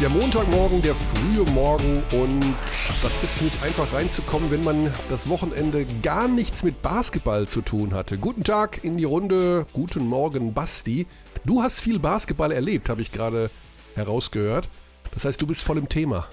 Der 0.00 0.08
Montagmorgen, 0.08 0.80
der 0.80 0.94
frühe 0.94 1.44
Morgen 1.52 2.02
und 2.12 2.54
das 3.02 3.22
ist 3.22 3.42
nicht 3.42 3.62
einfach 3.62 3.92
reinzukommen, 3.92 4.50
wenn 4.50 4.64
man 4.64 4.90
das 5.10 5.28
Wochenende 5.28 5.84
gar 6.02 6.26
nichts 6.26 6.62
mit 6.62 6.80
Basketball 6.80 7.46
zu 7.46 7.60
tun 7.60 7.92
hatte. 7.92 8.16
Guten 8.16 8.42
Tag 8.42 8.82
in 8.82 8.96
die 8.96 9.04
Runde, 9.04 9.66
guten 9.74 10.06
Morgen 10.06 10.54
Basti. 10.54 11.06
Du 11.44 11.62
hast 11.62 11.80
viel 11.80 11.98
Basketball 11.98 12.50
erlebt, 12.50 12.88
habe 12.88 13.02
ich 13.02 13.12
gerade 13.12 13.50
herausgehört. 13.94 14.70
Das 15.12 15.26
heißt, 15.26 15.38
du 15.38 15.46
bist 15.46 15.62
voll 15.62 15.76
im 15.76 15.90
Thema. 15.90 16.26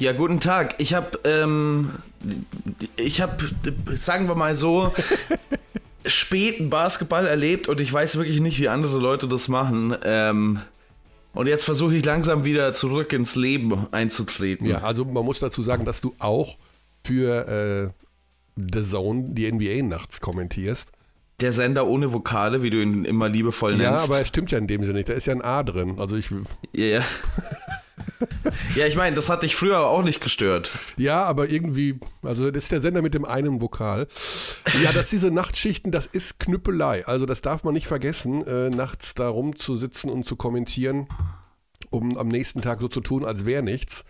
Ja, 0.00 0.12
guten 0.12 0.40
Tag. 0.40 0.74
Ich 0.78 0.94
habe, 0.94 1.20
ähm, 1.22 1.92
ich 2.96 3.20
habe, 3.20 3.36
sagen 3.94 4.26
wir 4.26 4.34
mal 4.34 4.56
so, 4.56 4.92
späten 6.06 6.70
Basketball 6.70 7.28
erlebt 7.28 7.68
und 7.68 7.80
ich 7.80 7.92
weiß 7.92 8.16
wirklich 8.16 8.40
nicht, 8.40 8.58
wie 8.58 8.68
andere 8.68 8.98
Leute 8.98 9.28
das 9.28 9.46
machen. 9.46 9.96
Ähm, 10.04 10.58
und 11.34 11.46
jetzt 11.46 11.64
versuche 11.64 11.94
ich 11.96 12.04
langsam 12.04 12.44
wieder 12.44 12.72
zurück 12.74 13.12
ins 13.12 13.36
Leben 13.36 13.86
einzutreten. 13.90 14.66
Ja, 14.66 14.78
also 14.78 15.04
man 15.04 15.24
muss 15.24 15.40
dazu 15.40 15.62
sagen, 15.62 15.84
dass 15.84 16.00
du 16.00 16.14
auch 16.18 16.56
für 17.04 17.48
äh, 17.48 18.04
The 18.56 18.82
Zone 18.82 19.30
die 19.30 19.50
NBA 19.50 19.82
nachts 19.86 20.20
kommentierst. 20.20 20.92
Der 21.40 21.52
Sender 21.52 21.86
ohne 21.86 22.12
Vokale, 22.12 22.62
wie 22.62 22.70
du 22.70 22.80
ihn 22.80 23.04
immer 23.04 23.28
liebevoll 23.28 23.76
nennst. 23.76 23.98
Ja, 23.98 24.04
aber 24.04 24.18
er 24.18 24.24
stimmt 24.24 24.52
ja 24.52 24.58
in 24.58 24.68
dem 24.68 24.84
Sinne 24.84 24.98
nicht. 24.98 25.08
Da 25.08 25.14
ist 25.14 25.26
ja 25.26 25.34
ein 25.34 25.42
A 25.42 25.62
drin. 25.64 25.98
Also 25.98 26.16
ich. 26.16 26.30
Ja, 26.74 26.84
ja. 26.84 27.02
ja, 28.76 28.86
ich 28.86 28.96
meine, 28.96 29.16
das 29.16 29.28
hat 29.28 29.42
dich 29.42 29.56
früher 29.56 29.80
auch 29.80 30.02
nicht 30.02 30.20
gestört. 30.20 30.72
Ja, 30.96 31.24
aber 31.24 31.48
irgendwie, 31.48 31.98
also 32.22 32.50
das 32.50 32.64
ist 32.64 32.72
der 32.72 32.80
Sender 32.80 33.02
mit 33.02 33.14
dem 33.14 33.24
einen 33.24 33.60
Vokal. 33.60 34.08
Ja, 34.82 34.92
dass 34.92 35.10
diese 35.10 35.30
Nachtschichten, 35.30 35.92
das 35.92 36.06
ist 36.06 36.40
Knüppelei. 36.40 37.06
Also 37.06 37.26
das 37.26 37.42
darf 37.42 37.64
man 37.64 37.74
nicht 37.74 37.86
vergessen, 37.86 38.46
äh, 38.46 38.70
nachts 38.70 39.14
da 39.14 39.28
rumzusitzen 39.28 40.10
und 40.10 40.24
zu 40.24 40.36
kommentieren, 40.36 41.08
um 41.90 42.16
am 42.18 42.28
nächsten 42.28 42.62
Tag 42.62 42.80
so 42.80 42.88
zu 42.88 43.00
tun, 43.00 43.24
als 43.24 43.44
wäre 43.44 43.62
nichts. 43.62 44.04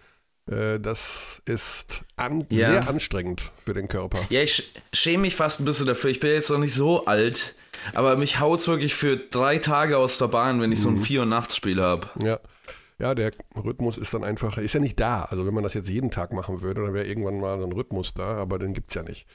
Äh, 0.50 0.80
das 0.80 1.42
ist 1.46 2.02
an, 2.16 2.46
ja. 2.50 2.66
sehr 2.66 2.88
anstrengend 2.88 3.52
für 3.64 3.74
den 3.74 3.88
Körper. 3.88 4.20
Ja, 4.30 4.42
ich 4.42 4.72
schäme 4.92 5.22
mich 5.22 5.36
fast 5.36 5.60
ein 5.60 5.64
bisschen 5.64 5.86
dafür. 5.86 6.10
Ich 6.10 6.20
bin 6.20 6.30
jetzt 6.30 6.50
noch 6.50 6.58
nicht 6.58 6.74
so 6.74 7.04
alt, 7.04 7.54
aber 7.94 8.16
mich 8.16 8.40
haut 8.40 8.60
es 8.60 8.68
wirklich 8.68 8.94
für 8.94 9.16
drei 9.16 9.58
Tage 9.58 9.98
aus 9.98 10.18
der 10.18 10.28
Bahn, 10.28 10.60
wenn 10.60 10.72
ich 10.72 10.78
mhm. 10.80 10.82
so 10.82 10.88
ein 10.90 11.02
Vier- 11.02 11.22
und 11.22 11.28
Nachtspiel 11.28 11.82
habe. 11.82 12.08
Ja 12.22 12.40
ja, 12.98 13.14
der 13.14 13.32
Rhythmus 13.56 13.98
ist 13.98 14.14
dann 14.14 14.22
einfach, 14.22 14.56
ist 14.56 14.72
ja 14.72 14.80
nicht 14.80 15.00
da. 15.00 15.22
Also 15.22 15.46
wenn 15.46 15.54
man 15.54 15.64
das 15.64 15.74
jetzt 15.74 15.88
jeden 15.88 16.12
Tag 16.12 16.32
machen 16.32 16.62
würde, 16.62 16.84
dann 16.84 16.94
wäre 16.94 17.06
irgendwann 17.06 17.40
mal 17.40 17.58
so 17.58 17.66
ein 17.66 17.72
Rhythmus 17.72 18.14
da, 18.14 18.36
aber 18.36 18.58
den 18.58 18.72
gibt 18.72 18.90
es 18.90 18.94
ja 18.94 19.02
nicht. 19.02 19.26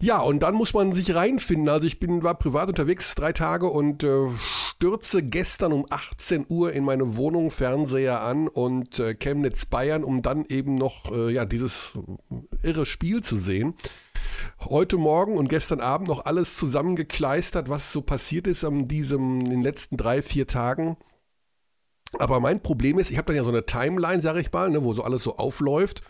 Ja, 0.00 0.20
und 0.20 0.40
dann 0.44 0.54
muss 0.54 0.74
man 0.74 0.92
sich 0.92 1.14
reinfinden. 1.14 1.68
Also 1.68 1.88
ich 1.88 1.98
bin, 1.98 2.22
war 2.22 2.36
privat 2.36 2.68
unterwegs 2.68 3.14
drei 3.16 3.32
Tage 3.32 3.66
und 3.66 4.04
äh, 4.04 4.28
stürze 4.38 5.24
gestern 5.24 5.72
um 5.72 5.86
18 5.90 6.46
Uhr 6.48 6.72
in 6.72 6.84
meine 6.84 7.16
Wohnung, 7.16 7.50
Fernseher 7.50 8.22
an 8.22 8.46
und 8.46 9.00
äh, 9.00 9.14
Chemnitz 9.14 9.66
Bayern, 9.66 10.04
um 10.04 10.22
dann 10.22 10.44
eben 10.44 10.76
noch 10.76 11.10
äh, 11.10 11.32
ja, 11.32 11.44
dieses 11.44 11.98
irre 12.62 12.86
Spiel 12.86 13.22
zu 13.22 13.36
sehen 13.36 13.74
heute 14.60 14.96
Morgen 14.96 15.36
und 15.36 15.48
gestern 15.48 15.80
Abend 15.80 16.08
noch 16.08 16.24
alles 16.24 16.56
zusammengekleistert, 16.56 17.68
was 17.68 17.92
so 17.92 18.02
passiert 18.02 18.46
ist 18.46 18.64
an 18.64 18.88
diesem, 18.88 19.40
in 19.40 19.50
den 19.50 19.62
letzten 19.62 19.96
drei, 19.96 20.22
vier 20.22 20.46
Tagen. 20.46 20.96
Aber 22.18 22.40
mein 22.40 22.62
Problem 22.62 22.98
ist, 22.98 23.10
ich 23.10 23.18
habe 23.18 23.26
dann 23.26 23.36
ja 23.36 23.44
so 23.44 23.50
eine 23.50 23.66
Timeline, 23.66 24.20
sage 24.20 24.40
ich 24.40 24.52
mal, 24.52 24.70
ne, 24.70 24.82
wo 24.82 24.92
so 24.92 25.04
alles 25.04 25.22
so 25.22 25.36
aufläuft. 25.36 26.02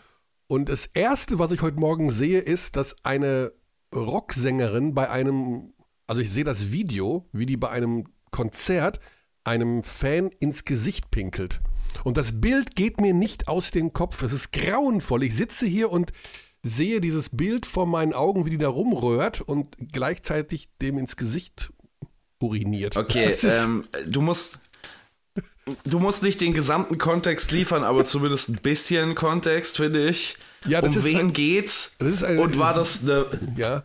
Und 0.47 0.69
das 0.69 0.87
Erste, 0.87 1.39
was 1.39 1.51
ich 1.51 1.61
heute 1.61 1.79
Morgen 1.79 2.09
sehe, 2.09 2.39
ist, 2.39 2.75
dass 2.75 2.95
eine 3.03 3.53
Rocksängerin 3.95 4.93
bei 4.93 5.09
einem, 5.09 5.73
also 6.07 6.21
ich 6.21 6.31
sehe 6.31 6.43
das 6.43 6.71
Video, 6.71 7.29
wie 7.31 7.45
die 7.45 7.57
bei 7.57 7.69
einem 7.69 8.05
Konzert 8.31 8.99
einem 9.43 9.83
Fan 9.83 10.29
ins 10.39 10.65
Gesicht 10.65 11.11
pinkelt. 11.11 11.61
Und 12.03 12.17
das 12.17 12.41
Bild 12.41 12.75
geht 12.75 13.01
mir 13.01 13.13
nicht 13.13 13.47
aus 13.47 13.71
dem 13.71 13.93
Kopf. 13.93 14.21
Es 14.23 14.33
ist 14.33 14.51
grauenvoll. 14.51 15.23
Ich 15.23 15.35
sitze 15.35 15.65
hier 15.65 15.91
und 15.91 16.11
sehe 16.63 17.01
dieses 17.01 17.29
Bild 17.29 17.65
vor 17.65 17.85
meinen 17.85 18.13
Augen, 18.13 18.45
wie 18.45 18.51
die 18.51 18.57
da 18.57 18.69
rumrührt 18.69 19.41
und 19.41 19.75
gleichzeitig 19.91 20.69
dem 20.81 20.97
ins 20.97 21.15
Gesicht 21.15 21.73
uriniert. 22.41 22.97
Okay, 22.97 23.35
ähm, 23.43 23.83
du 24.07 24.21
musst 24.21 24.59
du 25.85 25.99
musst 25.99 26.23
nicht 26.23 26.41
den 26.41 26.53
gesamten 26.53 26.97
Kontext 26.97 27.51
liefern, 27.51 27.83
aber 27.83 28.05
zumindest 28.05 28.49
ein 28.49 28.59
bisschen 28.61 29.15
Kontext, 29.15 29.77
finde 29.77 30.07
ich. 30.07 30.37
Ja, 30.65 30.81
das 30.81 30.91
um 30.91 30.97
ist 30.99 31.05
wen 31.05 31.17
ein, 31.17 31.33
geht's? 31.33 31.95
Das 31.99 32.09
ist 32.09 32.23
eine, 32.23 32.41
Und 32.41 32.57
war 32.59 32.73
das 32.73 33.03
eine. 33.03 33.25
Ja. 33.57 33.83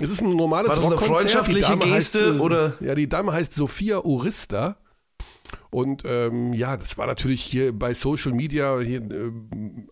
Es 0.00 0.10
ist 0.10 0.22
ein 0.22 0.34
normales 0.34 0.68
War 0.68 0.76
das 0.76 0.86
eine 0.86 0.98
freundschaftliche 0.98 1.76
Geste? 1.76 2.20
Heißt, 2.20 2.36
äh, 2.36 2.40
oder? 2.40 2.74
Ja, 2.80 2.94
die 2.94 3.08
Dame 3.08 3.32
heißt 3.32 3.54
Sophia 3.54 4.00
Urista. 4.00 4.76
Und 5.70 6.02
ähm, 6.04 6.52
ja, 6.52 6.76
das 6.76 6.98
war 6.98 7.06
natürlich 7.06 7.42
hier 7.42 7.72
bei 7.72 7.94
Social 7.94 8.32
Media 8.32 8.78
hier, 8.80 9.02
äh, 9.02 9.32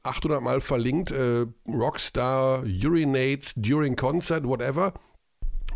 800 0.02 0.42
Mal 0.42 0.60
verlinkt. 0.60 1.12
Äh, 1.12 1.46
Rockstar 1.68 2.62
urinates 2.62 3.54
during 3.56 3.94
concert, 3.94 4.44
whatever. 4.44 4.94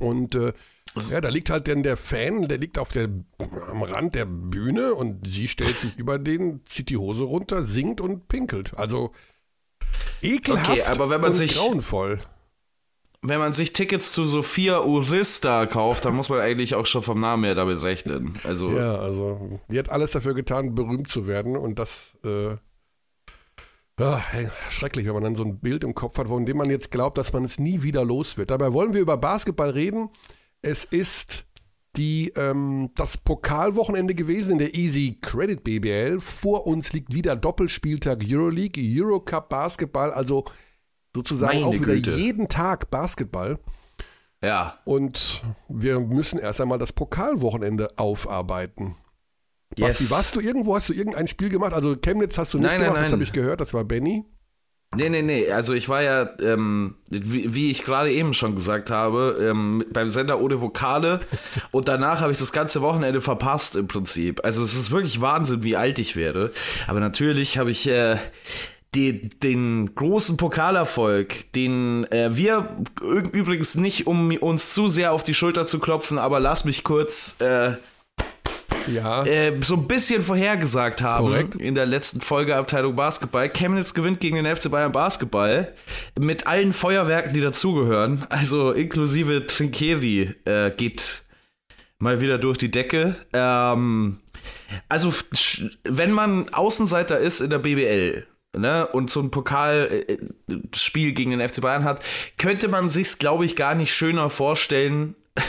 Und 0.00 0.34
äh, 0.34 0.52
ja, 1.10 1.20
da 1.20 1.28
liegt 1.28 1.50
halt 1.50 1.68
dann 1.68 1.82
der 1.82 1.96
Fan, 1.96 2.48
der 2.48 2.58
liegt 2.58 2.78
auf 2.78 2.90
der, 2.90 3.08
am 3.70 3.82
Rand 3.82 4.14
der 4.14 4.26
Bühne 4.26 4.94
und 4.94 5.26
sie 5.26 5.48
stellt 5.48 5.78
sich 5.78 5.96
über 5.96 6.18
den, 6.18 6.60
zieht 6.66 6.90
die 6.90 6.96
Hose 6.96 7.24
runter, 7.24 7.62
singt 7.62 8.00
und 8.00 8.28
pinkelt. 8.28 8.76
Also 8.76 9.12
ekelhaft 10.22 10.70
okay, 10.70 10.82
aber 10.82 11.10
wenn 11.10 11.20
man 11.20 11.30
und 11.30 11.36
sich, 11.36 11.56
grauenvoll. 11.56 12.20
Wenn 13.22 13.38
man 13.38 13.52
sich 13.52 13.72
Tickets 13.72 14.12
zu 14.12 14.26
Sophia 14.26 14.82
Urista 14.82 15.66
kauft, 15.66 16.04
dann 16.04 16.14
muss 16.14 16.28
man 16.28 16.40
eigentlich 16.40 16.74
auch 16.74 16.86
schon 16.86 17.02
vom 17.02 17.18
Namen 17.18 17.44
her 17.44 17.54
damit 17.54 17.82
rechnen. 17.82 18.34
Also 18.44 18.70
ja, 18.70 18.94
also 18.96 19.60
die 19.68 19.78
hat 19.78 19.88
alles 19.88 20.12
dafür 20.12 20.34
getan, 20.34 20.74
berühmt 20.74 21.08
zu 21.08 21.26
werden 21.26 21.56
und 21.56 21.78
das 21.78 22.16
äh, 22.24 22.56
ja, 23.98 24.22
schrecklich, 24.68 25.06
wenn 25.06 25.14
man 25.14 25.22
dann 25.22 25.34
so 25.34 25.42
ein 25.42 25.58
Bild 25.58 25.82
im 25.82 25.94
Kopf 25.94 26.18
hat, 26.18 26.28
von 26.28 26.44
dem 26.44 26.58
man 26.58 26.70
jetzt 26.70 26.90
glaubt, 26.90 27.16
dass 27.16 27.32
man 27.32 27.44
es 27.44 27.58
nie 27.58 27.82
wieder 27.82 28.04
los 28.04 28.36
wird. 28.36 28.50
Dabei 28.50 28.72
wollen 28.72 28.92
wir 28.92 29.00
über 29.00 29.16
Basketball 29.16 29.70
reden. 29.70 30.10
Es 30.62 30.84
ist 30.84 31.46
die, 31.96 32.32
ähm, 32.36 32.90
das 32.94 33.16
Pokalwochenende 33.16 34.14
gewesen 34.14 34.52
in 34.52 34.58
der 34.58 34.74
Easy 34.74 35.18
Credit 35.20 35.62
BBL. 35.62 36.20
Vor 36.20 36.66
uns 36.66 36.92
liegt 36.92 37.12
wieder 37.14 37.36
Doppelspieltag 37.36 38.22
Euroleague, 38.26 38.82
Eurocup 38.82 39.48
Basketball, 39.48 40.12
also 40.12 40.44
sozusagen 41.14 41.60
Meine 41.60 41.66
auch 41.66 41.72
wieder 41.72 41.94
Güte. 41.94 42.10
jeden 42.12 42.48
Tag 42.48 42.90
Basketball. 42.90 43.58
Ja. 44.42 44.78
Und 44.84 45.42
wir 45.68 46.00
müssen 46.00 46.38
erst 46.38 46.60
einmal 46.60 46.78
das 46.78 46.92
Pokalwochenende 46.92 47.88
aufarbeiten. 47.96 48.96
Yes. 49.76 49.98
Basti, 49.98 50.10
warst 50.10 50.36
du 50.36 50.40
irgendwo, 50.40 50.76
hast 50.76 50.88
du 50.88 50.92
irgendein 50.92 51.26
Spiel 51.26 51.48
gemacht? 51.48 51.72
Also 51.72 51.96
Chemnitz 51.96 52.38
hast 52.38 52.54
du 52.54 52.58
nicht 52.58 52.66
nein, 52.66 52.78
gemacht, 52.78 52.94
nein, 52.94 53.02
das 53.04 53.12
habe 53.12 53.22
ich 53.22 53.32
gehört, 53.32 53.60
das 53.60 53.74
war 53.74 53.84
Benny. 53.84 54.24
Nee, 54.94 55.10
nee, 55.10 55.22
nee. 55.22 55.50
Also 55.50 55.74
ich 55.74 55.88
war 55.88 56.02
ja, 56.02 56.28
ähm, 56.40 56.94
wie, 57.10 57.54
wie, 57.54 57.70
ich 57.70 57.84
gerade 57.84 58.10
eben 58.12 58.32
schon 58.34 58.54
gesagt 58.54 58.90
habe, 58.90 59.36
ähm, 59.40 59.84
beim 59.92 60.08
Sender 60.08 60.40
ohne 60.40 60.60
Vokale 60.60 61.20
und 61.70 61.88
danach 61.88 62.20
habe 62.20 62.32
ich 62.32 62.38
das 62.38 62.52
ganze 62.52 62.80
Wochenende 62.80 63.20
verpasst 63.20 63.76
im 63.76 63.88
Prinzip. 63.88 64.44
Also 64.44 64.62
es 64.62 64.74
ist 64.74 64.90
wirklich 64.90 65.20
Wahnsinn, 65.20 65.64
wie 65.64 65.76
alt 65.76 65.98
ich 65.98 66.16
werde. 66.16 66.52
Aber 66.86 67.00
natürlich 67.00 67.58
habe 67.58 67.70
ich 67.70 67.88
äh, 67.88 68.16
die, 68.94 69.28
den 69.28 69.94
großen 69.94 70.38
Pokalerfolg, 70.38 71.52
den 71.52 72.10
äh, 72.10 72.34
wir 72.34 72.76
übrigens 73.02 73.74
nicht, 73.74 74.06
um 74.06 74.30
uns 74.38 74.72
zu 74.72 74.88
sehr 74.88 75.12
auf 75.12 75.22
die 75.22 75.34
Schulter 75.34 75.66
zu 75.66 75.78
klopfen, 75.78 76.18
aber 76.18 76.40
lass 76.40 76.64
mich 76.64 76.84
kurz 76.84 77.38
äh, 77.40 77.72
ja. 78.86 79.24
äh, 79.24 79.52
so 79.62 79.74
ein 79.74 79.86
bisschen 79.86 80.22
vorhergesagt 80.22 81.02
haben 81.02 81.26
Korrekt. 81.26 81.54
in 81.56 81.74
der 81.74 81.86
letzten 81.86 82.20
Folge 82.20 82.56
Abteilung 82.56 82.96
Basketball. 82.96 83.48
Chemnitz 83.48 83.94
gewinnt 83.94 84.20
gegen 84.20 84.36
den 84.36 84.46
FC 84.46 84.70
Bayern 84.70 84.92
Basketball 84.92 85.72
mit 86.18 86.46
allen 86.46 86.72
Feuerwerken, 86.72 87.32
die 87.32 87.40
dazugehören. 87.40 88.24
Also 88.28 88.72
inklusive 88.72 89.46
Trinkieri 89.46 90.34
äh, 90.44 90.70
geht 90.70 91.24
mal 91.98 92.20
wieder 92.20 92.38
durch 92.38 92.58
die 92.58 92.70
Decke. 92.70 93.16
Ähm, 93.32 94.20
also 94.88 95.12
wenn 95.84 96.12
man 96.12 96.48
Außenseiter 96.52 97.18
ist 97.18 97.40
in 97.40 97.50
der 97.50 97.58
BBL, 97.58 98.26
Ne, 98.58 98.86
und 98.86 99.10
so 99.10 99.20
ein 99.20 99.30
Pokalspiel 99.30 101.12
gegen 101.12 101.30
den 101.30 101.46
FC 101.46 101.60
Bayern 101.60 101.84
hat, 101.84 102.02
könnte 102.38 102.68
man 102.68 102.88
sich's, 102.88 103.18
glaube 103.18 103.44
ich, 103.44 103.54
gar 103.54 103.74
nicht 103.74 103.94
schöner 103.94 104.30
vorstellen 104.30 105.14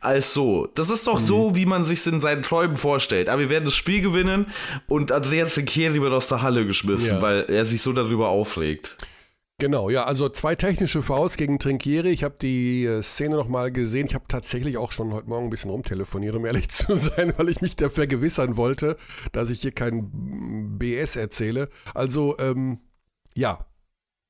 als 0.00 0.34
so. 0.34 0.66
Das 0.74 0.90
ist 0.90 1.06
doch 1.06 1.20
mhm. 1.20 1.24
so, 1.24 1.54
wie 1.54 1.66
man 1.66 1.84
sich 1.84 2.06
in 2.06 2.20
seinen 2.20 2.42
Träumen 2.42 2.76
vorstellt. 2.76 3.28
Aber 3.28 3.42
wir 3.42 3.50
werden 3.50 3.64
das 3.64 3.74
Spiel 3.74 4.00
gewinnen 4.00 4.46
und 4.88 5.12
Andrea 5.12 5.46
Trinchieri 5.46 6.00
wird 6.00 6.12
aus 6.12 6.28
der 6.28 6.42
Halle 6.42 6.66
geschmissen, 6.66 7.16
ja. 7.16 7.22
weil 7.22 7.46
er 7.48 7.64
sich 7.64 7.82
so 7.82 7.92
darüber 7.92 8.28
aufregt. 8.28 8.96
Genau, 9.60 9.90
ja, 9.90 10.04
also 10.04 10.30
zwei 10.30 10.54
technische 10.54 11.02
Fouls 11.02 11.36
gegen 11.36 11.58
Trinkieri. 11.58 12.08
Ich 12.08 12.24
habe 12.24 12.36
die 12.40 12.86
äh, 12.86 13.02
Szene 13.02 13.36
nochmal 13.36 13.70
gesehen. 13.70 14.06
Ich 14.06 14.14
habe 14.14 14.24
tatsächlich 14.26 14.78
auch 14.78 14.90
schon 14.90 15.12
heute 15.12 15.28
Morgen 15.28 15.48
ein 15.48 15.50
bisschen 15.50 15.70
rumtelefoniert, 15.70 16.34
um 16.34 16.46
ehrlich 16.46 16.68
zu 16.70 16.94
sein, 16.94 17.34
weil 17.36 17.50
ich 17.50 17.60
mich 17.60 17.76
da 17.76 17.90
vergewissern 17.90 18.56
wollte, 18.56 18.96
dass 19.32 19.50
ich 19.50 19.60
hier 19.60 19.72
kein 19.72 20.78
BS 20.78 21.16
erzähle. 21.16 21.68
Also, 21.94 22.38
ähm, 22.38 22.80
ja, 23.34 23.66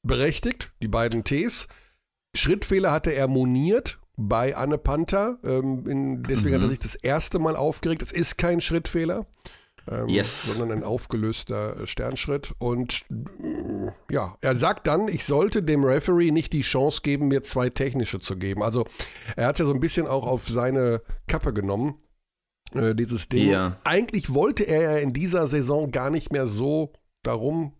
berechtigt, 0.03 0.73
die 0.83 0.89
beiden 0.89 1.23
Ts. 1.23 1.69
Schrittfehler 2.35 2.91
hatte 2.91 3.13
er 3.13 3.29
moniert, 3.29 4.01
bei 4.17 4.57
Anne 4.57 4.79
Panther. 4.79 5.39
Ähm, 5.45 5.87
in, 5.87 6.23
deswegen 6.25 6.51
mhm. 6.51 6.55
hat 6.55 6.63
er 6.63 6.69
sich 6.71 6.79
das 6.79 6.95
erste 6.95 7.39
Mal 7.39 7.57
aufgeregt. 7.57 8.03
Es 8.03 8.13
ist 8.13 8.39
kein 8.39 8.61
Schrittfehler. 8.61 9.27
ähm, 9.91 10.09
yes. 10.09 10.55
sondern 10.55 10.79
ein 10.79 10.85
aufgelöster 10.85 11.87
Sternschritt. 11.87 12.55
Und 12.59 13.03
mm, 13.09 13.89
ja, 14.11 14.37
er 14.41 14.55
sagt 14.55 14.87
dann, 14.87 15.09
ich 15.09 15.25
sollte 15.25 15.63
dem 15.63 15.85
Referee 15.85 16.31
nicht 16.31 16.53
die 16.53 16.61
Chance 16.61 17.01
geben, 17.03 17.29
mir 17.29 17.43
zwei 17.43 17.71
technische 17.71 18.21
zu 18.21 18.37
geben. 18.37 18.63
Also 18.63 18.87
er 19.37 19.47
hat 19.47 19.59
ja 19.59 19.65
so 19.65 19.73
ein 19.73 19.81
bisschen 19.81 20.07
auch 20.07 20.27
auf 20.27 20.49
seine 20.49 21.03
Kappe 21.27 21.53
genommen, 21.53 21.99
äh, 22.75 22.95
dieses 22.95 23.29
Ding. 23.29 23.49
Ja. 23.49 23.81
Eigentlich 23.85 24.33
wollte 24.35 24.65
er 24.65 24.83
ja 24.83 24.97
in 24.99 25.13
dieser 25.13 25.47
Saison 25.47 25.91
gar 25.91 26.11
nicht 26.11 26.33
mehr 26.33 26.47
so 26.47 26.93
darum 27.23 27.75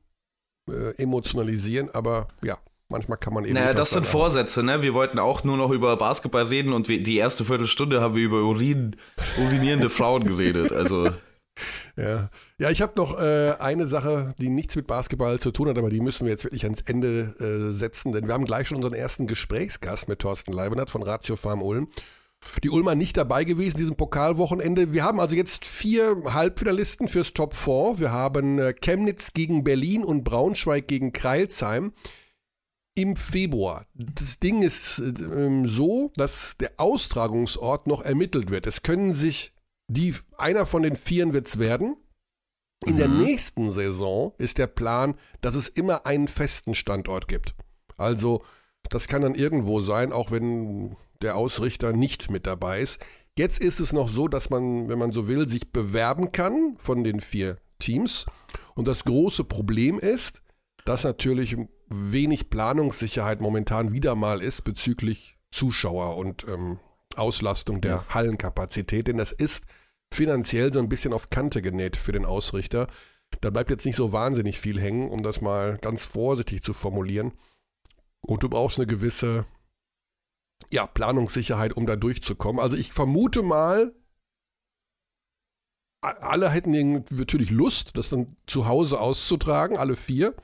äh, 0.69 0.95
emotionalisieren, 0.97 1.91
aber 1.91 2.29
ja, 2.43 2.59
manchmal 2.91 3.19
kann 3.19 3.33
man 3.33 3.45
eben. 3.45 3.55
Naja, 3.55 3.75
das 3.75 3.91
sind 3.91 4.07
Vorsätze, 4.07 4.63
ne? 4.63 4.83
Wir 4.83 4.95
wollten 4.95 5.19
auch 5.19 5.45
nur 5.45 5.57
noch 5.57 5.71
über 5.71 5.97
Basketball 5.97 6.45
reden 6.45 6.73
und 6.73 6.89
die 6.89 7.17
erste 7.17 7.45
Viertelstunde 7.45 8.01
haben 8.01 8.15
wir 8.15 8.25
über 8.25 8.43
Urin, 8.43 8.97
urinierende 9.39 9.89
Frauen 9.91 10.25
geredet. 10.25 10.73
Also. 10.73 11.11
Ja, 11.97 12.31
ja 12.59 12.71
ich 12.71 12.81
habe 12.81 12.93
noch 12.97 13.19
äh, 13.19 13.55
eine 13.59 13.87
Sache, 13.87 14.35
die 14.39 14.49
nichts 14.49 14.77
mit 14.77 14.87
Basketball 14.87 15.39
zu 15.39 15.51
tun 15.51 15.69
hat, 15.69 15.79
aber 15.79 15.91
die 15.91 16.01
müssen 16.01 16.25
wir 16.25 16.31
jetzt 16.31 16.45
wirklich 16.45 16.65
ans 16.65 16.81
Ende 16.83 17.35
äh, 17.39 17.73
setzen, 17.73 18.13
denn 18.13 18.27
wir 18.27 18.35
haben 18.35 18.45
gleich 18.45 18.69
schon 18.69 18.77
unseren 18.77 18.95
ersten 18.95 19.27
Gesprächsgast 19.27 20.09
mit 20.09 20.21
Thorsten 20.21 20.53
Leibenert 20.53 20.91
von 20.91 21.03
Ratio 21.03 21.37
Farm 21.37 21.63
Ulm. 21.63 21.89
Die 22.63 22.71
Ulmer 22.71 22.95
nicht 22.95 23.19
dabei 23.19 23.45
gewesen, 23.45 23.77
diesem 23.77 23.97
Pokalwochenende. 23.97 24.93
Wir 24.93 25.05
haben 25.05 25.21
also 25.21 25.37
jetzt 25.37 25.67
vier 25.67 26.23
Halbfinalisten 26.25 27.07
fürs 27.07 27.35
Top 27.35 27.55
4. 27.55 27.97
Wir 27.99 28.13
haben 28.13 28.59
äh, 28.59 28.73
Chemnitz 28.73 29.35
gegen 29.35 29.63
Berlin 29.63 30.05
und 30.05 30.25
Braunschweig 30.25 30.89
gegen 30.89 31.13
Kreilsheim 31.13 31.93
im 33.01 33.17
Februar. 33.17 33.87
Das 33.95 34.39
Ding 34.41 34.63
ist 34.63 34.99
äh, 34.99 35.63
so, 35.65 36.13
dass 36.17 36.57
der 36.59 36.73
Austragungsort 36.77 37.87
noch 37.87 38.03
ermittelt 38.03 38.51
wird. 38.51 38.67
Es 38.67 38.83
können 38.83 39.13
sich 39.13 39.53
die, 39.89 40.15
einer 40.39 40.67
von 40.67 40.83
den 40.83 40.97
Vieren 40.97 41.33
wird 41.33 41.47
es 41.47 41.59
werden. 41.59 41.97
In 42.87 42.95
mhm. 42.95 42.99
der 42.99 43.09
nächsten 43.09 43.71
Saison 43.71 44.35
ist 44.39 44.59
der 44.59 44.67
Plan, 44.67 45.15
dass 45.41 45.55
es 45.55 45.69
immer 45.69 46.07
einen 46.07 46.29
festen 46.29 46.75
Standort 46.75 47.29
gibt. 47.29 47.55
Also, 47.97 48.43
das 48.89 49.09
kann 49.09 49.23
dann 49.23 49.35
irgendwo 49.35 49.81
sein, 49.81 50.13
auch 50.13 50.31
wenn 50.31 50.97
der 51.23 51.37
Ausrichter 51.37 51.93
nicht 51.93 52.31
mit 52.31 52.47
dabei 52.47 52.81
ist. 52.81 53.05
Jetzt 53.37 53.61
ist 53.61 53.81
es 53.81 53.93
noch 53.93 54.09
so, 54.09 54.29
dass 54.29 54.51
man, 54.51 54.89
wenn 54.89 54.99
man 54.99 55.13
so 55.13 55.29
will, 55.29 55.49
sich 55.49 55.73
bewerben 55.73 56.33
kann 56.33 56.77
von 56.79 57.05
den 57.05 57.21
vier 57.21 57.59
Teams. 57.79 58.27
Und 58.75 58.89
das 58.89 59.05
große 59.05 59.45
Problem 59.45 59.99
ist, 59.99 60.43
dass 60.85 61.05
natürlich 61.05 61.57
wenig 61.91 62.51
Planungssicherheit 62.51 63.41
momentan 63.41 63.93
wieder 63.93 64.15
mal 64.15 64.43
ist 64.43 64.63
bezüglich 64.63 65.37
Zuschauer 65.51 66.17
und 66.17 66.47
ähm, 66.49 66.79
Auslastung 67.17 67.81
der 67.81 67.97
ja. 67.97 68.15
Hallenkapazität. 68.15 69.09
Denn 69.09 69.17
das 69.17 69.33
ist 69.33 69.65
finanziell 70.13 70.73
so 70.73 70.79
ein 70.79 70.89
bisschen 70.89 71.13
auf 71.13 71.31
Kante 71.31 71.63
genäht 71.63 71.97
für 71.97 72.13
den 72.13 72.25
Ausrichter. 72.25 72.89
Da 73.41 73.51
bleibt 73.51 73.71
jetzt 73.71 73.87
nicht 73.87 73.97
so 73.97 74.13
wahnsinnig 74.13 74.59
viel 74.59 74.81
hängen, 74.81 75.11
um 75.11 75.23
das 75.23 75.41
mal 75.41 75.79
ganz 75.79 76.05
vorsichtig 76.05 76.63
zu 76.63 76.73
formulieren. 76.73 77.33
Und 78.23 78.43
du 78.43 78.49
brauchst 78.49 78.79
eine 78.79 78.87
gewisse 78.87 79.47
ja, 80.71 80.87
Planungssicherheit, 80.87 81.73
um 81.73 81.87
da 81.87 81.97
durchzukommen. 81.97 82.61
Also 82.61 82.77
ich 82.77 82.93
vermute 82.93 83.43
mal, 83.43 83.95
alle 86.03 86.51
hätten 86.51 87.05
natürlich 87.11 87.51
Lust, 87.51 87.97
das 87.97 88.09
dann 88.09 88.37
zu 88.47 88.67
Hause 88.67 89.01
auszutragen, 89.01 89.77
alle 89.77 89.97
vier. 89.97 90.35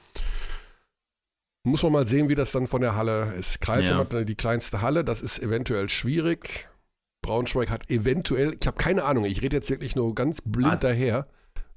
Muss 1.67 1.83
man 1.83 1.91
mal 1.91 2.07
sehen, 2.07 2.29
wie 2.29 2.37
das 2.37 2.53
dann 2.53 2.69
von 2.69 2.81
der 2.81 2.95
Halle 2.95 3.35
ist. 3.37 3.61
Kreisheim 3.61 3.99
ja. 3.99 4.19
hat 4.19 4.29
die 4.29 4.37
kleinste 4.37 4.83
Halle, 4.83 5.03
das 5.03 5.21
ist 5.21 5.43
eventuell 5.43 5.89
schwierig. 5.89 6.69
Braunschweig 7.23 7.71
hat 7.71 7.91
eventuell, 7.91 8.57
ich 8.61 8.65
habe 8.69 8.77
keine 8.77 9.03
Ahnung, 9.03 9.25
ich 9.25 9.43
rede 9.43 9.57
jetzt 9.57 9.69
wirklich 9.69 9.97
nur 9.97 10.15
ganz 10.15 10.41
blind 10.45 10.75
ah, 10.75 10.77
daher. 10.77 11.27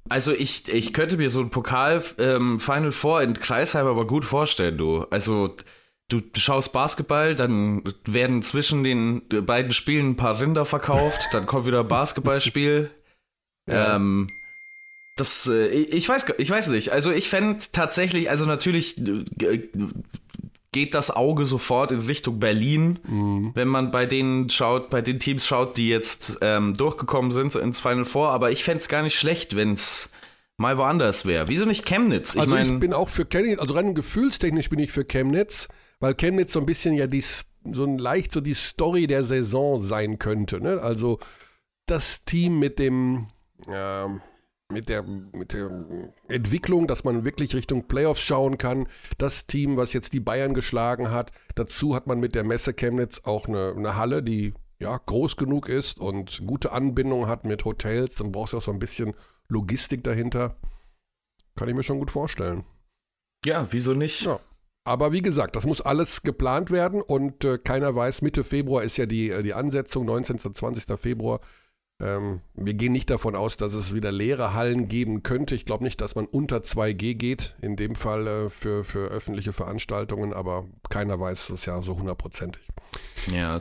Also 0.08 0.30
ich, 0.30 0.72
ich 0.72 0.92
könnte 0.92 1.16
mir 1.16 1.28
so 1.28 1.40
ein 1.40 1.50
Pokal 1.50 2.04
ähm, 2.20 2.60
Final 2.60 2.92
Four 2.92 3.22
in 3.22 3.34
Kreisheim 3.34 3.88
aber 3.88 4.06
gut 4.06 4.24
vorstellen, 4.24 4.78
du. 4.78 5.06
Also 5.10 5.56
du 6.08 6.20
schaust 6.36 6.72
Basketball, 6.72 7.34
dann 7.34 7.82
werden 8.04 8.42
zwischen 8.42 8.84
den 8.84 9.22
beiden 9.28 9.72
Spielen 9.72 10.10
ein 10.10 10.16
paar 10.16 10.40
Rinder 10.40 10.66
verkauft, 10.66 11.30
dann 11.32 11.46
kommt 11.46 11.66
wieder 11.66 11.80
ein 11.80 11.88
Basketballspiel. 11.88 12.90
Ja. 13.68 13.94
Ähm, 13.94 14.26
das, 15.20 15.46
äh, 15.46 15.66
ich 15.66 16.08
weiß, 16.08 16.26
ich 16.38 16.50
weiß 16.50 16.68
nicht. 16.68 16.90
Also 16.90 17.10
ich 17.10 17.28
fände 17.28 17.58
tatsächlich, 17.72 18.30
also 18.30 18.46
natürlich 18.46 18.98
äh, 18.98 19.68
geht 20.72 20.94
das 20.94 21.10
Auge 21.10 21.46
sofort 21.46 21.92
in 21.92 22.00
Richtung 22.00 22.38
Berlin, 22.38 22.98
mhm. 23.06 23.50
wenn 23.54 23.68
man 23.68 23.90
bei 23.90 24.06
denen 24.06 24.48
schaut, 24.50 24.88
bei 24.88 25.02
den 25.02 25.18
Teams 25.18 25.46
schaut, 25.46 25.76
die 25.76 25.88
jetzt 25.88 26.38
ähm, 26.40 26.74
durchgekommen 26.74 27.32
sind 27.32 27.54
ins 27.54 27.80
Final 27.80 28.04
Four. 28.04 28.30
Aber 28.30 28.50
ich 28.50 28.64
fände 28.64 28.80
es 28.80 28.88
gar 28.88 29.02
nicht 29.02 29.18
schlecht, 29.18 29.56
wenn 29.56 29.72
es 29.72 30.10
mal 30.56 30.78
woanders 30.78 31.26
wäre. 31.26 31.48
Wieso 31.48 31.64
nicht 31.64 31.86
Chemnitz? 31.86 32.34
Ich 32.34 32.40
also 32.40 32.54
mein, 32.54 32.74
ich 32.74 32.80
bin 32.80 32.94
auch 32.94 33.08
für 33.08 33.24
Chemnitz, 33.24 33.58
also 33.58 33.74
rein 33.74 33.94
gefühlstechnisch 33.94 34.70
bin 34.70 34.78
ich 34.78 34.92
für 34.92 35.04
Chemnitz, 35.04 35.68
weil 35.98 36.14
Chemnitz 36.14 36.52
so 36.52 36.60
ein 36.60 36.66
bisschen 36.66 36.94
ja 36.94 37.06
die, 37.06 37.24
so 37.64 37.84
ein 37.84 37.98
leicht 37.98 38.32
so 38.32 38.40
die 38.40 38.54
Story 38.54 39.06
der 39.06 39.24
Saison 39.24 39.78
sein 39.78 40.18
könnte. 40.18 40.60
Ne? 40.60 40.80
Also 40.80 41.18
das 41.86 42.24
Team 42.24 42.58
mit 42.58 42.78
dem, 42.78 43.26
ähm, 43.68 44.20
mit 44.70 44.88
der, 44.88 45.02
mit 45.02 45.52
der 45.52 45.70
Entwicklung, 46.28 46.86
dass 46.86 47.04
man 47.04 47.24
wirklich 47.24 47.54
Richtung 47.54 47.88
Playoffs 47.88 48.22
schauen 48.22 48.58
kann. 48.58 48.86
Das 49.18 49.46
Team, 49.46 49.76
was 49.76 49.92
jetzt 49.92 50.12
die 50.12 50.20
Bayern 50.20 50.54
geschlagen 50.54 51.10
hat. 51.10 51.32
Dazu 51.54 51.94
hat 51.94 52.06
man 52.06 52.20
mit 52.20 52.34
der 52.34 52.44
Messe 52.44 52.74
Chemnitz 52.74 53.22
auch 53.24 53.48
eine, 53.48 53.74
eine 53.76 53.96
Halle, 53.96 54.22
die 54.22 54.54
ja 54.78 54.96
groß 54.96 55.36
genug 55.36 55.68
ist 55.68 55.98
und 55.98 56.46
gute 56.46 56.72
Anbindung 56.72 57.26
hat 57.28 57.44
mit 57.44 57.64
Hotels. 57.64 58.14
Dann 58.16 58.32
brauchst 58.32 58.52
du 58.52 58.58
auch 58.58 58.62
so 58.62 58.72
ein 58.72 58.78
bisschen 58.78 59.14
Logistik 59.48 60.04
dahinter. 60.04 60.56
Kann 61.56 61.68
ich 61.68 61.74
mir 61.74 61.82
schon 61.82 61.98
gut 61.98 62.10
vorstellen. 62.10 62.64
Ja, 63.44 63.66
wieso 63.70 63.94
nicht? 63.94 64.22
Ja. 64.22 64.40
Aber 64.84 65.12
wie 65.12 65.22
gesagt, 65.22 65.56
das 65.56 65.66
muss 65.66 65.80
alles 65.80 66.22
geplant 66.22 66.70
werden 66.70 67.02
und 67.02 67.44
äh, 67.44 67.58
keiner 67.58 67.94
weiß, 67.94 68.22
Mitte 68.22 68.44
Februar 68.44 68.82
ist 68.82 68.96
ja 68.96 69.06
die, 69.06 69.30
äh, 69.30 69.42
die 69.42 69.54
Ansetzung, 69.54 70.06
19. 70.06 70.38
20. 70.38 70.98
Februar. 70.98 71.40
Ähm, 72.00 72.40
wir 72.54 72.74
gehen 72.74 72.92
nicht 72.92 73.10
davon 73.10 73.36
aus, 73.36 73.56
dass 73.56 73.74
es 73.74 73.94
wieder 73.94 74.10
leere 74.10 74.54
Hallen 74.54 74.88
geben 74.88 75.22
könnte. 75.22 75.54
Ich 75.54 75.66
glaube 75.66 75.84
nicht, 75.84 76.00
dass 76.00 76.14
man 76.14 76.26
unter 76.26 76.58
2G 76.58 77.14
geht, 77.14 77.54
in 77.60 77.76
dem 77.76 77.94
Fall 77.94 78.26
äh, 78.26 78.50
für, 78.50 78.84
für 78.84 79.08
öffentliche 79.08 79.52
Veranstaltungen, 79.52 80.32
aber 80.32 80.66
keiner 80.88 81.20
weiß 81.20 81.50
es 81.50 81.66
ja 81.66 81.82
so 81.82 81.98
hundertprozentig. 81.98 82.68
Ja, 83.30 83.60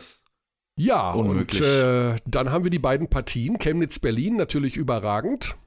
ja, 0.80 1.12
unmöglich. 1.12 1.62
und 1.62 1.68
äh, 1.68 2.16
dann 2.26 2.52
haben 2.52 2.64
wir 2.64 2.72
die 2.72 2.80
beiden 2.80 3.10
Partien. 3.10 3.60
Chemnitz-Berlin 3.60 4.38
natürlich 4.38 4.78
überragend. 4.78 5.58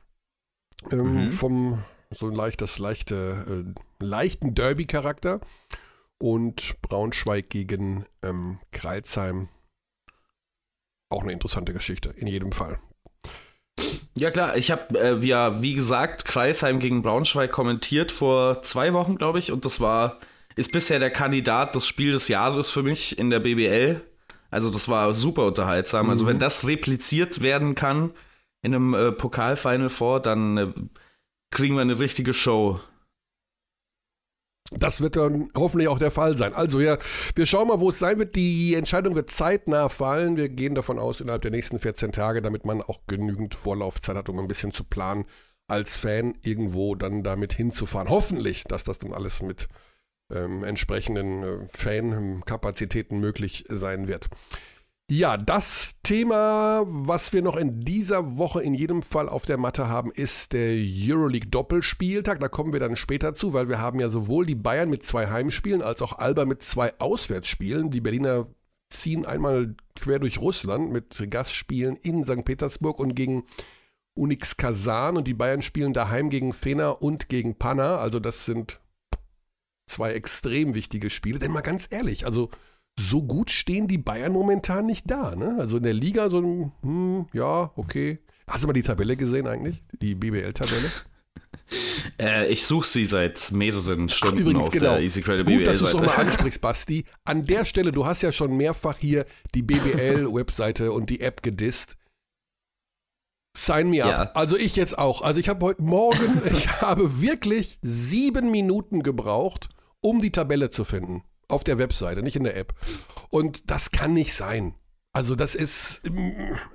Ähm, 0.91 1.25
mhm. 1.25 1.29
Vom 1.29 1.85
so 2.11 2.29
ein 2.29 2.35
leichtes, 2.35 2.79
leichte, 2.79 3.75
äh, 4.01 4.05
leichten 4.05 4.55
Derby-Charakter. 4.55 5.41
Und 6.17 6.81
Braunschweig 6.81 7.51
gegen 7.51 8.07
ähm, 8.23 8.59
Kreilsheim 8.71 9.49
auch 11.13 11.23
eine 11.23 11.33
interessante 11.33 11.73
Geschichte, 11.73 12.15
in 12.17 12.27
jedem 12.27 12.53
Fall. 12.53 12.79
Ja 14.15 14.31
klar, 14.31 14.57
ich 14.57 14.71
habe 14.71 14.99
äh, 14.99 15.27
ja, 15.27 15.63
wie 15.63 15.75
gesagt, 15.75 16.25
Kreisheim 16.25 16.79
gegen 16.79 17.03
Braunschweig 17.03 17.51
kommentiert 17.51 18.13
vor 18.13 18.63
zwei 18.63 18.93
Wochen, 18.93 19.17
glaube 19.17 19.39
ich, 19.39 19.51
und 19.51 19.65
das 19.65 19.81
war, 19.81 20.19
ist 20.55 20.73
bisher 20.73 20.99
der 20.99 21.11
Kandidat 21.11 21.75
des 21.75 21.87
Spiel 21.87 22.13
des 22.13 22.29
Jahres 22.29 22.69
für 22.69 22.83
mich 22.83 23.19
in 23.19 23.31
der 23.31 23.41
BBL. 23.41 24.03
Also 24.51 24.71
das 24.71 24.89
war 24.89 25.15
super 25.15 25.47
unterhaltsam. 25.47 26.07
Mhm. 26.07 26.11
Also 26.11 26.27
wenn 26.27 26.37
mhm. 26.37 26.41
das 26.41 26.67
repliziert 26.67 27.41
werden 27.41 27.75
kann 27.75 28.11
in 28.61 28.75
einem 28.75 28.95
äh, 28.95 29.13
Pokal-Final 29.13 29.89
Four, 29.89 30.21
dann 30.21 30.57
äh, 30.59 30.69
kriegen 31.51 31.75
wir 31.75 31.81
eine 31.81 31.99
richtige 31.99 32.35
Show. 32.35 32.79
Das 34.79 35.01
wird 35.01 35.17
dann 35.17 35.51
hoffentlich 35.55 35.89
auch 35.89 35.99
der 35.99 36.11
Fall 36.11 36.37
sein. 36.37 36.55
Also 36.55 36.81
ja, 36.81 36.99
wir 37.35 37.47
schauen 37.47 37.69
mal, 37.69 37.81
wo 37.81 37.91
es 37.91 37.99
sein 37.99 38.19
wird. 38.19 38.37
Die 38.37 38.75
Entscheidung 38.75 39.15
wird 39.15 39.31
zeitnah 39.31 39.89
fallen. 39.89 40.37
Wir 40.37 40.49
gehen 40.49 40.75
davon 40.75 40.99
aus, 40.99 41.21
innerhalb 41.21 41.43
der 41.43 41.51
nächsten 41.51 41.79
14 41.79 42.13
Tage, 42.13 42.43
damit 42.43 42.65
man 42.65 42.83
auch 42.83 43.01
genügend 43.07 43.55
Vorlaufzeit 43.55 44.17
hat, 44.17 44.29
um 44.29 44.39
ein 44.39 44.49
bisschen 44.49 44.73
zu 44.73 44.85
planen, 44.85 45.27
als 45.69 45.97
Fan 45.97 46.35
irgendwo 46.43 46.95
dann 46.95 47.23
damit 47.23 47.53
hinzufahren. 47.53 48.09
Hoffentlich, 48.09 48.65
dass 48.65 48.85
das 48.85 48.99
dann 48.99 49.13
alles 49.13 49.43
mit 49.43 49.69
ähm, 50.33 50.65
entsprechenden 50.65 51.43
äh, 51.43 51.67
Fan-Kapazitäten 51.69 53.21
möglich 53.21 53.65
sein 53.69 54.09
wird. 54.09 54.29
Ja, 55.15 55.37
das 55.37 55.97
Thema, 56.03 56.85
was 56.87 57.35
wir 57.35 57.43
noch 57.43 57.57
in 57.57 57.83
dieser 57.83 58.39
Woche 58.39 58.63
in 58.63 58.73
jedem 58.73 59.03
Fall 59.03 59.29
auf 59.29 59.45
der 59.45 59.59
Matte 59.59 59.87
haben, 59.87 60.11
ist 60.11 60.55
der 60.55 60.75
Euroleague 60.75 61.51
Doppelspieltag. 61.51 62.41
Da 62.41 62.49
kommen 62.49 62.73
wir 62.73 62.81
dann 62.81 62.97
später 62.97 63.35
zu, 63.35 63.53
weil 63.53 63.69
wir 63.69 63.79
haben 63.79 64.01
ja 64.01 64.09
sowohl 64.09 64.47
die 64.47 64.55
Bayern 64.55 64.89
mit 64.89 65.03
zwei 65.03 65.27
Heimspielen 65.27 65.83
als 65.83 66.01
auch 66.01 66.19
Alba 66.19 66.47
mit 66.47 66.63
zwei 66.63 66.99
Auswärtsspielen. 66.99 67.91
Die 67.91 68.01
Berliner 68.01 68.47
ziehen 68.89 69.27
einmal 69.27 69.77
quer 69.97 70.19
durch 70.19 70.41
Russland 70.41 70.91
mit 70.91 71.23
Gastspielen 71.31 71.97
in 71.97 72.25
St. 72.25 72.47
Petersburg 72.47 72.99
und 72.99 73.15
gegen 73.15 73.45
Unix 74.15 74.57
Kazan 74.57 75.19
und 75.19 75.29
die 75.29 75.35
Bayern 75.35 75.61
spielen 75.61 75.93
daheim 75.93 76.31
gegen 76.31 76.55
Fener 76.55 77.03
und 77.03 77.29
gegen 77.29 77.59
Panna. 77.59 77.99
Also 77.99 78.19
das 78.19 78.47
sind 78.47 78.81
zwei 79.85 80.15
extrem 80.15 80.73
wichtige 80.73 81.11
Spiele. 81.11 81.39
Denn 81.39 81.53
mal 81.53 81.61
ganz 81.61 81.87
ehrlich, 81.91 82.25
also 82.25 82.49
so 82.99 83.23
gut 83.23 83.51
stehen 83.51 83.89
die 83.89 83.99
Bayern 83.99 84.33
momentan 84.33 84.87
nicht 84.87 85.11
da. 85.11 85.35
Ne? 85.35 85.57
Also 85.59 85.79
in 85.79 85.83
der 85.83 85.95
Liga 85.95 86.29
so, 86.29 86.73
hm, 86.83 87.27
ja, 87.33 87.73
okay. 87.77 88.21
Hast 88.47 88.65
du 88.65 88.69
mal 88.69 88.73
die 88.73 88.83
Tabelle 88.83 89.17
gesehen 89.17 89.47
eigentlich? 89.47 89.83
Die 90.01 90.15
BBL-Tabelle? 90.15 90.91
Äh, 92.21 92.53
ich 92.53 92.67
suche 92.67 92.87
sie 92.87 93.07
seit 93.07 93.51
mehreren 93.53 94.09
Stunden 94.11 94.37
Ach, 94.37 94.41
übrigens, 94.41 94.67
auf 94.67 94.71
genau. 94.71 94.95
der 94.95 95.01
Easy 95.01 95.23
Credit 95.23 95.47
Gut, 95.47 95.57
BBL 95.57 95.65
dass 95.65 95.79
du 95.79 95.87
es 95.87 95.93
nochmal 95.95 96.27
ansprichst, 96.27 96.61
Basti. 96.61 97.05
An 97.25 97.45
der 97.45 97.65
Stelle, 97.65 97.93
du 97.93 98.05
hast 98.05 98.21
ja 98.23 98.31
schon 98.31 98.57
mehrfach 98.57 98.99
hier 98.99 99.25
die 99.55 99.63
BBL-Webseite 99.63 100.93
und 100.93 101.09
die 101.09 101.21
App 101.21 101.43
gedisst. 101.43 101.97
Sign 103.57 103.91
me 103.91 104.05
up. 104.05 104.11
Ja. 104.11 104.33
Also 104.33 104.57
ich 104.57 104.77
jetzt 104.77 104.99
auch. 104.99 105.23
Also 105.23 105.41
ich 105.41 105.49
habe 105.49 105.65
heute 105.65 105.83
Morgen, 105.83 106.43
ich 106.53 106.69
habe 106.81 107.23
wirklich 107.23 107.79
sieben 107.83 108.51
Minuten 108.51 109.03
gebraucht, 109.03 109.69
um 110.01 110.21
die 110.21 110.33
Tabelle 110.33 110.71
zu 110.71 110.85
finden. 110.85 111.23
Auf 111.53 111.65
der 111.65 111.79
Webseite, 111.79 112.23
nicht 112.23 112.37
in 112.37 112.45
der 112.45 112.57
App. 112.57 112.75
Und 113.29 113.71
das 113.71 113.91
kann 113.91 114.15
nicht 114.15 114.35
sein. 114.35 114.75
Also 115.15 115.35
das 115.35 115.55
ist, 115.55 116.01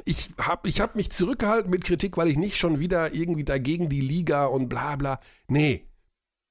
ich 0.06 0.30
habe 0.40 0.70
ich 0.70 0.80
hab 0.80 0.96
mich 0.96 1.10
zurückgehalten 1.10 1.72
mit 1.72 1.84
Kritik, 1.84 2.18
weil 2.18 2.28
ich 2.28 2.38
nicht 2.38 2.58
schon 2.58 2.80
wieder 2.80 3.14
irgendwie 3.14 3.44
dagegen 3.44 3.90
die 3.90 4.02
Liga 4.02 4.46
und 4.46 4.70
bla 4.70 4.96
bla. 4.96 5.20
Nee, 5.48 5.88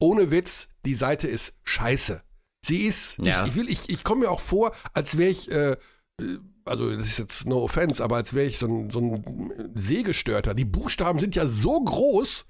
ohne 0.00 0.32
Witz, 0.32 0.68
die 0.84 0.94
Seite 0.94 1.28
ist 1.28 1.54
scheiße. 1.62 2.22
Sie 2.64 2.82
ist, 2.82 3.18
Ja. 3.18 3.44
ich, 3.44 3.50
ich, 3.52 3.56
will, 3.56 3.68
ich, 3.68 3.88
ich 3.88 4.02
komme 4.02 4.22
mir 4.22 4.30
auch 4.30 4.40
vor, 4.40 4.72
als 4.92 5.16
wäre 5.16 5.30
ich, 5.30 5.48
äh, 5.50 5.72
äh, 5.72 6.38
also 6.64 6.90
das 6.90 7.06
ist 7.06 7.18
jetzt 7.20 7.46
no 7.46 7.62
offense, 7.62 8.02
aber 8.02 8.16
als 8.16 8.34
wäre 8.34 8.46
ich 8.46 8.58
so 8.58 8.66
ein, 8.66 8.90
so 8.90 8.98
ein 8.98 9.70
Sehgestörter. 9.76 10.54
Die 10.54 10.64
Buchstaben 10.64 11.20
sind 11.20 11.36
ja 11.36 11.46
so 11.46 11.80
groß, 11.80 12.46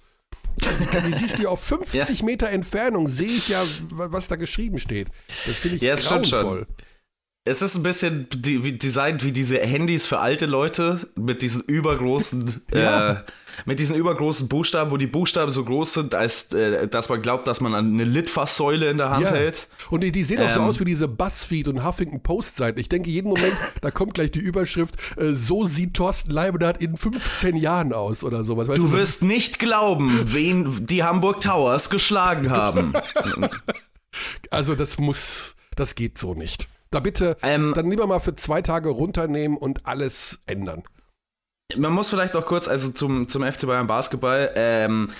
die, 1.06 1.12
siehst 1.14 1.38
du 1.38 1.42
ja 1.42 1.48
auf 1.50 1.62
50 1.62 2.22
Meter 2.22 2.48
Entfernung, 2.50 3.08
sehe 3.08 3.28
ich 3.28 3.48
ja, 3.48 3.62
wa- 3.94 4.08
was 4.10 4.26
da 4.28 4.36
geschrieben 4.36 4.78
steht. 4.78 5.08
Das 5.46 5.56
finde 5.56 5.76
ich 5.76 5.82
Ja, 5.82 5.94
es 5.94 6.04
stimmt 6.06 6.26
schon. 6.28 6.66
Es 7.48 7.62
ist 7.62 7.76
ein 7.76 7.82
bisschen 7.84 8.26
designt 8.32 9.22
wie 9.24 9.30
diese 9.32 9.58
Handys 9.60 10.06
für 10.06 10.18
alte 10.18 10.46
Leute 10.46 11.08
mit 11.14 11.42
diesen 11.42 11.62
übergroßen, 11.62 12.60
Ja. 12.74 13.12
äh, 13.12 13.16
mit 13.64 13.78
diesen 13.78 13.94
übergroßen 13.96 14.48
Buchstaben, 14.48 14.90
wo 14.90 14.96
die 14.96 15.06
Buchstaben 15.06 15.50
so 15.52 15.64
groß 15.64 15.94
sind, 15.94 16.14
als 16.14 16.52
äh, 16.52 16.88
dass 16.88 17.08
man 17.08 17.22
glaubt, 17.22 17.46
dass 17.46 17.60
man 17.60 17.72
eine 17.74 18.04
Litfaßsäule 18.04 18.90
in 18.90 18.98
der 18.98 19.10
Hand 19.10 19.24
Ja. 19.26 19.30
hält. 19.30 19.68
Und 19.90 20.02
die, 20.02 20.10
die 20.12 20.24
sehen 20.24 20.42
auch 20.42 20.50
so 20.50 20.58
Ähm. 20.60 20.66
aus 20.66 20.80
wie 20.80 20.84
diese 20.84 21.06
Buzzfeed 21.08 21.68
und 21.68 21.82
Huffington 21.86 22.20
Post 22.22 22.56
Seiten. 22.56 22.78
Ich 22.80 22.88
denke 22.88 23.08
jeden 23.10 23.28
Moment, 23.28 23.54
da 23.80 23.90
kommt 23.92 24.14
gleich 24.14 24.32
die 24.32 24.40
Überschrift, 24.40 24.96
äh, 25.16 25.32
so 25.32 25.66
sieht 25.66 25.94
Thorsten 25.94 26.32
Leibenhardt 26.32 26.82
in 26.82 26.96
15 26.96 27.56
Jahren 27.56 27.92
aus 27.92 28.24
oder 28.24 28.42
sowas. 28.44 28.66
Weißt 28.68 28.78
Du 28.78 28.88
so- 28.88 28.92
wirst 28.92 29.22
nicht 29.22 29.58
glauben, 29.60 30.10
wen 30.32 30.84
die 30.84 31.04
Hamburg 31.04 31.40
Towers 31.40 31.90
geschlagen 31.90 32.50
haben. 32.50 32.92
Also 34.50 34.74
das 34.74 34.98
muss, 34.98 35.54
das 35.76 35.94
geht 35.94 36.16
so 36.18 36.34
nicht. 36.34 36.68
Da 36.96 37.00
bitte, 37.00 37.36
Ähm. 37.42 37.74
dann 37.76 37.90
lieber 37.90 38.06
mal 38.06 38.20
für 38.20 38.34
zwei 38.36 38.62
Tage 38.62 38.88
runternehmen 38.88 39.58
und 39.58 39.84
alles 39.84 40.38
ändern. 40.46 40.82
Man 41.76 41.92
muss 41.92 42.08
vielleicht 42.08 42.32
noch 42.32 42.46
kurz, 42.46 42.68
also 42.68 42.90
zum, 42.90 43.28
zum 43.28 43.42
FC 43.42 43.66
Bayern 43.66 43.86
Basketball, 43.86 44.50
ähm, 44.54 45.10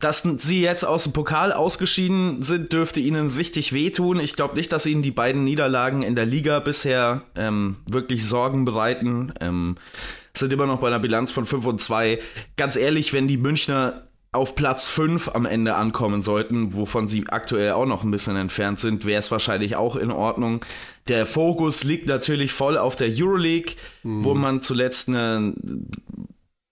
dass 0.00 0.22
sie 0.22 0.62
jetzt 0.62 0.84
aus 0.84 1.02
dem 1.02 1.12
Pokal 1.12 1.52
ausgeschieden 1.52 2.40
sind, 2.40 2.72
dürfte 2.72 3.00
ihnen 3.00 3.28
richtig 3.28 3.74
wehtun. 3.74 4.20
Ich 4.20 4.36
glaube 4.36 4.54
nicht, 4.54 4.72
dass 4.72 4.86
ihnen 4.86 5.02
die 5.02 5.10
beiden 5.10 5.44
Niederlagen 5.44 6.00
in 6.00 6.14
der 6.14 6.24
Liga 6.24 6.60
bisher 6.60 7.20
ähm, 7.36 7.76
wirklich 7.86 8.26
Sorgen 8.26 8.64
bereiten. 8.64 9.34
Ähm, 9.42 9.76
sind 10.34 10.50
immer 10.54 10.66
noch 10.66 10.80
bei 10.80 10.86
einer 10.86 10.98
Bilanz 10.98 11.30
von 11.30 11.44
5 11.44 11.66
und 11.66 11.82
2. 11.82 12.20
Ganz 12.56 12.76
ehrlich, 12.76 13.12
wenn 13.12 13.28
die 13.28 13.36
Münchner 13.36 14.07
auf 14.32 14.54
Platz 14.54 14.88
5 14.88 15.30
am 15.34 15.46
Ende 15.46 15.74
ankommen 15.74 16.22
sollten, 16.22 16.74
wovon 16.74 17.08
sie 17.08 17.24
aktuell 17.28 17.72
auch 17.72 17.86
noch 17.86 18.04
ein 18.04 18.10
bisschen 18.10 18.36
entfernt 18.36 18.78
sind, 18.78 19.04
wäre 19.04 19.20
es 19.20 19.30
wahrscheinlich 19.30 19.76
auch 19.76 19.96
in 19.96 20.10
Ordnung. 20.10 20.64
Der 21.08 21.24
Fokus 21.24 21.84
liegt 21.84 22.08
natürlich 22.08 22.52
voll 22.52 22.76
auf 22.76 22.94
der 22.94 23.08
Euroleague, 23.10 23.74
wo 24.02 24.34
man 24.34 24.60
zuletzt 24.60 25.08
eine 25.08 25.54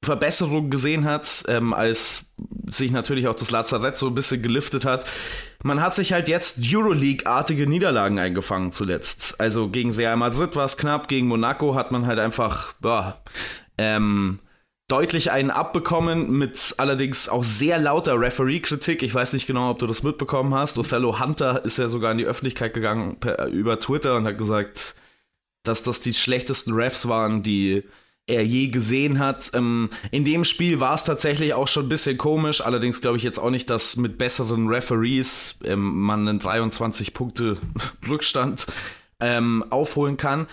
Verbesserung 0.06 0.70
gesehen 0.70 1.04
hat, 1.04 1.44
ähm, 1.48 1.72
als 1.75 2.26
sich 2.68 2.92
natürlich 2.92 3.28
auch 3.28 3.34
das 3.34 3.50
Lazarett 3.50 3.96
so 3.96 4.06
ein 4.06 4.14
bisschen 4.14 4.42
geliftet 4.42 4.84
hat. 4.84 5.04
Man 5.62 5.82
hat 5.82 5.94
sich 5.94 6.12
halt 6.12 6.28
jetzt 6.28 6.60
Euroleague-artige 6.62 7.66
Niederlagen 7.66 8.18
eingefangen 8.18 8.70
zuletzt. 8.72 9.40
Also 9.40 9.68
gegen 9.68 9.92
Real 9.92 10.16
Madrid 10.16 10.54
war 10.54 10.64
es 10.64 10.76
knapp, 10.76 11.08
gegen 11.08 11.26
Monaco 11.26 11.75
hat 11.75 11.90
man 11.90 12.06
halt 12.06 12.18
einfach 12.18 12.75
boah, 12.80 13.20
ähm, 13.78 14.38
deutlich 14.88 15.33
einen 15.33 15.50
abbekommen, 15.50 16.31
mit 16.31 16.75
allerdings 16.78 17.28
auch 17.28 17.43
sehr 17.43 17.78
lauter 17.78 18.21
Referee-Kritik. 18.21 19.02
Ich 19.02 19.14
weiß 19.14 19.33
nicht 19.33 19.47
genau, 19.47 19.71
ob 19.71 19.78
du 19.81 19.87
das 19.87 20.02
mitbekommen 20.02 20.55
hast. 20.55 20.78
Othello 20.78 21.19
Hunter 21.19 21.64
ist 21.64 21.78
ja 21.78 21.88
sogar 21.88 22.12
in 22.12 22.19
die 22.19 22.26
Öffentlichkeit 22.26 22.73
gegangen 22.73 23.19
per, 23.19 23.49
über 23.49 23.78
Twitter 23.78 24.16
und 24.16 24.26
hat 24.26 24.38
gesagt, 24.38 24.95
dass 25.64 25.83
das 25.83 25.99
die 26.00 26.14
schlechtesten 26.14 26.73
Refs 26.73 27.09
waren, 27.09 27.43
die 27.43 27.83
er 28.28 28.45
je 28.45 28.69
gesehen 28.69 29.19
hat. 29.19 29.50
Ähm, 29.55 29.90
in 30.11 30.25
dem 30.25 30.45
Spiel 30.45 30.81
war 30.81 30.95
es 30.95 31.05
tatsächlich 31.05 31.55
auch 31.55 31.69
schon 31.69 31.87
ein 31.87 31.88
bisschen 31.88 32.19
komisch, 32.19 32.61
allerdings 32.61 33.00
glaube 33.00 33.16
ich 33.16 33.23
jetzt 33.23 33.38
auch 33.38 33.50
nicht, 33.50 33.71
dass 33.71 33.97
mit 33.97 34.19
besseren 34.19 34.69
Referees 34.69 35.57
ähm, 35.64 36.00
man 36.02 36.28
einen 36.28 36.38
23 36.38 37.14
Punkte 37.14 37.57
Rückstand 38.09 38.66
ähm, 39.21 39.64
aufholen 39.71 40.16
kann. 40.16 40.47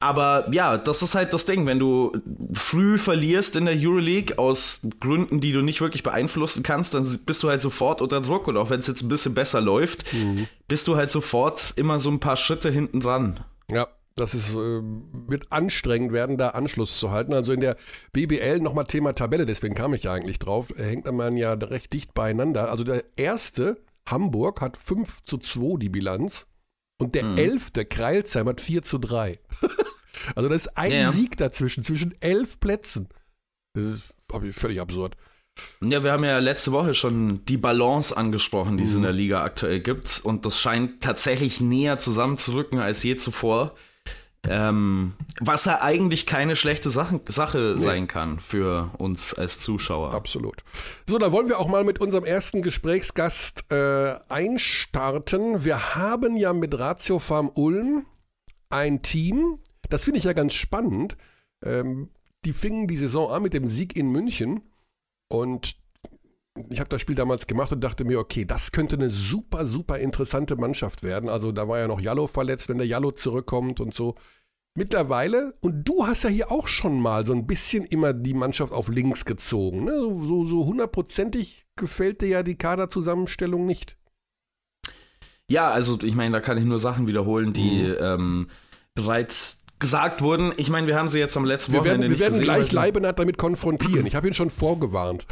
Aber 0.00 0.48
ja, 0.52 0.78
das 0.78 1.02
ist 1.02 1.16
halt 1.16 1.32
das 1.32 1.44
Ding, 1.44 1.66
wenn 1.66 1.80
du 1.80 2.12
früh 2.52 2.98
verlierst 2.98 3.56
in 3.56 3.64
der 3.64 3.74
Euroleague 3.76 4.38
aus 4.38 4.80
Gründen, 5.00 5.40
die 5.40 5.52
du 5.52 5.60
nicht 5.60 5.80
wirklich 5.80 6.04
beeinflussen 6.04 6.62
kannst, 6.62 6.94
dann 6.94 7.18
bist 7.26 7.42
du 7.42 7.48
halt 7.48 7.62
sofort 7.62 8.00
unter 8.00 8.20
Druck 8.20 8.46
und 8.46 8.56
auch 8.56 8.70
wenn 8.70 8.78
es 8.78 8.86
jetzt 8.86 9.02
ein 9.02 9.08
bisschen 9.08 9.34
besser 9.34 9.60
läuft, 9.60 10.04
bist 10.68 10.86
du 10.86 10.96
halt 10.96 11.10
sofort 11.10 11.72
immer 11.76 11.98
so 11.98 12.10
ein 12.10 12.20
paar 12.20 12.36
Schritte 12.36 12.70
hinten 12.70 13.00
dran. 13.00 13.40
Ja, 13.68 13.88
das 14.14 14.34
ist, 14.34 14.50
äh, 14.50 14.80
wird 14.82 15.50
anstrengend 15.50 16.12
werden, 16.12 16.36
da 16.36 16.50
Anschluss 16.50 16.98
zu 16.98 17.10
halten. 17.10 17.34
Also 17.34 17.52
in 17.52 17.60
der 17.60 17.76
BBL 18.12 18.60
nochmal 18.60 18.86
Thema 18.86 19.14
Tabelle, 19.14 19.46
deswegen 19.46 19.74
kam 19.74 19.94
ich 19.94 20.04
ja 20.04 20.12
eigentlich 20.12 20.38
drauf, 20.38 20.72
hängt 20.76 21.10
man 21.10 21.36
ja 21.36 21.54
recht 21.54 21.92
dicht 21.92 22.14
beieinander. 22.14 22.70
Also 22.70 22.84
der 22.84 23.04
erste, 23.16 23.78
Hamburg, 24.08 24.60
hat 24.60 24.76
5 24.76 25.24
zu 25.24 25.38
2 25.38 25.78
die 25.78 25.88
Bilanz 25.88 26.46
und 26.98 27.14
der 27.14 27.24
elfte, 27.36 27.84
Kreilsheim, 27.84 28.48
hat 28.48 28.60
4 28.60 28.82
zu 28.82 28.98
3. 28.98 29.38
also 30.34 30.48
das 30.48 30.66
ist 30.66 30.76
ein 30.76 30.92
Ja. 30.92 31.10
Sieg 31.10 31.36
dazwischen, 31.36 31.84
zwischen 31.84 32.14
elf 32.20 32.60
Plätzen. 32.60 33.08
Das 33.74 33.84
ist 33.84 34.02
völlig 34.56 34.80
absurd. 34.80 35.16
Ja, 35.80 36.04
wir 36.04 36.12
haben 36.12 36.24
ja 36.24 36.38
letzte 36.38 36.72
Woche 36.72 36.94
schon 36.94 37.44
die 37.44 37.56
Balance 37.56 38.16
angesprochen, 38.16 38.76
die 38.76 38.84
es 38.84 38.94
in 38.94 39.02
der 39.02 39.12
Liga 39.12 39.42
aktuell 39.42 39.80
gibt. 39.80 40.20
Und 40.22 40.46
das 40.46 40.60
scheint 40.60 41.02
tatsächlich 41.02 41.60
näher 41.60 41.98
zusammenzurücken 41.98 42.78
als 42.78 43.02
je 43.02 43.16
zuvor. 43.16 43.74
Ähm, 44.48 45.14
was 45.40 45.66
ja 45.66 45.82
eigentlich 45.82 46.24
keine 46.26 46.56
schlechte 46.56 46.90
Sache, 46.90 47.20
Sache 47.28 47.78
sein 47.78 48.08
kann 48.08 48.40
für 48.40 48.90
uns 48.96 49.34
als 49.34 49.58
Zuschauer. 49.58 50.14
Absolut. 50.14 50.64
So, 51.06 51.18
dann 51.18 51.32
wollen 51.32 51.48
wir 51.48 51.58
auch 51.58 51.68
mal 51.68 51.84
mit 51.84 52.00
unserem 52.00 52.24
ersten 52.24 52.62
Gesprächsgast 52.62 53.70
äh, 53.70 54.14
einstarten. 54.28 55.64
Wir 55.64 55.94
haben 55.94 56.36
ja 56.36 56.52
mit 56.52 56.78
Ratio 56.78 57.18
Farm 57.18 57.50
Ulm 57.54 58.06
ein 58.70 59.02
Team, 59.02 59.58
das 59.88 60.04
finde 60.04 60.18
ich 60.18 60.24
ja 60.24 60.32
ganz 60.32 60.54
spannend. 60.54 61.16
Ähm, 61.64 62.10
die 62.44 62.52
fingen 62.52 62.86
die 62.86 62.96
Saison 62.96 63.30
an 63.30 63.42
mit 63.42 63.52
dem 63.52 63.66
Sieg 63.66 63.96
in 63.96 64.10
München 64.10 64.62
und 65.28 65.76
ich 66.70 66.80
habe 66.80 66.88
das 66.88 67.00
Spiel 67.00 67.14
damals 67.14 67.46
gemacht 67.46 67.72
und 67.72 67.82
dachte 67.82 68.04
mir, 68.04 68.18
okay, 68.18 68.44
das 68.44 68.72
könnte 68.72 68.96
eine 68.96 69.10
super, 69.10 69.64
super 69.66 69.98
interessante 69.98 70.56
Mannschaft 70.56 71.02
werden. 71.02 71.28
Also 71.28 71.52
da 71.52 71.68
war 71.68 71.78
ja 71.78 71.86
noch 71.86 72.00
Jallo 72.00 72.26
verletzt, 72.26 72.68
wenn 72.68 72.78
der 72.78 72.86
Jallo 72.86 73.12
zurückkommt 73.12 73.80
und 73.80 73.94
so. 73.94 74.16
Mittlerweile, 74.78 75.54
und 75.60 75.82
du 75.88 76.06
hast 76.06 76.22
ja 76.22 76.30
hier 76.30 76.52
auch 76.52 76.68
schon 76.68 77.00
mal 77.00 77.26
so 77.26 77.32
ein 77.32 77.48
bisschen 77.48 77.84
immer 77.84 78.12
die 78.12 78.32
Mannschaft 78.32 78.72
auf 78.72 78.86
links 78.88 79.24
gezogen. 79.24 79.82
Ne? 79.84 79.90
So, 79.90 80.46
so, 80.46 80.66
hundertprozentig 80.66 81.66
gefällt 81.74 82.20
dir 82.20 82.28
ja 82.28 82.42
die 82.44 82.54
Kaderzusammenstellung 82.56 83.66
nicht. 83.66 83.96
Ja, 85.50 85.70
also 85.72 85.98
ich 86.02 86.14
meine, 86.14 86.30
da 86.32 86.40
kann 86.40 86.58
ich 86.58 86.64
nur 86.64 86.78
Sachen 86.78 87.08
wiederholen, 87.08 87.52
die 87.52 87.82
Mhm. 87.82 87.96
ähm, 88.00 88.48
bereits 88.94 89.64
gesagt 89.80 90.22
wurden. 90.22 90.52
Ich 90.58 90.70
meine, 90.70 90.86
wir 90.86 90.96
haben 90.96 91.08
sie 91.08 91.18
jetzt 91.18 91.36
am 91.36 91.44
letzten 91.44 91.72
Wir 91.72 91.80
Wochenende 91.80 92.02
werden, 92.08 92.12
wir 92.12 92.20
werden 92.20 92.32
gesehen. 92.38 92.44
gleich 92.44 92.70
Leibenhardt 92.72 93.18
damit 93.18 93.36
konfrontieren. 93.36 94.06
Ich 94.06 94.14
habe 94.14 94.28
ihn 94.28 94.34
schon 94.34 94.50
vorgewarnt. 94.50 95.26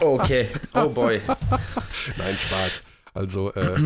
Okay, 0.00 0.48
oh 0.74 0.88
boy. 0.88 1.20
Nein, 2.18 2.34
Spaß. 2.36 2.82
Also, 3.14 3.52
äh, 3.52 3.76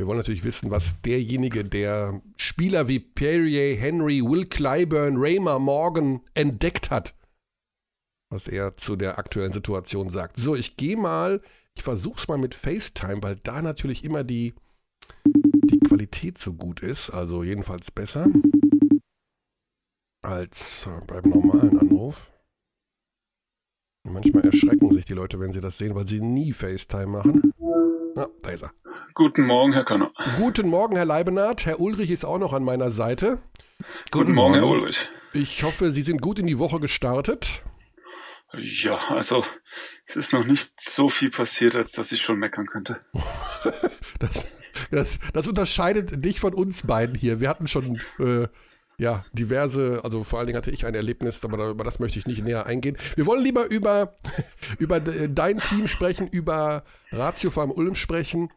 wir 0.00 0.06
wollen 0.06 0.16
natürlich 0.16 0.44
wissen, 0.44 0.70
was 0.70 0.98
derjenige, 1.02 1.62
der 1.62 2.22
Spieler 2.38 2.88
wie 2.88 3.00
Perrier, 3.00 3.76
Henry, 3.76 4.22
Will 4.22 4.46
Clyburn, 4.46 5.18
Raymer, 5.18 5.58
Morgan 5.58 6.22
entdeckt 6.32 6.90
hat, 6.90 7.14
was 8.30 8.48
er 8.48 8.78
zu 8.78 8.96
der 8.96 9.18
aktuellen 9.18 9.52
Situation 9.52 10.08
sagt. 10.08 10.38
So, 10.38 10.56
ich 10.56 10.78
gehe 10.78 10.96
mal, 10.96 11.42
ich 11.76 11.82
versuche 11.82 12.18
es 12.18 12.28
mal 12.28 12.38
mit 12.38 12.54
FaceTime, 12.54 13.22
weil 13.22 13.36
da 13.36 13.60
natürlich 13.60 14.02
immer 14.02 14.24
die, 14.24 14.54
die 15.26 15.80
Qualität 15.80 16.38
so 16.38 16.54
gut 16.54 16.80
ist, 16.80 17.10
also 17.10 17.42
jedenfalls 17.42 17.90
besser 17.90 18.26
als 20.22 20.86
äh, 20.86 21.04
beim 21.06 21.28
normalen 21.28 21.78
Anruf. 21.78 22.32
Manchmal 24.04 24.46
erschrecken 24.46 24.94
sich 24.94 25.04
die 25.04 25.12
Leute, 25.12 25.38
wenn 25.40 25.52
sie 25.52 25.60
das 25.60 25.76
sehen, 25.76 25.94
weil 25.94 26.06
sie 26.06 26.22
nie 26.22 26.54
FaceTime 26.54 27.06
machen. 27.06 27.52
Ja, 28.20 28.28
da 28.42 28.50
ist 28.50 28.62
er. 28.62 28.74
Guten 29.14 29.46
Morgen, 29.46 29.72
Herr 29.72 29.86
Körner. 29.86 30.12
Guten 30.36 30.68
Morgen, 30.68 30.94
Herr 30.94 31.06
Leibenhardt. 31.06 31.64
Herr 31.64 31.80
Ulrich 31.80 32.10
ist 32.10 32.26
auch 32.26 32.36
noch 32.36 32.52
an 32.52 32.62
meiner 32.62 32.90
Seite. 32.90 33.38
Guten 34.10 34.34
Morgen, 34.34 34.52
Herr 34.52 34.66
Ulrich. 34.66 35.08
Ich 35.32 35.62
hoffe, 35.62 35.90
Sie 35.90 36.02
sind 36.02 36.20
gut 36.20 36.38
in 36.38 36.46
die 36.46 36.58
Woche 36.58 36.80
gestartet. 36.80 37.62
Ja, 38.52 38.98
also 39.08 39.42
es 40.04 40.16
ist 40.16 40.34
noch 40.34 40.44
nicht 40.44 40.78
so 40.78 41.08
viel 41.08 41.30
passiert, 41.30 41.74
als 41.76 41.92
dass 41.92 42.12
ich 42.12 42.20
schon 42.20 42.38
meckern 42.38 42.66
könnte. 42.66 43.00
das, 44.18 44.44
das, 44.90 45.18
das, 45.32 45.46
unterscheidet 45.46 46.22
dich 46.22 46.40
von 46.40 46.52
uns 46.52 46.86
beiden 46.86 47.14
hier. 47.14 47.40
Wir 47.40 47.48
hatten 47.48 47.68
schon 47.68 48.02
äh, 48.18 48.48
ja, 49.00 49.24
diverse, 49.32 50.00
also 50.04 50.24
vor 50.24 50.38
allen 50.38 50.46
Dingen 50.46 50.58
hatte 50.58 50.70
ich 50.70 50.84
ein 50.84 50.94
Erlebnis, 50.94 51.42
aber 51.42 51.70
über 51.70 51.84
das 51.84 52.00
möchte 52.00 52.18
ich 52.18 52.26
nicht 52.26 52.44
näher 52.44 52.66
eingehen. 52.66 52.98
Wir 53.16 53.24
wollen 53.24 53.42
lieber 53.42 53.64
über, 53.70 54.14
über 54.78 55.00
dein 55.00 55.56
Team 55.58 55.88
sprechen, 55.88 56.28
über 56.28 56.84
Ratio 57.10 57.50
Farm 57.50 57.70
Ulm 57.70 57.94
sprechen. 57.94 58.52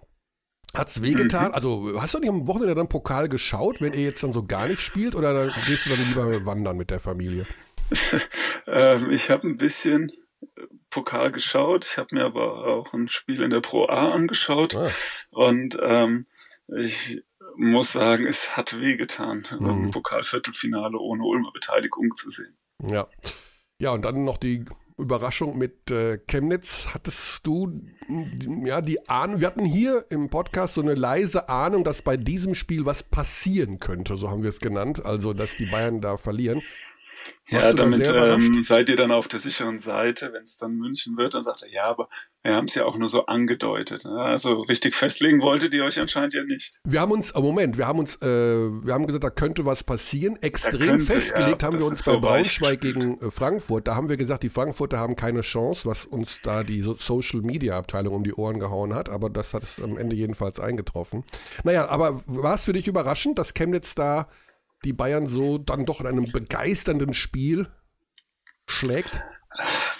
Hat's 0.74 1.02
wehgetan? 1.02 1.48
Mhm. 1.48 1.54
Also 1.54 2.02
hast 2.02 2.14
du 2.14 2.20
nicht 2.20 2.30
am 2.30 2.46
Wochenende 2.46 2.76
dann 2.76 2.90
Pokal 2.90 3.30
geschaut, 3.30 3.80
wenn 3.80 3.94
ihr 3.94 4.04
jetzt 4.04 4.22
dann 4.22 4.34
so 4.34 4.44
gar 4.44 4.68
nicht 4.68 4.82
spielt 4.82 5.16
oder 5.16 5.50
gehst 5.66 5.86
du 5.86 5.92
dann 5.92 6.06
lieber 6.10 6.46
wandern 6.46 6.76
mit 6.76 6.90
der 6.90 7.00
Familie? 7.00 7.48
ähm, 8.68 9.12
ich 9.12 9.30
habe 9.30 9.48
ein 9.48 9.56
bisschen 9.56 10.12
Pokal 10.90 11.32
geschaut. 11.32 11.86
Ich 11.86 11.98
habe 11.98 12.16
mir 12.16 12.26
aber 12.26 12.68
auch 12.68 12.92
ein 12.92 13.08
Spiel 13.08 13.42
in 13.42 13.52
der 13.52 13.62
Pro 13.62 13.86
A 13.86 14.12
angeschaut. 14.12 14.76
Ah. 14.76 14.92
Und 15.30 15.78
ähm, 15.82 16.26
ich 16.68 17.24
muss 17.56 17.94
sagen, 17.94 18.26
es 18.26 18.56
hat 18.56 18.80
wehgetan, 18.80 19.46
mhm. 19.60 19.68
im 19.68 19.92
Pokalviertelfinale 19.92 20.98
ohne 20.98 21.24
Ulmer 21.24 21.52
Beteiligung 21.54 22.16
zu 22.16 22.30
sehen. 22.30 22.58
Ja. 22.86 23.08
Ja, 23.80 23.92
und 23.92 24.04
dann 24.06 24.24
noch 24.24 24.38
die 24.38 24.66
Überraschung 24.98 25.58
mit 25.58 25.90
äh, 25.92 26.20
Chemnitz. 26.28 26.88
Hattest 26.94 27.46
du 27.46 27.82
ja 28.64 28.82
die 28.82 29.10
Ahnung, 29.10 29.40
wir 29.40 29.48
hatten 29.48 29.66
hier 29.66 30.06
im 30.10 30.30
Podcast 30.30 30.76
so 30.76 30.82
eine 30.82 30.96
leise 30.96 31.50
Ahnung, 31.50 31.84
dass 31.84 32.02
bei 32.02 32.16
diesem 32.16 32.54
Spiel 32.54 32.86
was 32.86 33.04
passieren 33.04 33.80
könnte, 33.80 34.18
so 34.18 34.30
haben 34.30 34.44
wir 34.44 34.50
es 34.50 34.60
genannt, 34.60 35.04
also 35.04 35.34
dass 35.34 35.58
die 35.58 35.66
Bayern 35.66 36.02
da 36.02 36.18
verlieren. 36.18 36.62
Ja, 37.54 37.74
damit 37.74 38.08
ähm, 38.08 38.64
seid 38.64 38.90
ihr 38.90 38.96
dann 38.96 39.12
auf 39.12 39.28
der 39.28 39.40
sicheren 39.40 39.80
Seite. 39.80 40.32
Wenn 40.34 40.44
es 40.44 40.58
dann 40.58 40.76
München 40.76 41.18
wird, 41.18 41.34
dann 41.34 41.44
sagt 41.44 41.64
er, 41.64 41.70
ja, 41.70 41.86
aber 41.86 42.10
wir 42.44 42.56
haben 42.56 42.66
es 42.66 42.76
ja 42.76 42.86
auch 42.86 42.98
nur 42.98 43.08
so 43.08 43.26
angedeutet. 43.26 44.04
Ne? 44.06 44.12
Also 44.12 44.62
richtig 44.62 44.96
festlegen 44.96 45.40
wolltet 45.42 45.74
ihr 45.74 45.86
euch 45.86 46.00
anscheinend 46.00 46.34
ja 46.34 46.44
nicht. 46.44 46.80
Wir 46.84 47.00
haben 47.00 47.12
uns, 47.12 47.34
oh 47.36 47.42
Moment, 47.42 47.78
wir 47.78 47.88
haben 47.88 48.00
uns, 48.00 48.22
äh, 48.22 48.28
wir 48.28 48.94
haben 48.94 49.06
gesagt, 49.06 49.24
da 49.24 49.30
könnte 49.30 49.66
was 49.66 49.84
passieren. 49.84 50.36
Extrem 50.42 50.80
könnte, 50.80 51.06
festgelegt 51.06 51.62
ja, 51.62 51.68
haben 51.68 51.80
wir 51.80 51.86
uns 51.86 52.04
bei 52.04 52.14
so 52.14 52.20
Braunschweig 52.20 52.82
gegen 52.82 53.18
äh, 53.20 53.32
Frankfurt. 53.32 53.88
Da 53.88 53.96
haben 53.96 54.10
wir 54.10 54.18
gesagt, 54.18 54.44
die 54.44 54.50
Frankfurter 54.50 54.98
haben 54.98 55.16
keine 55.16 55.42
Chance, 55.42 55.88
was 55.88 56.06
uns 56.06 56.42
da 56.42 56.64
die 56.64 56.82
Social 56.82 57.42
Media 57.42 57.78
Abteilung 57.78 58.16
um 58.16 58.24
die 58.24 58.34
Ohren 58.34 58.60
gehauen 58.60 58.94
hat. 58.94 59.10
Aber 59.10 59.30
das 59.30 59.54
hat 59.54 59.64
es 59.64 59.82
am 59.82 59.98
Ende 59.98 60.16
jedenfalls 60.16 60.60
eingetroffen. 60.60 61.24
Naja, 61.64 61.88
aber 61.88 62.22
war 62.26 62.56
es 62.56 62.66
für 62.66 62.74
dich 62.74 62.88
überraschend, 62.88 63.40
dass 63.40 63.54
Chemnitz 63.54 63.96
da 63.96 64.28
die 64.86 64.94
Bayern 64.94 65.28
so 65.28 65.58
dann 65.58 65.86
doch 65.86 66.02
in 66.02 66.08
einem 66.08 66.32
begeisternden 66.32 67.14
Spiel 67.14 67.68
schlägt? 68.68 69.24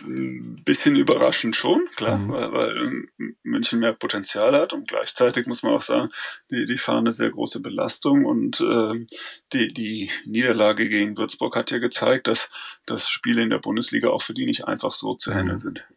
Ein 0.04 0.64
bisschen 0.66 0.96
überraschend 0.96 1.56
schon, 1.56 1.88
klar, 1.96 2.18
mhm. 2.18 2.32
weil, 2.32 2.54
weil, 2.54 3.04
München 3.44 3.80
mehr 3.80 3.94
Potenzial 3.94 4.56
hat 4.56 4.74
und 4.74 4.88
gleichzeitig 4.88 5.46
muss 5.46 5.62
man 5.62 5.74
auch 5.74 5.84
sagen, 5.84 6.10
die, 6.50 6.66
die 6.66 6.78
fahren 6.78 7.00
eine 7.00 7.12
sehr 7.12 7.30
große 7.30 7.60
Belastung 7.62 8.26
und 8.26 8.62
äh, 8.62 9.06
die, 9.54 9.68
die 9.68 10.10
Niederlage 10.26 10.90
gegen 10.90 11.16
Würzburg 11.18 11.56
hat 11.56 11.70
ja 11.70 11.78
gezeigt, 11.78 12.28
dass, 12.28 12.50
dass 12.88 13.08
Spiele 13.08 13.44
in 13.44 13.52
der 13.52 13.60
Bundesliga 13.60 14.10
auch 14.10 14.24
für 14.24 14.34
die 14.34 14.48
nicht 14.48 14.66
einfach 14.66 14.92
so 14.92 15.14
zu 15.14 15.32
handeln 15.32 15.58
mhm. 15.58 15.60
sind. 15.60 15.88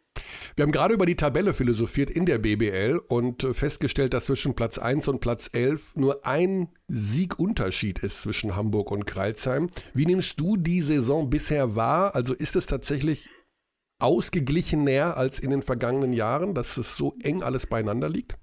Wir 0.57 0.63
haben 0.63 0.71
gerade 0.71 0.95
über 0.95 1.05
die 1.05 1.15
Tabelle 1.15 1.53
philosophiert 1.53 2.09
in 2.09 2.25
der 2.25 2.39
BBL 2.39 2.99
und 3.09 3.43
äh, 3.43 3.53
festgestellt, 3.53 4.15
dass 4.15 4.25
zwischen 4.25 4.55
Platz 4.55 4.79
1 4.79 5.07
und 5.07 5.19
Platz 5.19 5.51
11 5.53 5.95
nur 5.95 6.25
ein 6.25 6.69
Siegunterschied 6.87 7.99
ist 7.99 8.21
zwischen 8.21 8.55
Hamburg 8.55 8.89
und 8.89 9.05
Kreilsheim. 9.05 9.69
Wie 9.93 10.07
nimmst 10.07 10.39
du 10.39 10.57
die 10.57 10.81
Saison 10.81 11.29
bisher 11.29 11.75
wahr? 11.75 12.15
Also 12.15 12.33
ist 12.33 12.55
es 12.55 12.65
tatsächlich 12.65 13.29
ausgeglichener 13.99 15.15
als 15.15 15.37
in 15.37 15.51
den 15.51 15.61
vergangenen 15.61 16.11
Jahren, 16.11 16.55
dass 16.55 16.77
es 16.77 16.97
so 16.97 17.15
eng 17.21 17.43
alles 17.43 17.67
beieinander 17.67 18.09
liegt? 18.09 18.39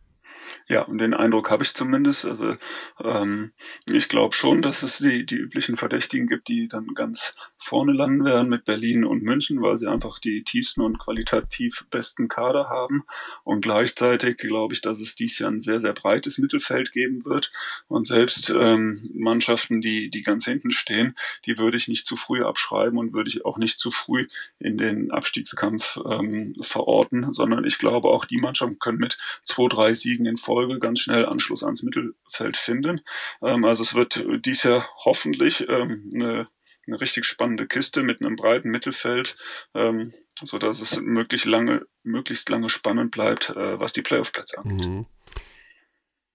Ja, 0.69 0.83
und 0.83 0.99
den 0.99 1.15
Eindruck 1.15 1.51
habe 1.51 1.63
ich 1.63 1.75
zumindest. 1.75 2.25
Also 2.25 2.57
ähm, 3.03 3.53
ich 3.87 4.09
glaube 4.09 4.35
schon, 4.35 4.63
dass 4.63 4.83
es 4.83 4.99
die, 4.99 5.27
die 5.27 5.37
üblichen 5.37 5.77
Verdächtigen 5.77 6.27
gibt, 6.27 6.49
die 6.49 6.69
dann 6.69 6.89
ganz 6.95 7.35
vorne 7.59 7.93
landen 7.93 8.25
werden 8.25 8.49
mit 8.49 8.65
Berlin 8.65 9.05
und 9.05 9.23
München, 9.23 9.63
weil 9.63 9.79
sie 9.79 9.87
einfach 9.87 10.19
die 10.19 10.45
tiefsten 10.45 10.83
und 10.83 10.99
qualitativ 10.99 11.87
besten 11.91 12.29
Kader 12.29 12.69
haben. 12.69 13.05
Und 13.43 13.63
gleichzeitig 13.63 14.37
glaube 14.37 14.75
ich, 14.75 14.81
dass 14.81 15.01
es 15.01 15.15
dies 15.15 15.39
Jahr 15.39 15.51
ein 15.51 15.61
sehr, 15.61 15.81
sehr 15.81 15.93
breites 15.93 16.39
Mittelfeld 16.39 16.93
geben 16.93 17.25
wird. 17.25 17.51
Und 17.89 18.07
selbst 18.07 18.51
ähm, 18.51 19.11
Mannschaften, 19.15 19.81
die, 19.81 20.11
die 20.11 20.23
ganz 20.23 20.45
hinten 20.45 20.71
stehen, 20.71 21.15
die 21.47 21.59
würde 21.59 21.77
ich 21.77 21.89
nicht 21.89 22.07
zu 22.07 22.17
früh 22.17 22.43
abschreiben 22.43 22.99
und 22.99 23.13
würde 23.13 23.31
ich 23.31 23.45
auch 23.45 23.59
nicht 23.59 23.79
zu 23.79 23.91
früh 23.91 24.27
in 24.59 24.77
den 24.77 25.11
Abstiegskampf 25.11 25.99
ähm, 26.09 26.55
verorten, 26.61 27.33
sondern 27.33 27.65
ich 27.65 27.79
glaube, 27.79 28.09
auch 28.09 28.25
die 28.25 28.39
Mannschaften 28.39 28.79
können 28.79 28.99
mit 28.99 29.19
zwei, 29.43 29.69
drei 29.69 29.95
Siegen 29.95 30.27
in 30.35 30.39
Folge 30.39 30.79
ganz 30.79 31.01
schnell 31.01 31.27
Anschluss 31.27 31.63
ans 31.63 31.83
Mittelfeld 31.83 32.57
finden. 32.57 33.01
Ähm, 33.43 33.65
also 33.65 33.83
es 33.83 33.95
wird 33.95 34.25
dies 34.45 34.63
Jahr 34.63 34.89
hoffentlich 35.05 35.67
ähm, 35.69 36.11
eine, 36.15 36.49
eine 36.87 37.01
richtig 37.01 37.25
spannende 37.25 37.67
Kiste 37.67 38.03
mit 38.03 38.21
einem 38.21 38.37
breiten 38.37 38.71
Mittelfeld, 38.71 39.37
ähm, 39.75 40.13
so 40.43 40.59
dass 40.59 40.81
es 40.81 41.01
möglichst 41.01 41.47
lange, 41.47 41.87
möglichst 42.03 42.49
lange 42.49 42.69
spannend 42.69 43.11
bleibt, 43.11 43.51
äh, 43.51 43.79
was 43.79 43.93
die 43.93 44.03
Playoff-Plätze 44.03 44.59
angeht. 44.59 44.87
Mhm. 44.87 45.07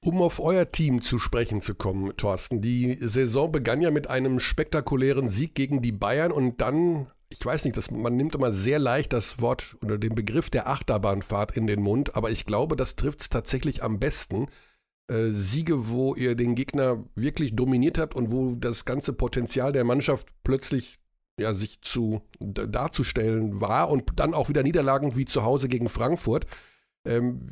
Um 0.01 0.21
auf 0.21 0.39
euer 0.39 0.71
Team 0.71 1.01
zu 1.01 1.19
sprechen 1.19 1.59
zu 1.59 1.75
kommen, 1.75 2.15
Thorsten, 2.15 2.61
die 2.61 2.95
Saison 3.01 3.51
begann 3.51 3.81
ja 3.81 3.91
mit 3.91 4.09
einem 4.09 4.39
spektakulären 4.39 5.27
Sieg 5.27 5.55
gegen 5.55 5.81
die 5.81 5.91
Bayern 5.91 6.31
und 6.31 6.61
dann 6.61 7.11
ich 7.29 7.45
weiß 7.45 7.65
nicht, 7.65 7.77
das, 7.77 7.91
man 7.91 8.17
nimmt 8.17 8.35
immer 8.35 8.51
sehr 8.51 8.79
leicht 8.79 9.13
das 9.13 9.39
Wort 9.39 9.77
oder 9.83 9.97
den 9.97 10.15
Begriff 10.15 10.49
der 10.49 10.67
Achterbahnfahrt 10.67 11.55
in 11.55 11.67
den 11.67 11.81
Mund, 11.81 12.15
aber 12.15 12.31
ich 12.31 12.45
glaube, 12.45 12.75
das 12.75 12.95
trifft 12.95 13.21
es 13.21 13.29
tatsächlich 13.29 13.83
am 13.83 13.99
besten. 13.99 14.47
Äh, 15.07 15.29
Siege, 15.29 15.89
wo 15.89 16.15
ihr 16.15 16.35
den 16.35 16.55
Gegner 16.55 17.03
wirklich 17.15 17.55
dominiert 17.55 17.99
habt 17.99 18.15
und 18.15 18.31
wo 18.31 18.55
das 18.55 18.85
ganze 18.85 19.13
Potenzial 19.13 19.71
der 19.71 19.83
Mannschaft 19.83 20.27
plötzlich 20.43 20.97
ja, 21.39 21.53
sich 21.53 21.81
zu 21.81 22.21
darzustellen 22.39 23.61
war 23.61 23.89
und 23.89 24.19
dann 24.19 24.33
auch 24.33 24.49
wieder 24.49 24.63
Niederlagen 24.63 25.15
wie 25.15 25.25
zu 25.25 25.43
Hause 25.43 25.67
gegen 25.67 25.87
Frankfurt. 25.87 26.45
Ähm, 27.05 27.47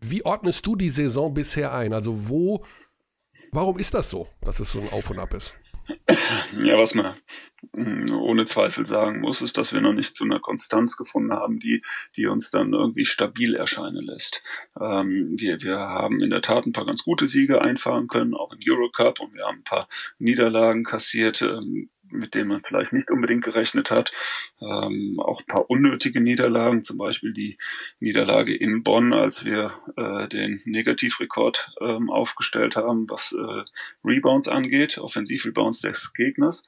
wie 0.00 0.24
ordnest 0.24 0.66
du 0.66 0.74
die 0.74 0.90
Saison 0.90 1.34
bisher 1.34 1.72
ein? 1.72 1.92
Also 1.92 2.28
wo, 2.28 2.64
warum 3.52 3.78
ist 3.78 3.94
das 3.94 4.10
so, 4.10 4.26
dass 4.40 4.58
es 4.58 4.72
so 4.72 4.80
ein 4.80 4.88
Auf 4.88 5.10
und 5.10 5.18
Ab 5.18 5.34
ist? 5.34 5.54
Ja, 6.60 6.78
was 6.78 6.94
man 6.94 7.16
hm, 7.74 8.12
ohne 8.12 8.46
Zweifel 8.46 8.86
sagen 8.86 9.20
muss, 9.20 9.42
ist, 9.42 9.58
dass 9.58 9.72
wir 9.72 9.80
noch 9.80 9.92
nicht 9.92 10.16
zu 10.16 10.24
einer 10.24 10.38
Konstanz 10.38 10.96
gefunden 10.96 11.32
haben, 11.32 11.58
die, 11.58 11.82
die 12.16 12.26
uns 12.26 12.50
dann 12.50 12.72
irgendwie 12.72 13.04
stabil 13.04 13.54
erscheinen 13.54 14.04
lässt. 14.04 14.40
Ähm, 14.80 15.34
wir, 15.38 15.60
wir 15.62 15.78
haben 15.78 16.20
in 16.20 16.30
der 16.30 16.42
Tat 16.42 16.66
ein 16.66 16.72
paar 16.72 16.86
ganz 16.86 17.02
gute 17.02 17.26
Siege 17.26 17.62
einfahren 17.62 18.06
können, 18.06 18.34
auch 18.34 18.52
im 18.52 18.60
Eurocup, 18.66 19.20
und 19.20 19.34
wir 19.34 19.44
haben 19.44 19.58
ein 19.58 19.64
paar 19.64 19.88
Niederlagen 20.18 20.84
kassiert. 20.84 21.42
Ähm, 21.42 21.90
mit 22.10 22.34
denen 22.34 22.48
man 22.48 22.62
vielleicht 22.62 22.92
nicht 22.92 23.10
unbedingt 23.10 23.44
gerechnet 23.44 23.90
hat. 23.90 24.12
Ähm, 24.60 25.20
auch 25.20 25.40
ein 25.40 25.46
paar 25.46 25.70
unnötige 25.70 26.20
Niederlagen, 26.20 26.82
zum 26.82 26.98
Beispiel 26.98 27.32
die 27.32 27.56
Niederlage 28.00 28.54
in 28.56 28.82
Bonn, 28.82 29.12
als 29.12 29.44
wir 29.44 29.72
äh, 29.96 30.28
den 30.28 30.60
Negativrekord 30.64 31.72
ähm, 31.80 32.10
aufgestellt 32.10 32.76
haben, 32.76 33.08
was 33.08 33.32
äh, 33.32 33.64
Rebounds 34.04 34.48
angeht, 34.48 34.98
Offensivrebounds 34.98 35.80
des 35.80 36.12
Gegners. 36.12 36.64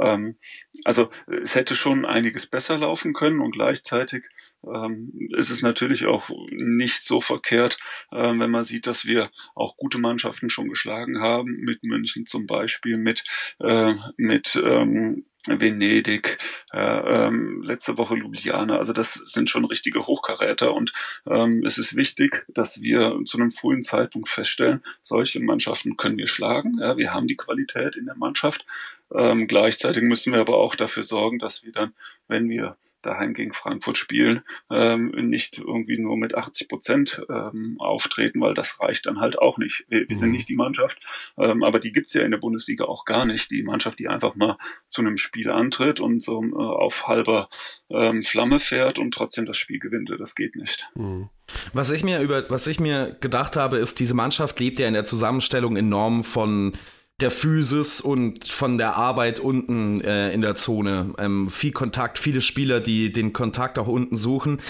Ähm, 0.00 0.36
also 0.84 1.10
es 1.42 1.54
hätte 1.54 1.76
schon 1.76 2.04
einiges 2.04 2.46
besser 2.46 2.78
laufen 2.78 3.12
können 3.12 3.40
und 3.40 3.52
gleichzeitig 3.52 4.24
ähm, 4.64 5.12
ist 5.36 5.50
es 5.50 5.62
natürlich 5.62 6.06
auch 6.06 6.30
nicht 6.50 7.04
so 7.04 7.20
verkehrt, 7.20 7.78
äh, 8.10 8.32
wenn 8.38 8.50
man 8.50 8.64
sieht, 8.64 8.86
dass 8.86 9.04
wir 9.04 9.30
auch 9.54 9.76
gute 9.76 9.98
Mannschaften 9.98 10.50
schon 10.50 10.68
geschlagen 10.68 11.20
haben, 11.20 11.56
mit 11.60 11.82
München 11.82 12.26
zum 12.26 12.46
Beispiel, 12.46 12.96
mit, 12.96 13.24
äh, 13.60 13.94
mit 14.16 14.60
ähm, 14.62 15.24
Venedig, 15.46 16.38
äh, 16.72 16.78
ähm, 17.26 17.62
letzte 17.62 17.96
Woche 17.98 18.16
Ljubljana. 18.16 18.78
Also 18.78 18.92
das 18.92 19.14
sind 19.14 19.48
schon 19.48 19.64
richtige 19.64 20.06
Hochkaräter 20.06 20.74
und 20.74 20.92
ähm, 21.26 21.62
es 21.64 21.78
ist 21.78 21.94
wichtig, 21.94 22.44
dass 22.48 22.82
wir 22.82 23.20
zu 23.24 23.38
einem 23.38 23.50
frühen 23.50 23.82
Zeitpunkt 23.82 24.28
feststellen, 24.28 24.82
solche 25.00 25.40
Mannschaften 25.40 25.96
können 25.96 26.18
wir 26.18 26.26
schlagen. 26.26 26.78
Ja, 26.80 26.96
wir 26.96 27.14
haben 27.14 27.28
die 27.28 27.36
Qualität 27.36 27.96
in 27.96 28.06
der 28.06 28.16
Mannschaft. 28.16 28.64
Ähm, 29.14 29.46
gleichzeitig 29.46 30.02
müssen 30.02 30.32
wir 30.32 30.40
aber 30.40 30.56
auch 30.56 30.74
dafür 30.74 31.02
sorgen, 31.02 31.38
dass 31.38 31.62
wir 31.62 31.72
dann, 31.72 31.94
wenn 32.26 32.48
wir 32.48 32.76
daheim 33.02 33.34
gegen 33.34 33.52
Frankfurt 33.52 33.98
spielen, 33.98 34.42
ähm, 34.70 35.10
nicht 35.10 35.58
irgendwie 35.58 35.98
nur 35.98 36.16
mit 36.16 36.34
80 36.34 36.68
Prozent 36.68 37.22
ähm, 37.28 37.76
auftreten, 37.78 38.40
weil 38.40 38.54
das 38.54 38.80
reicht 38.80 39.06
dann 39.06 39.20
halt 39.20 39.38
auch 39.38 39.58
nicht. 39.58 39.84
Wir, 39.88 40.08
wir 40.08 40.16
sind 40.16 40.30
mhm. 40.30 40.34
nicht 40.34 40.48
die 40.48 40.56
Mannschaft, 40.56 41.34
ähm, 41.38 41.62
aber 41.62 41.78
die 41.78 41.92
gibt's 41.92 42.14
ja 42.14 42.22
in 42.22 42.32
der 42.32 42.38
Bundesliga 42.38 42.84
auch 42.84 43.04
gar 43.04 43.26
nicht. 43.26 43.50
Die 43.50 43.62
Mannschaft, 43.62 43.98
die 43.98 44.08
einfach 44.08 44.34
mal 44.34 44.58
zu 44.88 45.02
einem 45.02 45.18
Spiel 45.18 45.50
antritt 45.50 46.00
und 46.00 46.22
so 46.22 46.42
äh, 46.42 46.54
auf 46.54 47.06
halber 47.06 47.48
ähm, 47.90 48.22
Flamme 48.22 48.58
fährt 48.58 48.98
und 48.98 49.12
trotzdem 49.12 49.46
das 49.46 49.56
Spiel 49.56 49.78
gewinnt. 49.78 50.12
Das 50.18 50.34
geht 50.34 50.56
nicht. 50.56 50.88
Mhm. 50.94 51.28
Was 51.72 51.90
ich 51.90 52.02
mir 52.02 52.20
über, 52.20 52.48
was 52.50 52.66
ich 52.66 52.80
mir 52.80 53.16
gedacht 53.20 53.56
habe, 53.56 53.76
ist, 53.76 54.00
diese 54.00 54.14
Mannschaft 54.14 54.58
lebt 54.58 54.78
ja 54.78 54.88
in 54.88 54.94
der 54.94 55.04
Zusammenstellung 55.04 55.76
enorm 55.76 56.24
von 56.24 56.72
der 57.20 57.30
Physis 57.30 58.00
und 58.02 58.46
von 58.46 58.76
der 58.76 58.96
Arbeit 58.96 59.40
unten 59.40 60.02
äh, 60.02 60.32
in 60.32 60.42
der 60.42 60.54
Zone. 60.54 61.14
Ähm, 61.18 61.48
viel 61.48 61.72
Kontakt, 61.72 62.18
viele 62.18 62.42
Spieler, 62.42 62.80
die 62.80 63.10
den 63.10 63.32
Kontakt 63.32 63.78
auch 63.78 63.86
unten 63.86 64.18
suchen. 64.18 64.60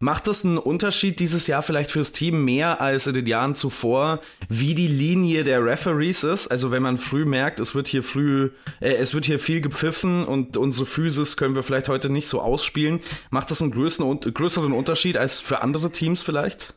Macht 0.00 0.26
das 0.26 0.44
einen 0.44 0.58
Unterschied 0.58 1.20
dieses 1.20 1.46
Jahr 1.46 1.62
vielleicht 1.62 1.92
fürs 1.92 2.10
Team 2.10 2.44
mehr 2.44 2.80
als 2.80 3.06
in 3.06 3.14
den 3.14 3.26
Jahren 3.26 3.54
zuvor, 3.54 4.20
wie 4.48 4.74
die 4.74 4.88
Linie 4.88 5.44
der 5.44 5.64
Referees 5.64 6.24
ist? 6.24 6.48
Also 6.48 6.72
wenn 6.72 6.82
man 6.82 6.98
früh 6.98 7.24
merkt, 7.24 7.60
es 7.60 7.76
wird 7.76 7.86
hier 7.86 8.02
früh, 8.02 8.50
äh, 8.80 8.94
es 8.94 9.14
wird 9.14 9.26
hier 9.26 9.38
viel 9.38 9.60
gepfiffen 9.60 10.24
und 10.24 10.56
unsere 10.56 10.86
Physis 10.86 11.36
können 11.36 11.54
wir 11.54 11.62
vielleicht 11.62 11.88
heute 11.88 12.10
nicht 12.10 12.26
so 12.26 12.40
ausspielen, 12.40 12.98
macht 13.30 13.52
das 13.52 13.62
einen 13.62 13.70
größeren, 13.70 14.18
größeren 14.18 14.72
Unterschied 14.72 15.16
als 15.16 15.40
für 15.40 15.62
andere 15.62 15.92
Teams 15.92 16.24
vielleicht? 16.24 16.74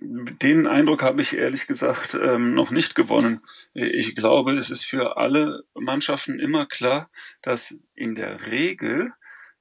Den 0.00 0.66
Eindruck 0.66 1.02
habe 1.02 1.22
ich 1.22 1.36
ehrlich 1.36 1.66
gesagt 1.66 2.18
ähm, 2.20 2.54
noch 2.54 2.70
nicht 2.70 2.94
gewonnen. 2.94 3.40
Ich 3.74 4.14
glaube, 4.14 4.56
es 4.56 4.70
ist 4.70 4.84
für 4.84 5.16
alle 5.16 5.64
Mannschaften 5.74 6.38
immer 6.38 6.66
klar, 6.66 7.10
dass 7.42 7.74
in 7.94 8.14
der 8.14 8.46
Regel 8.46 9.12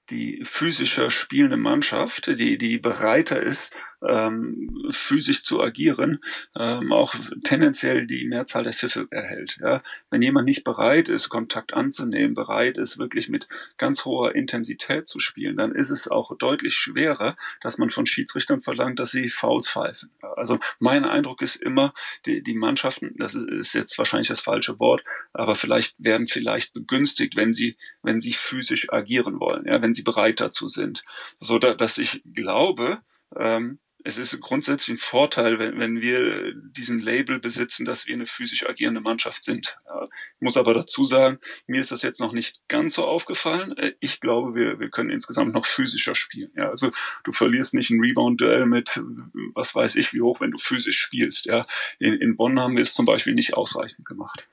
die 0.10 0.41
physischer 0.43 1.10
spielende 1.12 1.58
Mannschaft, 1.58 2.28
die, 2.28 2.58
die 2.58 2.78
bereiter 2.78 3.41
ist, 3.41 3.74
ähm, 4.08 4.88
physisch 4.92 5.44
zu 5.44 5.62
agieren, 5.62 6.20
ähm, 6.56 6.92
auch 6.92 7.16
tendenziell 7.44 8.08
die 8.08 8.26
Mehrzahl 8.28 8.63
der 8.63 8.74
Pfiffe 8.74 9.08
erhält. 9.12 9.58
Ja? 9.62 9.82
Wenn 10.10 10.22
jemand 10.22 10.46
nicht 10.46 10.63
bereit 10.63 11.10
ist, 11.10 11.30
Kontakt 11.30 11.74
anzunehmen, 11.74 12.36
bereit 12.36 12.78
ist, 12.78 12.98
wirklich 12.98 13.30
mit 13.30 13.48
ganz 13.78 14.06
hoher 14.06 14.36
Intensität 14.36 15.08
zu 15.08 15.20
spielen, 15.20 15.58
dann 15.58 15.74
ist 15.74 15.89
es 15.89 16.08
auch 16.08 16.38
deutlich 16.38 16.74
schwerer, 16.74 17.36
dass 17.62 17.78
man 17.78 17.89
von 17.89 18.06
Schiedsrichtern 18.06 18.62
verlangt, 18.62 19.00
dass 19.00 19.12
sie 19.12 19.30
Fouls 19.30 19.70
pfeifen. 19.70 20.12
Also 20.36 20.60
mein 20.80 21.06
Eindruck 21.06 21.42
ist 21.42 21.56
immer, 21.56 21.94
die, 22.26 22.44
die 22.44 22.56
Mannschaften, 22.56 23.16
das 23.18 23.36
ist, 23.36 23.48
ist 23.50 23.74
jetzt 23.74 23.98
wahrscheinlich 23.98 24.28
das 24.28 24.42
falsche 24.42 24.80
Wort, 24.80 25.04
aber 25.34 25.56
vielleicht 25.56 25.96
werden 25.98 26.28
vielleicht 26.28 26.74
begünstigt, 26.74 27.36
wenn 27.36 27.54
sie, 27.54 27.76
wenn 28.02 28.22
sie 28.22 28.34
physisch 28.34 28.92
agieren 28.92 29.39
wollen, 29.39 29.66
ja, 29.66 29.82
wenn 29.82 29.94
sie 29.94 30.04
bereit 30.04 30.39
dazu 30.39 30.68
sind. 30.68 31.04
So 31.39 31.60
da, 31.60 31.74
dass 31.74 31.98
ich 31.98 32.22
glaube, 32.34 33.02
ähm, 33.36 33.80
es 34.06 34.18
ist 34.18 34.39
grundsätzlich 34.42 34.98
ein 34.98 35.00
Vorteil, 35.00 35.60
wenn, 35.60 35.80
wenn 35.80 36.02
wir 36.02 36.54
diesen 36.56 37.00
Label 37.00 37.39
besitzen, 37.39 37.86
dass 37.86 38.06
wir 38.06 38.13
eine 38.13 38.26
physisch 38.26 38.68
agierende 38.68 39.00
Mannschaft 39.00 39.46
sind. 39.46 39.78
Ich 40.36 40.42
muss 40.42 40.58
aber 40.58 40.74
dazu 40.74 41.06
sagen, 41.06 41.39
mir 41.68 41.80
ist 41.80 41.92
das 41.92 42.02
jetzt 42.02 42.20
noch 42.20 42.34
nicht 42.34 42.68
ganz 42.68 42.96
so 42.96 43.06
aufgefallen. 43.06 43.78
Äh, 43.78 43.94
ich 44.02 44.20
glaube, 44.20 44.56
wir, 44.56 44.80
wir 44.80 44.89
können 44.89 45.10
insgesamt 45.10 45.54
noch 45.54 45.66
physischer 45.66 46.16
spielen. 46.16 46.52
Ja, 46.56 46.70
also 46.70 46.92
du 47.24 47.32
verlierst 47.32 47.74
nicht 47.74 47.89
ein 47.92 48.02
Rebound-Duell 48.02 48.66
mit, 48.66 49.02
was 49.54 49.74
weiß 49.74 49.96
ich, 49.96 50.13
wie 50.13 50.22
hoch, 50.22 50.42
wenn 50.42 50.52
du 50.52 50.58
physisch 50.58 51.00
spielst. 51.00 51.46
Ja, 51.46 51.66
in, 52.00 52.13
in 52.16 52.36
Bonn 52.36 52.60
haben 52.60 52.76
wir 52.76 52.84
es 52.84 52.94
zum 52.94 53.06
Beispiel 53.06 53.34
nicht 53.34 53.54
ausreichend 53.54 54.06
gemacht. 54.06 54.50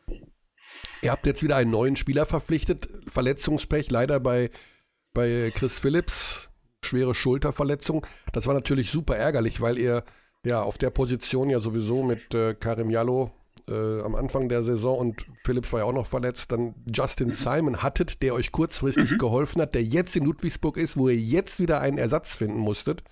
Ihr 1.02 1.10
habt 1.10 1.26
jetzt 1.26 1.42
wieder 1.42 1.56
einen 1.56 1.70
neuen 1.70 1.96
Spieler 1.96 2.26
verpflichtet. 2.26 2.88
Verletzungspech 3.08 3.90
leider 3.90 4.20
bei, 4.20 4.50
bei 5.12 5.50
Chris 5.54 5.78
Phillips 5.78 6.49
schwere 6.84 7.14
Schulterverletzung. 7.14 8.06
Das 8.32 8.46
war 8.46 8.54
natürlich 8.54 8.90
super 8.90 9.16
ärgerlich, 9.16 9.60
weil 9.60 9.78
ihr 9.78 10.04
ja 10.44 10.62
auf 10.62 10.78
der 10.78 10.90
Position 10.90 11.50
ja 11.50 11.60
sowieso 11.60 12.02
mit 12.02 12.34
äh, 12.34 12.54
Karim 12.54 12.90
Jallo 12.90 13.32
äh, 13.68 14.00
am 14.00 14.14
Anfang 14.14 14.48
der 14.48 14.62
Saison 14.62 14.98
und 14.98 15.26
Phillips 15.44 15.72
war 15.72 15.80
ja 15.80 15.86
auch 15.86 15.92
noch 15.92 16.06
verletzt, 16.06 16.52
dann 16.52 16.74
Justin 16.92 17.28
mhm. 17.28 17.32
Simon 17.34 17.82
hattet, 17.82 18.22
der 18.22 18.34
euch 18.34 18.52
kurzfristig 18.52 19.12
mhm. 19.12 19.18
geholfen 19.18 19.60
hat, 19.60 19.74
der 19.74 19.84
jetzt 19.84 20.16
in 20.16 20.24
Ludwigsburg 20.24 20.76
ist, 20.76 20.96
wo 20.96 21.08
ihr 21.08 21.16
jetzt 21.16 21.60
wieder 21.60 21.80
einen 21.80 21.98
Ersatz 21.98 22.34
finden 22.34 22.58
musstet. 22.58 23.02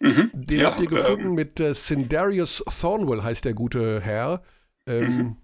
Mhm. 0.00 0.30
Den 0.32 0.60
ja, 0.60 0.70
habt 0.70 0.80
ihr 0.80 0.88
gefunden 0.88 1.28
ähm, 1.28 1.34
mit 1.34 1.60
äh, 1.60 1.74
Sindarius 1.74 2.64
Thornwell, 2.80 3.22
heißt 3.22 3.44
der 3.44 3.54
gute 3.54 4.00
Herr. 4.00 4.42
Ähm, 4.86 5.16
mhm. 5.16 5.36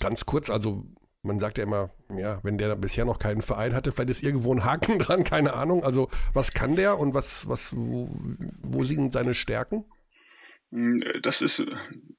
ganz 0.00 0.26
kurz, 0.26 0.50
also 0.50 0.84
man 1.22 1.38
sagt 1.38 1.58
ja 1.58 1.64
immer, 1.64 1.90
ja, 2.16 2.40
wenn 2.42 2.58
der 2.58 2.74
bisher 2.76 3.04
noch 3.04 3.18
keinen 3.18 3.42
Verein 3.42 3.74
hatte, 3.74 3.92
vielleicht 3.92 4.10
ist 4.10 4.22
irgendwo 4.22 4.52
ein 4.52 4.64
Haken 4.64 4.98
dran, 4.98 5.24
keine 5.24 5.54
Ahnung. 5.54 5.84
Also 5.84 6.08
was 6.34 6.52
kann 6.52 6.76
der 6.76 6.98
und 6.98 7.14
was, 7.14 7.48
was, 7.48 7.74
wo, 7.76 8.08
wo 8.62 8.84
sind 8.84 9.12
seine 9.12 9.34
Stärken? 9.34 9.84
Das 11.20 11.42
ist 11.42 11.62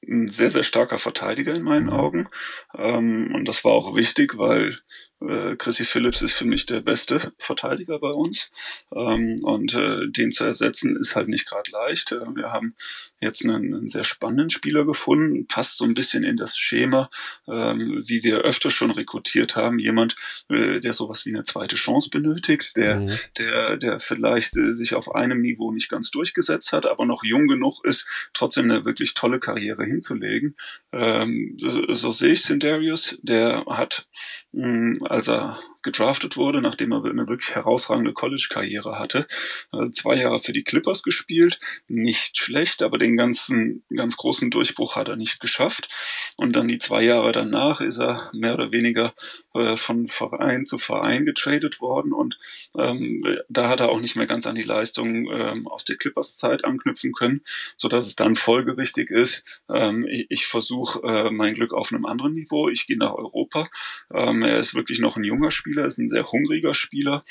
ein 0.06 0.28
sehr, 0.28 0.52
sehr 0.52 0.62
starker 0.62 1.00
Verteidiger 1.00 1.54
in 1.54 1.64
meinen 1.64 1.86
mhm. 1.86 1.92
Augen. 1.92 2.28
Ähm, 2.76 3.34
und 3.34 3.46
das 3.48 3.64
war 3.64 3.72
auch 3.72 3.96
wichtig, 3.96 4.38
weil 4.38 4.78
äh, 5.20 5.56
Chrissy 5.56 5.84
Phillips 5.84 6.22
ist 6.22 6.34
für 6.34 6.44
mich 6.44 6.64
der 6.64 6.80
beste 6.80 7.32
Verteidiger 7.38 7.98
bei 7.98 8.10
uns. 8.10 8.50
Ähm, 8.94 9.40
und 9.42 9.74
äh, 9.74 10.08
den 10.08 10.30
zu 10.30 10.44
ersetzen 10.44 10.96
ist 10.96 11.16
halt 11.16 11.28
nicht 11.28 11.46
gerade 11.46 11.68
leicht. 11.72 12.12
Äh, 12.12 12.20
wir 12.36 12.52
haben 12.52 12.76
jetzt 13.24 13.44
einen, 13.44 13.74
einen, 13.74 13.88
sehr 13.88 14.04
spannenden 14.04 14.50
Spieler 14.50 14.84
gefunden, 14.84 15.46
passt 15.48 15.76
so 15.76 15.84
ein 15.84 15.94
bisschen 15.94 16.22
in 16.22 16.36
das 16.36 16.56
Schema, 16.56 17.10
ähm, 17.48 18.04
wie 18.06 18.22
wir 18.22 18.42
öfter 18.42 18.70
schon 18.70 18.90
rekrutiert 18.90 19.56
haben. 19.56 19.78
Jemand, 19.78 20.14
äh, 20.48 20.78
der 20.80 20.92
sowas 20.92 21.26
wie 21.26 21.34
eine 21.34 21.44
zweite 21.44 21.76
Chance 21.76 22.10
benötigt, 22.10 22.76
der, 22.76 23.00
mhm. 23.00 23.18
der, 23.38 23.76
der 23.76 23.98
vielleicht 23.98 24.56
äh, 24.56 24.72
sich 24.72 24.94
auf 24.94 25.14
einem 25.14 25.40
Niveau 25.40 25.72
nicht 25.72 25.88
ganz 25.88 26.10
durchgesetzt 26.10 26.72
hat, 26.72 26.86
aber 26.86 27.06
noch 27.06 27.24
jung 27.24 27.48
genug 27.48 27.84
ist, 27.84 28.06
trotzdem 28.32 28.70
eine 28.70 28.84
wirklich 28.84 29.14
tolle 29.14 29.40
Karriere 29.40 29.84
hinzulegen. 29.84 30.56
Ähm, 30.92 31.56
so, 31.58 31.92
so 31.92 32.12
sehe 32.12 32.32
ich 32.32 32.42
Sindarius, 32.42 33.18
der 33.22 33.64
hat 33.66 34.06
mh, 34.52 35.06
als 35.08 35.28
er 35.28 35.58
gedraftet 35.84 36.36
wurde, 36.36 36.60
nachdem 36.60 36.92
er 36.92 37.04
eine 37.04 37.28
wirklich 37.28 37.54
herausragende 37.54 38.12
College-Karriere 38.12 38.98
hatte. 38.98 39.26
Also 39.70 39.90
zwei 39.90 40.16
Jahre 40.16 40.40
für 40.40 40.52
die 40.52 40.64
Clippers 40.64 41.02
gespielt, 41.02 41.58
nicht 41.86 42.36
schlecht, 42.36 42.82
aber 42.82 42.98
den 42.98 43.16
ganzen, 43.16 43.84
ganz 43.94 44.16
großen 44.16 44.50
Durchbruch 44.50 44.96
hat 44.96 45.08
er 45.08 45.16
nicht 45.16 45.40
geschafft. 45.40 45.88
Und 46.36 46.54
dann 46.56 46.68
die 46.68 46.78
zwei 46.78 47.02
Jahre 47.02 47.32
danach 47.32 47.80
ist 47.80 47.98
er 47.98 48.30
mehr 48.32 48.54
oder 48.54 48.72
weniger 48.72 49.14
äh, 49.54 49.76
von 49.76 50.08
Verein 50.08 50.64
zu 50.64 50.78
Verein 50.78 51.24
getradet 51.24 51.80
worden 51.80 52.12
und 52.12 52.38
ähm, 52.76 53.24
da 53.48 53.68
hat 53.68 53.80
er 53.80 53.90
auch 53.90 54.00
nicht 54.00 54.16
mehr 54.16 54.26
ganz 54.26 54.46
an 54.46 54.54
die 54.54 54.62
Leistung 54.62 55.30
ähm, 55.30 55.66
aus 55.68 55.84
der 55.84 55.96
Clippers-Zeit 55.96 56.64
anknüpfen 56.64 57.12
können, 57.12 57.42
so 57.76 57.88
dass 57.88 58.06
es 58.06 58.16
dann 58.16 58.36
folgerichtig 58.36 59.10
ist. 59.10 59.44
Ähm, 59.68 60.06
ich, 60.08 60.26
ich 60.30 60.46
versuche 60.46 61.00
äh, 61.06 61.30
mein 61.30 61.54
Glück 61.54 61.72
auf 61.72 61.92
einem 61.92 62.06
anderen 62.06 62.34
Niveau. 62.34 62.68
Ich 62.68 62.86
gehe 62.86 62.98
nach 62.98 63.14
Europa. 63.14 63.68
Ähm, 64.12 64.42
er 64.42 64.58
ist 64.58 64.74
wirklich 64.74 64.98
noch 64.98 65.16
ein 65.16 65.24
junger 65.24 65.50
Spieler 65.50 65.73
Spieler, 65.74 65.86
ist 65.86 65.98
ein 65.98 66.08
sehr 66.08 66.30
hungriger 66.30 66.72
Spieler. 66.72 67.24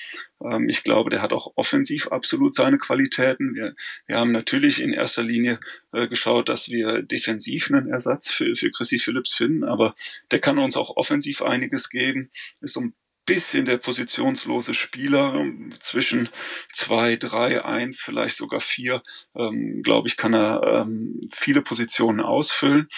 Ähm, 0.44 0.68
ich 0.68 0.84
glaube, 0.84 1.10
der 1.10 1.22
hat 1.22 1.32
auch 1.32 1.54
offensiv 1.56 2.08
absolut 2.08 2.56
seine 2.56 2.78
Qualitäten. 2.78 3.56
Wir, 3.56 3.76
wir 4.06 4.18
haben 4.18 4.32
natürlich 4.32 4.82
in 4.82 4.92
erster 4.92 5.24
Linie 5.24 5.60
äh, 5.94 6.08
geschaut, 6.08 6.50
dass 6.50 6.70
wir 6.70 7.02
defensiv 7.02 7.72
einen 7.72 7.88
Ersatz 7.88 8.30
für, 8.30 8.56
für 8.56 8.70
Chrissy 8.70 9.00
Phillips 9.00 9.34
finden, 9.34 9.64
aber 9.64 9.96
der 10.32 10.40
kann 10.40 10.60
uns 10.60 10.76
auch 10.76 10.98
offensiv 10.98 11.42
einiges 11.42 11.90
geben. 11.90 12.32
Ist 12.60 12.78
ein 12.78 12.94
bisschen 13.26 13.66
der 13.66 13.78
positionslose 13.78 14.74
Spieler 14.74 15.34
ähm, 15.36 15.74
zwischen 15.80 16.30
zwei, 16.74 17.16
drei, 17.16 17.64
eins, 17.64 18.02
vielleicht 18.02 18.38
sogar 18.38 18.60
vier, 18.60 19.02
ähm, 19.36 19.82
glaube 19.84 20.08
ich, 20.08 20.18
kann 20.18 20.34
er 20.34 20.86
ähm, 20.86 21.22
viele 21.32 21.62
Positionen 21.62 22.20
ausfüllen. 22.20 22.90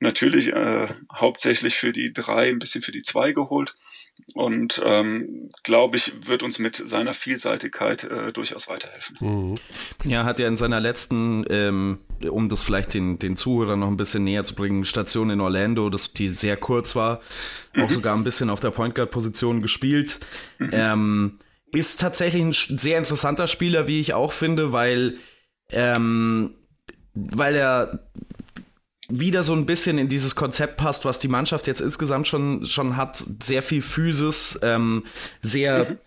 Natürlich 0.00 0.48
äh, 0.48 0.88
hauptsächlich 1.14 1.76
für 1.76 1.92
die 1.92 2.12
drei, 2.12 2.48
ein 2.48 2.58
bisschen 2.58 2.82
für 2.82 2.92
die 2.92 3.02
zwei 3.02 3.32
geholt 3.32 3.74
und 4.34 4.80
ähm, 4.84 5.50
glaube 5.62 5.96
ich, 5.96 6.12
wird 6.26 6.42
uns 6.42 6.58
mit 6.58 6.76
seiner 6.76 7.14
Vielseitigkeit 7.14 8.04
äh, 8.04 8.32
durchaus 8.32 8.68
weiterhelfen. 8.68 9.16
Mhm. 9.20 9.54
Ja, 10.04 10.24
hat 10.24 10.40
er 10.40 10.48
in 10.48 10.56
seiner 10.56 10.80
letzten, 10.80 11.44
ähm, 11.50 11.98
um 12.28 12.48
das 12.48 12.62
vielleicht 12.62 12.94
den, 12.94 13.18
den 13.18 13.36
Zuhörern 13.36 13.80
noch 13.80 13.88
ein 13.88 13.96
bisschen 13.96 14.24
näher 14.24 14.44
zu 14.44 14.54
bringen, 14.54 14.84
Station 14.84 15.30
in 15.30 15.40
Orlando, 15.40 15.90
das, 15.90 16.12
die 16.12 16.28
sehr 16.28 16.56
kurz 16.56 16.96
war, 16.96 17.20
mhm. 17.74 17.82
auch 17.82 17.90
sogar 17.90 18.16
ein 18.16 18.24
bisschen 18.24 18.50
auf 18.50 18.60
der 18.60 18.70
Point 18.70 18.94
Guard 18.94 19.10
Position 19.10 19.62
gespielt. 19.62 20.20
Mhm. 20.58 20.70
Ähm, 20.72 21.38
ist 21.72 22.00
tatsächlich 22.00 22.42
ein 22.42 22.78
sehr 22.78 22.98
interessanter 22.98 23.46
Spieler, 23.46 23.88
wie 23.88 24.00
ich 24.00 24.14
auch 24.14 24.32
finde, 24.32 24.72
weil 24.72 25.14
ähm, 25.70 26.54
weil 27.14 27.56
er 27.56 28.00
wieder 29.08 29.42
so 29.42 29.52
ein 29.52 29.66
bisschen 29.66 29.98
in 29.98 30.08
dieses 30.08 30.34
Konzept 30.34 30.76
passt, 30.76 31.04
was 31.04 31.18
die 31.18 31.28
Mannschaft 31.28 31.66
jetzt 31.66 31.80
insgesamt 31.80 32.26
schon, 32.26 32.64
schon 32.66 32.96
hat. 32.96 33.22
Sehr 33.42 33.62
viel 33.62 33.82
Physis, 33.82 34.58
ähm, 34.62 35.04
sehr, 35.42 35.90
mhm. 35.90 35.98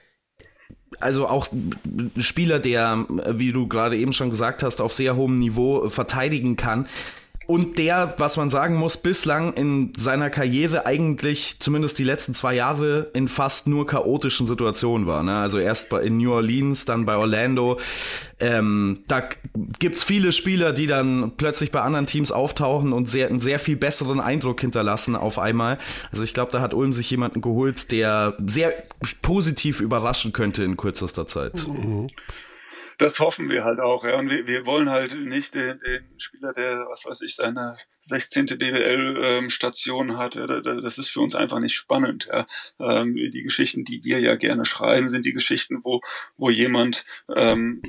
Also 0.99 1.27
auch 1.27 1.47
ein 1.51 2.11
Spieler, 2.19 2.59
der, 2.59 3.05
wie 3.31 3.51
du 3.51 3.67
gerade 3.67 3.97
eben 3.97 4.13
schon 4.13 4.29
gesagt 4.29 4.63
hast, 4.63 4.81
auf 4.81 4.93
sehr 4.93 5.15
hohem 5.15 5.39
Niveau 5.39 5.89
verteidigen 5.89 6.55
kann 6.55 6.87
und 7.47 7.77
der, 7.77 8.15
was 8.17 8.35
man 8.35 8.49
sagen 8.49 8.75
muss, 8.75 8.97
bislang 8.97 9.53
in 9.53 9.93
seiner 9.97 10.29
Karriere 10.29 10.85
eigentlich 10.85 11.59
zumindest 11.59 11.97
die 11.97 12.03
letzten 12.03 12.33
zwei 12.33 12.53
Jahre 12.53 13.09
in 13.13 13.29
fast 13.29 13.67
nur 13.67 13.87
chaotischen 13.87 14.47
Situationen 14.47 15.07
war. 15.07 15.23
Ne? 15.23 15.33
Also 15.37 15.57
erst 15.57 15.93
in 15.93 16.17
New 16.17 16.33
Orleans, 16.33 16.83
dann 16.83 17.05
bei 17.05 17.15
Orlando. 17.15 17.79
Ähm, 18.41 18.99
da 19.07 19.29
gibt's 19.79 20.03
viele 20.03 20.33
Spieler, 20.33 20.73
die 20.73 20.87
dann 20.87 21.31
plötzlich 21.37 21.71
bei 21.71 21.79
anderen 21.79 22.05
Teams 22.05 22.33
auftauchen 22.33 22.91
und 22.91 23.09
sehr, 23.09 23.29
einen 23.29 23.39
sehr 23.39 23.59
viel 23.59 23.77
besseren 23.77 24.19
Eindruck 24.19 24.59
hinterlassen 24.59 25.15
auf 25.15 25.39
einmal. 25.39 25.77
Also 26.11 26.23
ich 26.23 26.33
glaube, 26.33 26.51
da 26.51 26.59
hat 26.59 26.73
Ulm 26.73 26.91
sich 26.91 27.09
jemanden 27.09 27.39
geholt, 27.39 27.93
der 27.93 28.35
sehr 28.45 28.73
positiv 29.21 29.79
überraschen 29.79 30.33
könnte 30.33 30.63
in 30.63 30.75
kürzester 30.75 31.25
Zeit. 31.27 31.65
Mhm. 31.65 32.09
Das 32.97 33.19
hoffen 33.19 33.49
wir 33.49 33.63
halt 33.63 33.79
auch. 33.79 34.03
Ja. 34.03 34.17
Und 34.17 34.29
wir, 34.29 34.47
wir 34.47 34.65
wollen 34.65 34.89
halt 34.89 35.15
nicht 35.15 35.53
den, 35.53 35.79
den 35.79 36.03
Spieler, 36.17 36.51
der, 36.51 36.87
was 36.89 37.05
weiß 37.05 37.21
ich, 37.21 37.35
seine 37.35 37.75
16. 37.99 38.45
BWL-Station 38.45 40.09
ähm, 40.09 40.17
hat. 40.17 40.35
Das 40.35 40.97
ist 40.97 41.09
für 41.09 41.21
uns 41.21 41.35
einfach 41.35 41.59
nicht 41.59 41.75
spannend. 41.75 42.27
Ja. 42.31 42.45
Ähm, 42.79 43.15
die 43.15 43.43
Geschichten, 43.43 43.83
die 43.83 44.03
wir 44.03 44.19
ja 44.19 44.35
gerne 44.35 44.65
schreiben, 44.65 45.09
sind 45.09 45.25
die 45.25 45.33
Geschichten, 45.33 45.81
wo, 45.83 46.01
wo 46.37 46.49
jemand 46.49 47.05
ähm, 47.35 47.81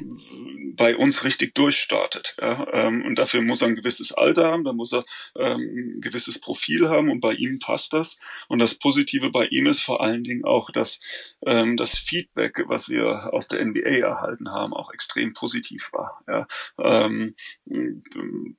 bei 0.76 0.94
uns 0.94 1.24
richtig 1.24 1.54
durchstartet. 1.54 2.36
Ja. 2.40 2.66
Ähm, 2.72 3.04
und 3.04 3.18
dafür 3.18 3.40
muss 3.40 3.62
er 3.62 3.68
ein 3.68 3.76
gewisses 3.76 4.12
Alter 4.12 4.48
haben, 4.48 4.64
da 4.64 4.74
muss 4.74 4.92
er 4.92 5.04
ähm, 5.36 5.96
ein 5.96 6.00
gewisses 6.02 6.38
Profil 6.38 6.90
haben 6.90 7.10
und 7.10 7.20
bei 7.20 7.32
ihm 7.32 7.58
passt 7.60 7.94
das. 7.94 8.18
Und 8.48 8.58
das 8.58 8.74
Positive 8.74 9.30
bei 9.30 9.46
ihm 9.46 9.66
ist 9.66 9.80
vor 9.80 10.02
allen 10.02 10.24
Dingen 10.24 10.44
auch, 10.44 10.70
dass 10.70 11.00
ähm, 11.46 11.78
das 11.78 11.96
Feedback, 11.96 12.64
was 12.66 12.90
wir 12.90 13.32
aus 13.32 13.48
der 13.48 13.64
NBA 13.64 14.06
erhalten 14.06 14.50
haben, 14.50 14.74
auch 14.74 14.92
extrem 14.98 15.32
positiv 15.32 15.90
war. 15.92 16.24
Ja. 16.26 16.46
Ähm, 16.82 17.36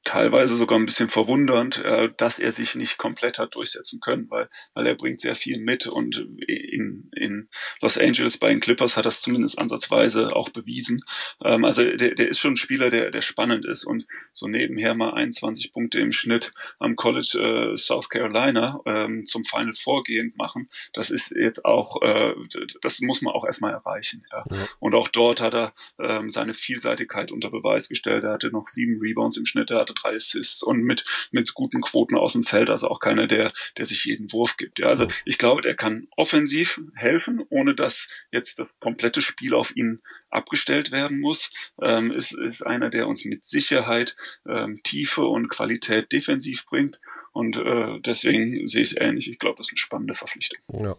teilweise 0.06 0.56
sogar 0.56 0.80
ein 0.80 0.86
bisschen 0.86 1.10
verwundernd, 1.10 1.80
äh, 1.80 2.10
dass 2.16 2.40
er 2.40 2.54
sich 2.54 2.76
nicht 2.76 2.98
komplett 2.98 3.40
hat 3.40 3.56
durchsetzen 3.56 4.00
können, 4.00 4.30
weil, 4.30 4.48
weil 4.74 4.88
er 4.88 4.96
bringt 4.96 5.20
sehr 5.20 5.36
viel 5.36 5.60
mit 5.60 5.86
und 5.86 6.16
in, 6.48 7.12
in 7.14 7.50
Los 7.82 7.98
Angeles 7.98 8.38
bei 8.38 8.50
den 8.50 8.62
Clippers 8.62 8.96
hat 8.96 9.06
das 9.06 9.20
zumindest 9.20 9.60
ansatzweise 9.60 10.34
auch 10.34 10.50
bewiesen. 10.50 11.02
Ähm, 11.44 11.66
also 11.66 11.84
der, 11.84 12.16
der 12.16 12.30
ist 12.30 12.40
schon 12.40 12.54
ein 12.54 12.58
Spieler, 12.58 12.90
der, 12.90 13.12
der 13.12 13.22
spannend 13.22 13.66
ist 13.66 13.84
und 13.84 14.06
so 14.32 14.48
nebenher 14.48 14.96
mal 14.96 15.14
21 15.14 15.74
Punkte 15.74 16.00
im 16.00 16.14
Schnitt 16.14 16.54
am 16.80 16.96
College 16.96 17.74
äh, 17.74 17.78
South 17.78 18.08
Carolina 18.08 18.80
ähm, 18.86 19.26
zum 19.26 19.44
Final 19.44 19.74
Vorgehend 19.74 20.38
machen. 20.38 20.70
Das 20.94 21.10
ist 21.10 21.32
jetzt 21.32 21.66
auch, 21.66 22.02
äh, 22.02 22.34
das 22.82 23.02
muss 23.02 23.22
man 23.22 23.34
auch 23.34 23.46
erstmal 23.46 23.74
erreichen. 23.74 24.24
Ja. 24.32 24.46
ja. 24.50 24.68
Und 24.80 24.96
auch 24.96 25.10
dort 25.10 25.42
hat 25.42 25.54
er 25.54 25.74
ähm, 26.00 26.29
seine 26.32 26.54
Vielseitigkeit 26.54 27.32
unter 27.32 27.50
Beweis 27.50 27.90
gestellt. 27.90 28.24
Er 28.24 28.34
hatte 28.34 28.52
noch 28.52 28.68
sieben 28.68 29.00
Rebounds 29.00 29.38
im 29.38 29.46
Schnitt, 29.46 29.72
er 29.72 29.80
hatte 29.80 29.94
drei 29.94 30.16
Assists 30.16 30.64
und 30.64 30.84
mit, 30.84 31.06
mit 31.32 31.54
guten 31.54 31.82
Quoten 31.82 32.16
aus 32.16 32.34
dem 32.34 32.44
Feld, 32.44 32.70
also 32.70 32.88
auch 32.90 33.00
keiner, 33.00 33.28
der, 33.28 33.52
der 33.78 33.86
sich 33.86 34.06
jeden 34.06 34.32
Wurf 34.32 34.58
gibt. 34.58 34.80
Ja. 34.80 34.88
Also 34.88 35.08
ich 35.26 35.38
glaube, 35.38 35.62
der 35.62 35.76
kann 35.76 36.08
offensiv 36.16 36.80
helfen, 36.96 37.44
ohne 37.50 37.76
dass 37.76 38.08
jetzt 38.32 38.60
das 38.60 38.80
komplette 38.80 39.22
Spiel 39.22 39.54
auf 39.54 39.76
ihn 39.76 40.02
abgestellt 40.30 40.92
werden 40.92 41.20
muss. 41.20 41.50
Ähm, 41.82 42.12
ist, 42.12 42.34
ist 42.34 42.62
einer, 42.62 42.90
der 42.90 43.08
uns 43.08 43.26
mit 43.26 43.46
Sicherheit 43.46 44.16
ähm, 44.48 44.82
Tiefe 44.84 45.26
und 45.26 45.50
Qualität 45.50 46.12
defensiv 46.12 46.66
bringt. 46.66 47.00
Und 47.32 47.58
äh, 47.58 48.00
deswegen 48.00 48.68
sehe 48.68 48.82
ich 48.82 48.92
es 48.92 48.98
ähnlich. 48.98 49.30
Ich 49.30 49.40
glaube, 49.40 49.58
das 49.58 49.68
ist 49.68 49.74
eine 49.74 49.80
spannende 49.80 50.14
Verpflichtung. 50.14 50.60
Ja. 50.84 50.96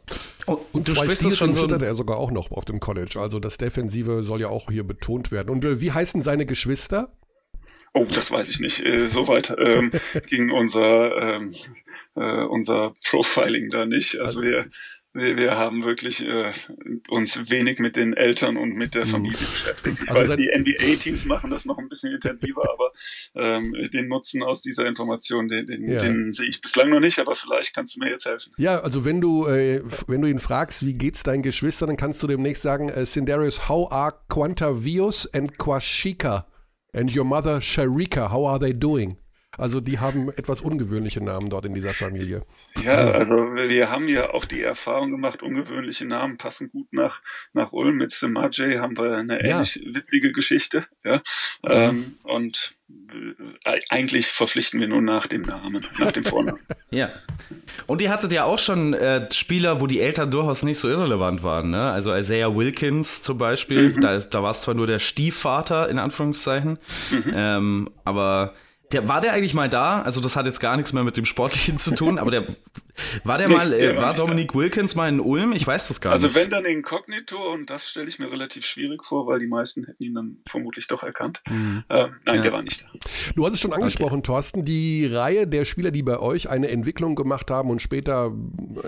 Und, 0.47 0.59
und 0.73 0.89
du 0.89 0.95
zwei 0.95 1.09
Steals 1.09 1.39
schon 1.39 1.55
so 1.55 1.67
er 1.67 1.95
sogar 1.95 2.17
auch 2.17 2.31
noch 2.31 2.51
auf 2.51 2.65
dem 2.65 2.81
College. 2.81 3.21
Also 3.21 3.39
das 3.39 3.59
Defensive 3.59 4.23
soll 4.25 4.41
ja 4.41 4.49
auch 4.49 4.71
hier 4.71 4.85
betont 4.85 5.31
werden. 5.33 5.51
Und 5.51 5.65
äh, 5.65 5.81
wie 5.81 5.93
heißen 5.93 6.23
seine 6.23 6.47
Geschwister? 6.47 7.13
Oh, 7.93 8.05
das 8.05 8.31
weiß 8.31 8.49
ich 8.51 8.61
nicht. 8.61 8.81
Äh, 8.81 9.09
Soweit 9.09 9.55
ähm, 9.59 9.91
ging 10.29 10.51
unser, 10.51 11.17
ähm, 11.17 11.55
äh, 12.15 12.45
unser 12.45 12.95
Profiling 13.05 13.71
da 13.71 13.87
nicht. 13.87 14.19
Also, 14.21 14.41
also 14.41 14.43
wir 14.43 14.71
wir, 15.13 15.37
wir 15.37 15.59
haben 15.59 15.85
wirklich 15.85 16.25
äh, 16.25 16.53
uns 17.09 17.51
wenig 17.51 17.81
mit 17.81 17.97
den 17.97 18.13
Eltern 18.13 18.57
und 18.57 18.75
mit 18.75 18.95
der 18.95 19.07
mhm. 19.07 19.11
Familie 19.11 19.39
beschäftigt. 19.39 19.99
Ich 20.05 20.11
also 20.11 20.33
weiß, 20.33 20.37
die 20.37 20.51
NBA-Teams 20.57 21.25
machen 21.25 21.51
das 21.51 21.65
noch 21.65 21.79
ein 21.79 21.89
bisschen 21.89 22.15
intensiver, 22.15 22.63
aber 22.73 22.93
ähm, 23.35 23.75
den 23.93 24.09
Nutzen 24.09 24.43
aus 24.43 24.61
dieser 24.61 24.87
Information, 24.87 25.49
den, 25.49 25.67
den, 25.67 25.91
ja. 25.91 26.01
den 26.01 26.31
sehe 26.33 26.49
ich 26.49 26.61
bislang 26.61 26.91
noch 26.91 27.01
nicht, 27.01 27.19
aber 27.19 27.35
vielleicht 27.35 27.75
kannst 27.75 27.97
du 27.97 28.01
mir 28.01 28.11
jetzt 28.11 28.25
helfen. 28.25 28.53
Ja, 28.57 28.81
also 28.81 29.05
wenn 29.05 29.21
du, 29.21 29.47
äh, 29.47 29.83
wenn 30.07 30.23
du 30.23 30.29
ihn 30.29 30.39
fragst, 30.39 30.87
wie 30.87 30.95
geht's 30.95 31.23
deinen 31.23 31.43
Geschwistern, 31.43 31.89
dann 31.89 31.97
kannst 31.97 32.23
du 32.23 32.29
demnächst 32.29 32.63
sagen, 32.63 32.89
äh, 32.89 33.05
Sindarius, 33.05 33.69
how 33.69 33.91
are 33.91 34.15
Quantavius 34.29 35.27
and 35.35 35.59
Quashika 35.59 36.47
and 36.93 37.15
your 37.17 37.25
mother 37.25 37.61
Sharika, 37.61 38.31
how 38.31 38.47
are 38.47 38.61
they 38.61 38.73
doing? 38.73 39.17
Also 39.61 39.81
die 39.81 39.99
haben 39.99 40.31
etwas 40.31 40.63
ungewöhnliche 40.63 41.23
Namen 41.23 41.51
dort 41.51 41.67
in 41.67 41.75
dieser 41.75 41.93
Familie. 41.93 42.43
Ja, 42.83 43.11
also 43.11 43.35
wir 43.35 43.91
haben 43.91 44.09
ja 44.09 44.31
auch 44.31 44.47
die 44.47 44.63
Erfahrung 44.63 45.11
gemacht, 45.11 45.43
ungewöhnliche 45.43 46.07
Namen 46.07 46.39
passen 46.39 46.71
gut 46.71 46.91
nach, 46.93 47.21
nach 47.53 47.73
Ulm. 47.73 47.97
Mit 47.97 48.11
Semajay 48.11 48.79
haben 48.79 48.97
wir 48.97 49.19
eine 49.19 49.41
ähnlich 49.45 49.75
ja. 49.75 49.95
witzige 49.95 50.33
Geschichte. 50.33 50.87
Ja? 51.05 51.21
Ähm, 51.69 52.15
und 52.25 52.75
äh, 52.89 53.81
eigentlich 53.91 54.29
verpflichten 54.29 54.81
wir 54.81 54.89
nur 54.89 55.03
nach 55.03 55.27
dem 55.27 55.43
Namen, 55.43 55.85
nach 55.99 56.13
dem 56.13 56.25
Vornamen. 56.25 56.61
ja. 56.91 57.11
Und 57.87 58.01
ihr 58.01 58.11
hattet 58.11 58.33
ja 58.33 58.45
auch 58.45 58.59
schon 58.59 58.95
äh, 58.95 59.31
Spieler, 59.31 59.83
wo 59.83 59.87
die 59.87 60.01
Eltern 60.01 60.31
durchaus 60.31 60.63
nicht 60.63 60.79
so 60.79 60.89
irrelevant 60.89 61.43
waren. 61.43 61.71
Ne? 61.71 61.91
Also 61.91 62.15
Isaiah 62.15 62.57
Wilkins 62.57 63.23
zum 63.23 63.37
Beispiel, 63.37 63.91
mhm. 63.91 64.01
da, 64.01 64.19
da 64.19 64.43
war 64.43 64.53
es 64.53 64.63
zwar 64.63 64.75
nur 64.75 64.87
der 64.87 65.01
Stiefvater 65.01 65.91
in 65.91 65.99
Anführungszeichen, 65.99 66.79
mhm. 67.11 67.33
ähm, 67.35 67.91
aber 68.05 68.55
der, 68.93 69.09
war 69.09 69.21
der 69.21 69.33
eigentlich 69.33 69.55
mal 69.55 69.69
da? 69.69 70.03
Also 70.03 70.21
das 70.21 70.37
hat 70.37 70.47
jetzt 70.47 70.61
gar 70.61 70.77
nichts 70.77 70.93
mehr 70.93 71.05
mit 71.05 71.17
dem 71.17 71.25
Sportlichen 71.25 71.79
zu 71.79 71.95
tun, 71.95 72.19
aber 72.19 72.31
der 72.31 72.47
war 73.25 73.39
der 73.39 73.49
nee, 73.49 73.55
mal, 73.55 73.71
der 73.71 73.93
äh, 73.93 73.97
war, 73.97 74.03
war 74.03 74.15
Dominik 74.15 74.55
Wilkins 74.55 74.95
mal 74.95 75.09
in 75.09 75.21
Ulm? 75.21 75.53
Ich 75.53 75.67
weiß 75.67 75.89
das 75.89 76.01
gar 76.01 76.13
also 76.13 76.27
nicht. 76.27 76.37
Also 76.37 76.45
wenn 76.45 76.51
dann 76.51 76.65
inkognito 76.65 77.53
und 77.53 77.71
das 77.71 77.89
stelle 77.89 78.09
ich 78.09 78.19
mir 78.19 78.31
relativ 78.31 78.65
schwierig 78.65 79.05
vor, 79.05 79.27
weil 79.27 79.39
die 79.39 79.47
meisten 79.47 79.85
hätten 79.85 80.03
ihn 80.03 80.15
dann 80.15 80.37
vermutlich 80.47 80.87
doch 80.87 81.03
erkannt. 81.03 81.43
Mhm. 81.49 81.85
Ähm, 81.89 82.17
nein, 82.25 82.37
ja. 82.37 82.43
der 82.43 82.53
war 82.53 82.63
nicht 82.63 82.83
da. 82.83 82.87
Du 83.35 83.45
hast 83.45 83.55
es 83.55 83.61
schon 83.61 83.73
angesprochen, 83.73 84.19
okay. 84.19 84.27
Thorsten, 84.27 84.63
die 84.63 85.07
Reihe 85.07 85.47
der 85.47 85.65
Spieler, 85.65 85.91
die 85.91 86.03
bei 86.03 86.19
euch 86.19 86.51
eine 86.51 86.69
Entwicklung 86.69 87.15
gemacht 87.15 87.51
haben 87.51 87.71
und 87.71 87.81
später 87.81 88.33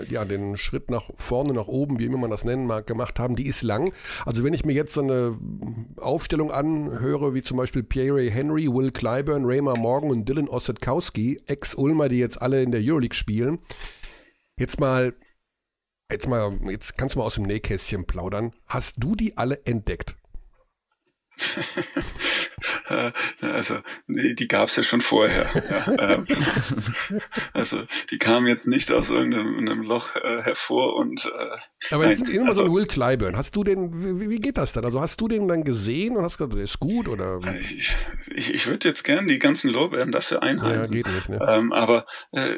ja 0.09 0.25
den 0.25 0.57
Schritt 0.57 0.89
nach 0.89 1.09
vorne, 1.17 1.53
nach 1.53 1.67
oben, 1.67 1.99
wie 1.99 2.05
immer 2.05 2.17
man 2.17 2.31
das 2.31 2.45
nennen 2.45 2.67
mag, 2.67 2.87
gemacht 2.87 3.19
haben, 3.19 3.35
die 3.35 3.47
ist 3.47 3.63
lang. 3.63 3.93
Also 4.25 4.43
wenn 4.43 4.53
ich 4.53 4.65
mir 4.65 4.73
jetzt 4.73 4.93
so 4.93 5.01
eine 5.01 5.37
Aufstellung 5.97 6.51
anhöre, 6.51 7.33
wie 7.33 7.41
zum 7.41 7.57
Beispiel 7.57 7.83
Pierre 7.83 8.29
Henry, 8.29 8.67
Will 8.67 8.91
Clyburn, 8.91 9.45
Raymar 9.45 9.77
Morgan 9.77 10.11
und 10.11 10.27
Dylan 10.27 10.47
Ossetkowski, 10.47 11.41
Ex-Ulmer, 11.45 12.09
die 12.09 12.17
jetzt 12.17 12.41
alle 12.41 12.61
in 12.61 12.71
der 12.71 12.81
Euroleague 12.83 13.15
spielen, 13.15 13.59
Jetzt 14.59 14.79
mal, 14.79 15.15
jetzt 16.11 16.27
mal, 16.27 16.59
jetzt 16.69 16.97
kannst 16.97 17.15
du 17.15 17.19
mal 17.19 17.25
aus 17.25 17.35
dem 17.35 17.43
Nähkästchen 17.43 18.05
plaudern. 18.05 18.53
Hast 18.67 18.95
du 18.97 19.15
die 19.15 19.35
alle 19.37 19.65
entdeckt? 19.65 20.15
Also 23.41 23.79
die, 24.07 24.47
gab 24.47 24.69
es 24.69 24.75
ja 24.75 24.83
schon 24.83 25.01
vorher. 25.01 25.49
Ja, 25.53 26.13
ähm, 26.13 26.27
also 27.53 27.83
die 28.11 28.17
kamen 28.17 28.47
jetzt 28.47 28.67
nicht 28.67 28.91
aus 28.91 29.09
irgendeinem 29.09 29.81
Loch 29.81 30.15
äh, 30.15 30.41
hervor 30.41 30.95
und 30.95 31.25
äh, 31.25 31.93
Aber 31.93 32.07
jetzt 32.07 32.23
nein, 32.23 32.35
immer 32.35 32.49
also, 32.49 32.61
so 32.61 32.67
ein 32.69 32.73
Will 32.73 32.85
Clyburn. 32.85 33.35
Hast 33.35 33.55
du 33.55 33.63
den, 33.63 34.19
wie, 34.19 34.29
wie, 34.29 34.39
geht 34.39 34.57
das 34.57 34.73
dann? 34.73 34.85
Also 34.85 35.01
hast 35.01 35.19
du 35.19 35.27
den 35.27 35.47
dann 35.47 35.63
gesehen 35.63 36.15
und 36.15 36.23
hast 36.23 36.37
gesagt, 36.37 36.53
der 36.53 36.63
ist 36.63 36.79
gut 36.79 37.07
oder? 37.07 37.39
Ich, 37.59 37.95
ich, 38.27 38.53
ich 38.53 38.67
würde 38.67 38.89
jetzt 38.89 39.03
gern 39.03 39.27
die 39.27 39.39
ganzen 39.39 39.71
Lorbeeren 39.71 40.11
dafür 40.11 40.43
einheimsen. 40.43 40.97
Ja, 40.97 41.03
geht 41.03 41.13
nicht, 41.13 41.29
ne? 41.29 41.39
Ähm, 41.47 41.73
aber 41.73 42.05
äh, 42.31 42.57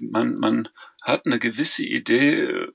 man, 0.00 0.36
man 0.36 0.68
hat 1.02 1.26
eine 1.26 1.38
gewisse 1.38 1.84
Idee, 1.84 2.66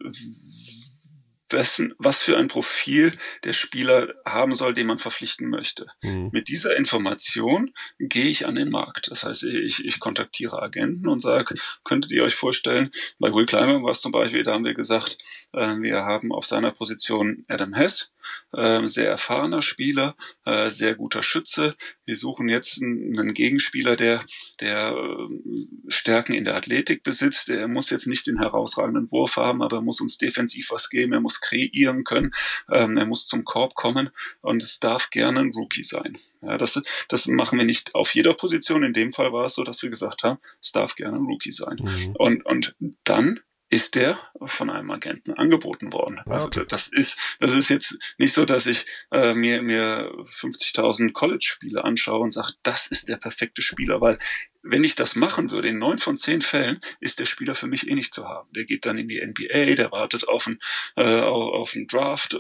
wessen, 1.53 1.93
was 1.97 2.21
für 2.21 2.37
ein 2.37 2.47
Profil 2.47 3.17
der 3.43 3.53
Spieler 3.53 4.13
haben 4.25 4.55
soll, 4.55 4.73
den 4.73 4.87
man 4.87 4.99
verpflichten 4.99 5.49
möchte. 5.49 5.87
Mhm. 6.01 6.29
Mit 6.31 6.47
dieser 6.47 6.75
Information 6.75 7.73
gehe 7.99 8.25
ich 8.25 8.45
an 8.45 8.55
den 8.55 8.69
Markt. 8.69 9.09
Das 9.11 9.23
heißt, 9.23 9.43
ich, 9.43 9.83
ich 9.85 9.99
kontaktiere 9.99 10.61
Agenten 10.61 11.07
und 11.07 11.19
sage, 11.19 11.55
könntet 11.83 12.11
ihr 12.11 12.23
euch 12.23 12.35
vorstellen, 12.35 12.91
bei 13.19 13.33
Will 13.33 13.45
Clymer 13.45 13.83
war 13.83 13.91
es 13.91 14.01
zum 14.01 14.11
Beispiel, 14.11 14.43
da 14.43 14.53
haben 14.53 14.65
wir 14.65 14.73
gesagt, 14.73 15.17
wir 15.53 16.05
haben 16.05 16.31
auf 16.31 16.45
seiner 16.45 16.71
Position 16.71 17.45
Adam 17.47 17.73
Hess, 17.73 18.13
äh, 18.53 18.87
sehr 18.87 19.09
erfahrener 19.09 19.61
Spieler, 19.61 20.15
äh, 20.45 20.69
sehr 20.69 20.95
guter 20.95 21.23
Schütze. 21.23 21.75
Wir 22.05 22.15
suchen 22.15 22.49
jetzt 22.49 22.81
einen, 22.81 23.33
Gegenspieler, 23.33 23.95
der, 23.95 24.25
der 24.59 24.93
äh, 24.93 25.91
Stärken 25.91 26.33
in 26.33 26.45
der 26.45 26.55
Athletik 26.55 27.03
besitzt. 27.03 27.49
Er 27.49 27.67
muss 27.67 27.89
jetzt 27.89 28.07
nicht 28.07 28.27
den 28.27 28.39
herausragenden 28.39 29.11
Wurf 29.11 29.37
haben, 29.37 29.61
aber 29.61 29.77
er 29.77 29.81
muss 29.81 30.01
uns 30.01 30.17
defensiv 30.17 30.71
was 30.71 30.89
geben. 30.89 31.13
Er 31.13 31.21
muss 31.21 31.41
kreieren 31.41 32.03
können. 32.03 32.31
Ähm, 32.71 32.97
er 32.97 33.05
muss 33.05 33.27
zum 33.27 33.45
Korb 33.45 33.75
kommen 33.75 34.09
und 34.41 34.63
es 34.63 34.79
darf 34.79 35.09
gerne 35.09 35.39
ein 35.39 35.51
Rookie 35.51 35.83
sein. 35.83 36.17
Ja, 36.41 36.57
das, 36.57 36.81
das 37.07 37.27
machen 37.27 37.57
wir 37.57 37.65
nicht 37.65 37.95
auf 37.95 38.13
jeder 38.13 38.33
Position. 38.33 38.83
In 38.83 38.93
dem 38.93 39.11
Fall 39.11 39.31
war 39.31 39.45
es 39.45 39.55
so, 39.55 39.63
dass 39.63 39.81
wir 39.81 39.89
gesagt 39.89 40.23
haben, 40.23 40.39
es 40.61 40.71
darf 40.71 40.95
gerne 40.95 41.17
ein 41.17 41.25
Rookie 41.25 41.51
sein. 41.51 41.77
Mhm. 41.81 42.15
Und, 42.17 42.45
und 42.45 42.75
dann 43.03 43.39
ist 43.71 43.95
der 43.95 44.19
von 44.43 44.69
einem 44.69 44.91
Agenten 44.91 45.33
angeboten 45.33 45.93
worden. 45.93 46.19
Ah, 46.25 46.31
also 46.31 46.47
okay. 46.47 46.65
das 46.67 46.89
ist 46.89 47.17
das 47.39 47.53
ist 47.53 47.69
jetzt 47.69 47.97
nicht 48.17 48.33
so, 48.33 48.43
dass 48.45 48.67
ich 48.67 48.85
äh, 49.11 49.33
mir 49.33 49.61
mir 49.61 50.11
50.000 50.11 51.13
College-Spiele 51.13 51.83
anschaue 51.83 52.19
und 52.19 52.31
sage, 52.31 52.53
das 52.63 52.87
ist 52.87 53.07
der 53.07 53.15
perfekte 53.15 53.61
Spieler, 53.61 54.01
weil 54.01 54.19
wenn 54.61 54.83
ich 54.83 54.95
das 54.95 55.15
machen 55.15 55.51
würde, 55.51 55.69
in 55.69 55.79
neun 55.79 55.97
von 55.97 56.17
zehn 56.17 56.41
Fällen 56.41 56.81
ist 56.99 57.19
der 57.19 57.25
Spieler 57.25 57.55
für 57.55 57.67
mich 57.67 57.87
eh 57.87 57.95
nicht 57.95 58.13
zu 58.13 58.27
haben. 58.27 58.51
Der 58.53 58.65
geht 58.65 58.85
dann 58.85 58.97
in 58.97 59.07
die 59.07 59.25
NBA, 59.25 59.75
der 59.75 59.91
wartet 59.91 60.27
auf 60.27 60.45
einen, 60.45 60.59
äh, 60.97 61.21
auf 61.21 61.73
einen 61.73 61.87
Draft. 61.87 62.37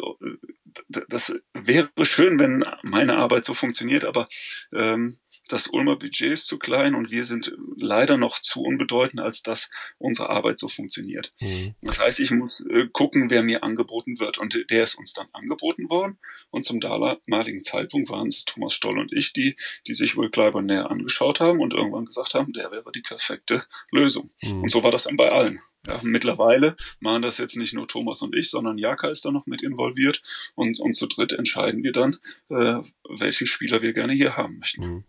Das 0.87 1.33
wäre 1.53 1.89
schön, 2.03 2.39
wenn 2.39 2.63
meine 2.83 3.17
Arbeit 3.17 3.45
so 3.45 3.53
funktioniert, 3.53 4.05
aber 4.05 4.27
ähm, 4.73 5.17
das 5.51 5.67
Ulmer 5.67 5.97
Budget 5.97 6.31
ist 6.31 6.47
zu 6.47 6.57
klein 6.57 6.95
und 6.95 7.11
wir 7.11 7.25
sind 7.25 7.53
leider 7.75 8.17
noch 8.17 8.39
zu 8.39 8.61
unbedeutend, 8.61 9.21
als 9.21 9.43
dass 9.43 9.69
unsere 9.97 10.29
Arbeit 10.29 10.59
so 10.59 10.67
funktioniert. 10.67 11.33
Mhm. 11.41 11.75
Das 11.81 11.99
heißt, 11.99 12.19
ich 12.19 12.31
muss 12.31 12.65
äh, 12.69 12.87
gucken, 12.91 13.29
wer 13.29 13.43
mir 13.43 13.63
angeboten 13.63 14.19
wird. 14.19 14.37
Und 14.37 14.65
der 14.69 14.83
ist 14.83 14.95
uns 14.95 15.13
dann 15.13 15.27
angeboten 15.33 15.89
worden. 15.89 16.19
Und 16.49 16.65
zum 16.65 16.79
damaligen 16.79 17.63
Zeitpunkt 17.63 18.09
waren 18.09 18.27
es 18.27 18.45
Thomas 18.45 18.73
Stoll 18.73 18.99
und 18.99 19.11
ich, 19.13 19.33
die, 19.33 19.55
die 19.87 19.93
sich 19.93 20.15
wohl 20.15 20.29
Kleiber 20.29 20.61
näher 20.61 20.89
angeschaut 20.89 21.39
haben 21.39 21.59
und 21.59 21.73
irgendwann 21.73 22.05
gesagt 22.05 22.33
haben, 22.33 22.53
der 22.53 22.71
wäre 22.71 22.91
die 22.93 23.01
perfekte 23.01 23.65
Lösung. 23.91 24.31
Mhm. 24.41 24.63
Und 24.63 24.71
so 24.71 24.83
war 24.83 24.91
das 24.91 25.03
dann 25.03 25.17
bei 25.17 25.31
allen. 25.31 25.59
Ja, 25.87 25.99
mittlerweile 26.03 26.77
machen 26.99 27.23
das 27.23 27.39
jetzt 27.39 27.57
nicht 27.57 27.73
nur 27.73 27.87
Thomas 27.87 28.21
und 28.21 28.35
ich, 28.35 28.51
sondern 28.51 28.77
Jaka 28.77 29.09
ist 29.09 29.25
da 29.25 29.31
noch 29.31 29.47
mit 29.47 29.63
involviert 29.63 30.21
und, 30.53 30.79
und 30.79 30.93
zu 30.93 31.07
dritt 31.07 31.33
entscheiden 31.33 31.83
wir 31.83 31.91
dann, 31.91 32.19
äh, 32.49 32.81
welchen 33.09 33.47
Spieler 33.47 33.81
wir 33.81 33.93
gerne 33.93 34.13
hier 34.13 34.37
haben 34.37 34.59
möchten. 34.59 34.81
Mhm. 34.81 35.03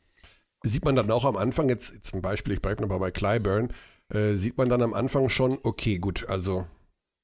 Sieht 0.65 0.85
man 0.85 0.97
dann 0.97 1.11
auch 1.11 1.25
am 1.25 1.37
Anfang, 1.37 1.69
jetzt 1.69 2.05
zum 2.05 2.23
Beispiel, 2.23 2.55
ich 2.55 2.63
bleibe 2.63 2.83
nochmal 2.83 3.01
bei 3.01 3.11
Clyburn, 3.11 3.73
äh, 4.09 4.35
sieht 4.35 4.59
man 4.59 4.69
dann 4.69 4.83
am 4.83 4.95
Anfang 4.95 5.29
schon, 5.29 5.59
okay, 5.63 5.99
gut, 5.99 6.29
also 6.29 6.67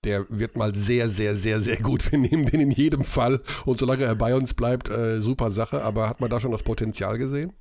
der 0.05 0.27
wird 0.29 0.57
mal 0.57 0.75
sehr, 0.75 1.09
sehr, 1.09 1.35
sehr, 1.35 1.61
sehr 1.61 1.77
gut. 1.77 2.11
Wir 2.13 2.19
nehmen 2.19 2.47
den 2.47 2.61
in 2.61 2.71
jedem 2.71 3.05
Fall 3.05 3.41
und 3.65 3.79
solange 3.79 4.05
er 4.05 4.15
bei 4.15 4.35
uns 4.35 4.55
bleibt, 4.55 4.91
äh, 4.91 5.21
super 5.21 5.51
Sache. 5.51 5.83
Aber 5.83 6.09
hat 6.09 6.21
man 6.21 6.31
da 6.31 6.41
schon 6.41 6.53
das 6.53 6.63
Potenzial 6.63 7.19
gesehen? 7.19 7.53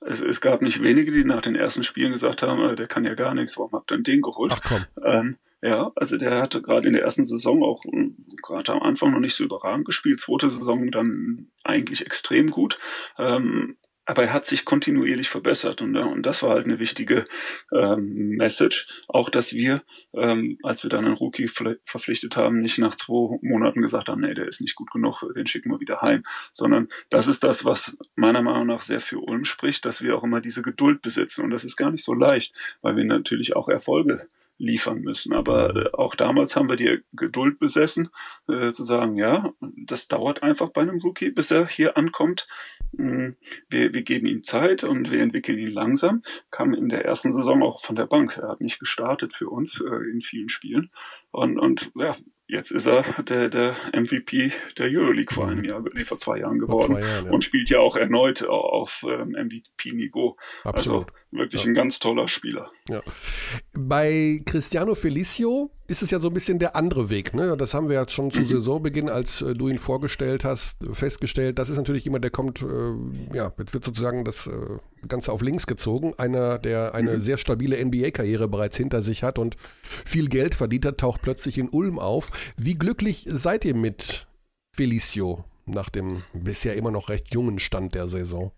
Es, 0.00 0.20
es, 0.20 0.40
gab 0.40 0.62
nicht 0.62 0.82
wenige, 0.82 1.10
die 1.10 1.24
nach 1.24 1.42
den 1.42 1.56
ersten 1.56 1.82
Spielen 1.82 2.12
gesagt 2.12 2.42
haben, 2.42 2.60
äh, 2.62 2.76
der 2.76 2.86
kann 2.86 3.04
ja 3.04 3.14
gar 3.14 3.34
nichts, 3.34 3.58
warum 3.58 3.72
habt 3.72 3.90
ihr 3.90 3.98
den 3.98 4.22
geholt? 4.22 4.52
Ach 4.54 4.60
komm. 4.62 4.84
Ähm, 5.04 5.36
ja, 5.60 5.90
also 5.96 6.16
der 6.16 6.40
hatte 6.40 6.62
gerade 6.62 6.86
in 6.86 6.92
der 6.92 7.02
ersten 7.02 7.24
Saison 7.24 7.64
auch 7.64 7.84
äh, 7.84 8.10
gerade 8.40 8.72
am 8.72 8.82
Anfang 8.82 9.12
noch 9.12 9.18
nicht 9.18 9.34
so 9.34 9.44
überragend 9.44 9.84
gespielt, 9.84 10.20
zweite 10.20 10.48
Saison 10.48 10.90
dann 10.92 11.48
eigentlich 11.64 12.06
extrem 12.06 12.50
gut. 12.50 12.78
Ähm, 13.18 13.76
aber 14.08 14.22
er 14.22 14.32
hat 14.32 14.46
sich 14.46 14.64
kontinuierlich 14.64 15.28
verbessert 15.28 15.82
und, 15.82 15.94
und 15.94 16.22
das 16.22 16.42
war 16.42 16.52
halt 16.52 16.64
eine 16.64 16.78
wichtige 16.78 17.26
ähm, 17.70 18.36
Message. 18.38 19.04
Auch, 19.06 19.28
dass 19.28 19.52
wir, 19.52 19.82
ähm, 20.14 20.58
als 20.62 20.82
wir 20.82 20.88
dann 20.88 21.04
einen 21.04 21.14
Rookie 21.14 21.46
verpflichtet 21.46 22.34
haben, 22.34 22.60
nicht 22.60 22.78
nach 22.78 22.96
zwei 22.96 23.38
Monaten 23.42 23.82
gesagt 23.82 24.08
haben, 24.08 24.22
nee, 24.22 24.32
der 24.32 24.48
ist 24.48 24.62
nicht 24.62 24.76
gut 24.76 24.90
genug, 24.90 25.22
den 25.36 25.46
schicken 25.46 25.70
wir 25.70 25.80
wieder 25.80 26.00
heim, 26.00 26.22
sondern 26.52 26.88
das 27.10 27.26
ist 27.26 27.44
das, 27.44 27.66
was 27.66 27.98
meiner 28.16 28.40
Meinung 28.40 28.66
nach 28.66 28.80
sehr 28.80 29.02
für 29.02 29.18
Ulm 29.18 29.44
spricht, 29.44 29.84
dass 29.84 30.00
wir 30.00 30.16
auch 30.16 30.24
immer 30.24 30.40
diese 30.40 30.62
Geduld 30.62 31.02
besitzen 31.02 31.44
und 31.44 31.50
das 31.50 31.64
ist 31.64 31.76
gar 31.76 31.90
nicht 31.90 32.04
so 32.04 32.14
leicht, 32.14 32.54
weil 32.80 32.96
wir 32.96 33.04
natürlich 33.04 33.56
auch 33.56 33.68
Erfolge 33.68 34.26
liefern 34.58 35.00
müssen. 35.00 35.32
Aber 35.32 35.74
äh, 35.74 35.90
auch 35.92 36.14
damals 36.14 36.56
haben 36.56 36.68
wir 36.68 36.76
die 36.76 37.00
Geduld 37.12 37.58
besessen, 37.58 38.10
äh, 38.48 38.72
zu 38.72 38.84
sagen, 38.84 39.16
ja, 39.16 39.52
das 39.60 40.08
dauert 40.08 40.42
einfach 40.42 40.70
bei 40.70 40.82
einem 40.82 41.00
Rookie, 41.00 41.30
bis 41.30 41.50
er 41.50 41.66
hier 41.66 41.96
ankommt. 41.96 42.46
Mm, 42.92 43.30
wir, 43.68 43.94
wir 43.94 44.02
geben 44.02 44.26
ihm 44.26 44.42
Zeit 44.42 44.84
und 44.84 45.10
wir 45.10 45.22
entwickeln 45.22 45.58
ihn 45.58 45.70
langsam. 45.70 46.22
Kam 46.50 46.74
in 46.74 46.88
der 46.88 47.04
ersten 47.04 47.32
Saison 47.32 47.62
auch 47.62 47.84
von 47.84 47.96
der 47.96 48.06
Bank. 48.06 48.36
Er 48.36 48.48
hat 48.48 48.60
nicht 48.60 48.80
gestartet 48.80 49.32
für 49.32 49.48
uns 49.48 49.80
äh, 49.80 50.10
in 50.10 50.20
vielen 50.20 50.48
Spielen. 50.48 50.88
Und, 51.30 51.58
und 51.58 51.90
ja, 51.94 52.14
Jetzt 52.50 52.70
ist 52.70 52.86
er 52.86 53.02
der, 53.24 53.50
der 53.50 53.76
MVP 53.92 54.52
der 54.78 54.86
Euroleague 54.86 55.34
vor 55.34 55.48
einem 55.48 55.64
Jahr, 55.64 55.84
nee, 55.92 56.04
vor 56.04 56.16
zwei 56.16 56.38
Jahren 56.38 56.58
geworden 56.58 56.94
zwei 56.94 57.00
Jahren, 57.02 57.26
ja. 57.26 57.30
und 57.30 57.44
spielt 57.44 57.68
ja 57.68 57.78
auch 57.80 57.94
erneut 57.94 58.42
auf 58.42 59.04
ähm, 59.06 59.36
MVP-Niveau. 59.38 60.38
Also 60.64 61.04
wirklich 61.30 61.64
ja. 61.64 61.70
ein 61.70 61.74
ganz 61.74 61.98
toller 61.98 62.28
Spieler. 62.28 62.70
Ja. 62.88 63.00
Bei 63.72 64.40
Cristiano 64.44 64.94
Felicio 64.94 65.70
ist 65.86 66.02
es 66.02 66.10
ja 66.10 66.18
so 66.20 66.28
ein 66.28 66.34
bisschen 66.34 66.58
der 66.58 66.76
andere 66.76 67.10
Weg. 67.10 67.34
Ne? 67.34 67.56
Das 67.56 67.74
haben 67.74 67.88
wir 67.88 67.94
ja 67.94 68.08
schon 68.08 68.30
zu 68.30 68.40
mhm. 68.40 68.46
Saisonbeginn, 68.46 69.08
als 69.08 69.42
äh, 69.42 69.54
du 69.54 69.68
ihn 69.68 69.78
vorgestellt 69.78 70.44
hast, 70.44 70.84
festgestellt. 70.92 71.58
Das 71.58 71.70
ist 71.70 71.76
natürlich 71.76 72.04
jemand, 72.04 72.24
der 72.24 72.30
kommt, 72.30 72.62
äh, 72.62 73.36
ja, 73.36 73.52
jetzt 73.58 73.74
wird 73.74 73.84
sozusagen 73.84 74.24
das 74.24 74.46
äh, 74.46 74.78
Ganze 75.06 75.32
auf 75.32 75.42
links 75.42 75.66
gezogen. 75.66 76.14
Einer, 76.18 76.58
der 76.58 76.94
eine 76.94 77.14
mhm. 77.14 77.20
sehr 77.20 77.38
stabile 77.38 77.82
NBA-Karriere 77.82 78.48
bereits 78.48 78.76
hinter 78.76 79.02
sich 79.02 79.22
hat 79.22 79.38
und 79.38 79.56
viel 79.82 80.28
Geld 80.28 80.54
verdient 80.54 80.86
hat, 80.86 80.98
taucht 80.98 81.22
plötzlich 81.22 81.58
in 81.58 81.68
Ulm 81.68 81.98
auf. 81.98 82.30
Wie 82.56 82.74
glücklich 82.74 83.24
seid 83.26 83.64
ihr 83.64 83.74
mit 83.74 84.26
Felicio 84.74 85.44
nach 85.66 85.90
dem 85.90 86.22
bisher 86.32 86.76
immer 86.76 86.90
noch 86.90 87.08
recht 87.08 87.34
jungen 87.34 87.58
Stand 87.58 87.94
der 87.94 88.08
Saison? 88.08 88.52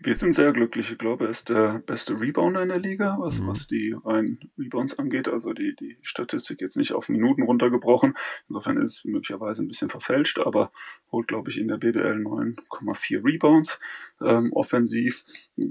Wir 0.00 0.16
sind 0.16 0.34
sehr 0.34 0.52
glücklich. 0.52 0.90
Ich 0.90 0.98
glaube, 0.98 1.24
er 1.24 1.30
ist 1.30 1.50
der 1.50 1.78
beste 1.78 2.20
Rebounder 2.20 2.62
in 2.62 2.68
der 2.68 2.80
Liga, 2.80 3.16
was, 3.20 3.40
mhm. 3.40 3.46
was 3.46 3.68
die 3.68 3.94
reinen 4.04 4.38
Rebounds 4.58 4.98
angeht. 4.98 5.28
Also 5.28 5.52
die, 5.52 5.74
die 5.76 5.98
Statistik 6.02 6.60
jetzt 6.60 6.76
nicht 6.76 6.92
auf 6.92 7.08
Minuten 7.08 7.42
runtergebrochen. 7.42 8.14
Insofern 8.48 8.76
ist 8.78 8.98
es 8.98 9.04
möglicherweise 9.04 9.62
ein 9.62 9.68
bisschen 9.68 9.88
verfälscht, 9.88 10.40
aber 10.40 10.72
holt, 11.12 11.28
glaube 11.28 11.50
ich, 11.50 11.58
in 11.58 11.68
der 11.68 11.78
BBL 11.78 12.22
9,4 12.22 13.24
Rebounds. 13.24 13.78
Ähm, 14.20 14.52
offensiv, 14.52 15.22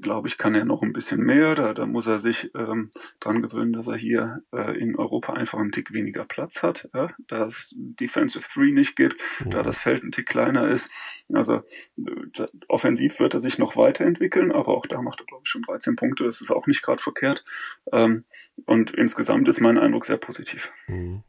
glaube 0.01 0.29
ich, 0.29 0.37
kann 0.37 0.55
er 0.55 0.65
noch 0.65 0.83
ein 0.83 0.93
bisschen 0.93 1.21
mehr. 1.21 1.53
Da, 1.53 1.73
da 1.73 1.85
muss 1.85 2.07
er 2.07 2.19
sich 2.19 2.49
ähm, 2.55 2.91
dran 3.19 3.41
gewöhnen, 3.41 3.73
dass 3.73 3.87
er 3.87 3.97
hier 3.97 4.41
äh, 4.53 4.79
in 4.79 4.95
Europa 4.95 5.33
einfach 5.33 5.59
einen 5.59 5.71
Tick 5.71 5.93
weniger 5.93 6.23
Platz 6.23 6.63
hat. 6.63 6.89
Ja? 6.93 7.09
Da 7.27 7.45
es 7.47 7.75
Defensive 7.77 8.43
Three 8.47 8.71
nicht 8.71 8.95
gibt, 8.95 9.21
mhm. 9.43 9.49
da 9.51 9.63
das 9.63 9.79
Feld 9.79 10.03
ein 10.03 10.11
Tick 10.11 10.27
kleiner 10.27 10.69
ist. 10.69 10.89
Also 11.31 11.61
äh, 11.97 12.47
offensiv 12.69 13.19
wird 13.19 13.33
er 13.33 13.41
sich 13.41 13.59
noch 13.59 13.75
weiterentwickeln 13.75 14.12
entwickeln, 14.13 14.51
aber 14.51 14.69
auch 14.69 14.85
da 14.85 15.01
macht 15.01 15.21
er, 15.21 15.25
glaube 15.25 15.43
ich, 15.45 15.49
schon 15.49 15.63
13 15.63 15.95
Punkte. 15.95 16.25
Das 16.25 16.41
ist 16.41 16.51
auch 16.51 16.67
nicht 16.67 16.81
gerade 16.81 17.01
verkehrt. 17.01 17.43
Ähm, 17.91 18.25
und 18.65 18.91
insgesamt 18.91 19.47
ist 19.47 19.61
mein 19.61 19.77
Eindruck 19.77 20.05
sehr 20.05 20.17
positiv. 20.17 20.71
Mhm. 20.87 21.23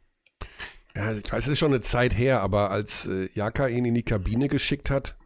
Ja, 0.95 1.13
ich 1.13 1.33
weiß, 1.33 1.45
es 1.45 1.53
ist 1.53 1.59
schon 1.59 1.73
eine 1.73 1.81
Zeit 1.81 2.17
her, 2.17 2.41
aber 2.41 2.71
als 2.71 3.07
äh, 3.07 3.29
Jaka 3.35 3.67
ihn 3.67 3.85
in 3.85 3.95
die 3.95 4.05
Kabine 4.05 4.49
geschickt 4.49 4.91
hat, 4.91 5.17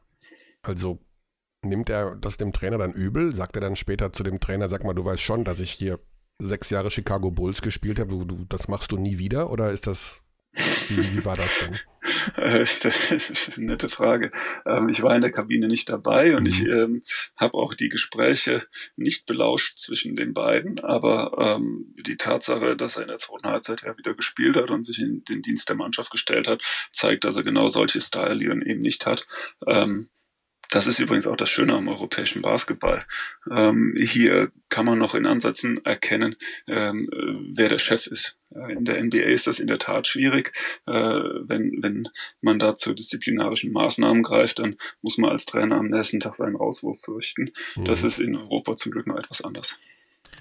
also 0.63 1.01
nimmt 1.63 1.91
er 1.91 2.17
das 2.17 2.37
dem 2.37 2.53
Trainer 2.53 2.79
dann 2.79 2.93
übel? 2.93 3.35
Sagt 3.35 3.57
er 3.57 3.61
dann 3.61 3.77
später 3.77 4.13
zu 4.13 4.23
dem 4.23 4.41
Trainer, 4.41 4.69
sag 4.69 4.85
mal, 4.85 4.95
du 4.95 5.05
weißt 5.05 5.23
schon, 5.23 5.45
dass 5.45 5.61
ich 5.61 5.73
hier 5.73 5.99
sechs 6.41 6.71
Jahre 6.71 6.91
Chicago 6.91 7.31
Bulls 7.31 7.63
gespielt 7.63 7.99
habe, 7.99 8.11
du, 8.11 8.25
du, 8.25 8.45
das 8.49 8.69
machst 8.69 8.93
du 8.93 8.97
nie 8.97 9.19
wieder? 9.19 9.51
Oder 9.51 9.73
ist 9.73 9.87
das, 9.87 10.23
wie, 10.89 11.17
wie 11.17 11.25
war 11.25 11.37
das 11.37 11.51
dann? 11.61 11.79
Äh, 12.37 12.67
nette 13.57 13.89
Frage. 13.89 14.31
Ähm, 14.67 14.89
ich 14.89 15.03
war 15.03 15.15
in 15.15 15.23
der 15.23 15.31
Kabine 15.31 15.69
nicht 15.69 15.89
dabei 15.89 16.37
und 16.37 16.47
ich 16.47 16.61
mhm. 16.63 16.71
ähm, 16.71 17.03
habe 17.37 17.55
auch 17.55 17.75
die 17.75 17.89
Gespräche 17.89 18.67
nicht 18.97 19.27
belauscht 19.27 19.79
zwischen 19.79 20.17
den 20.17 20.35
beiden, 20.35 20.81
aber 20.81 21.57
ähm, 21.57 21.95
die 22.07 22.17
Tatsache, 22.17 22.77
dass 22.77 22.97
er 22.97 23.03
in 23.03 23.09
der 23.09 23.19
zweiten 23.19 23.49
Halbzeit 23.49 23.83
ja 23.83 23.97
wieder 23.97 24.15
gespielt 24.15 24.57
hat 24.57 24.71
und 24.71 24.85
sich 24.85 24.99
in 24.99 25.25
den 25.25 25.43
Dienst 25.43 25.69
der 25.69 25.77
Mannschaft 25.77 26.11
gestellt 26.11 26.49
hat, 26.49 26.63
zeigt, 26.93 27.25
dass 27.25 27.37
er 27.37 27.43
genau 27.43 27.69
solche 27.69 28.01
Style 28.01 28.43
eben 28.43 28.81
nicht 28.81 29.07
hat. 29.07 29.27
Ähm, 29.67 30.09
das 30.71 30.87
ist 30.87 30.99
übrigens 30.99 31.27
auch 31.27 31.37
das 31.37 31.49
Schöne 31.49 31.75
am 31.75 31.89
europäischen 31.89 32.43
Basketball. 32.43 33.05
Ähm, 33.51 33.95
hier 33.99 34.51
kann 34.69 34.85
man 34.85 34.99
noch 34.99 35.15
in 35.15 35.27
Ansätzen 35.27 35.85
erkennen, 35.85 36.37
ähm, 36.67 37.09
wer 37.55 37.69
der 37.69 37.79
Chef 37.79 38.07
ist. 38.07 38.37
In 38.51 38.85
der 38.85 39.03
NBA 39.03 39.25
ist 39.25 39.47
das 39.47 39.61
in 39.61 39.67
der 39.67 39.79
Tat 39.79 40.07
schwierig. 40.07 40.53
Äh, 40.87 40.93
wenn, 40.93 41.83
wenn 41.83 42.09
man 42.41 42.59
da 42.59 42.77
zu 42.77 42.95
disziplinarischen 42.95 43.73
Maßnahmen 43.73 44.23
greift, 44.23 44.59
dann 44.59 44.77
muss 45.03 45.19
man 45.19 45.31
als 45.31 45.47
Trainer 45.47 45.77
am 45.77 45.89
nächsten 45.89 46.21
Tag 46.21 46.35
seinen 46.35 46.57
Rauswurf 46.57 47.01
fürchten. 47.01 47.51
Mhm. 47.77 47.85
Das 47.85 48.03
ist 48.03 48.19
in 48.19 48.37
Europa 48.37 48.77
zum 48.77 48.93
Glück 48.93 49.07
noch 49.07 49.19
etwas 49.19 49.43
anders. 49.43 49.77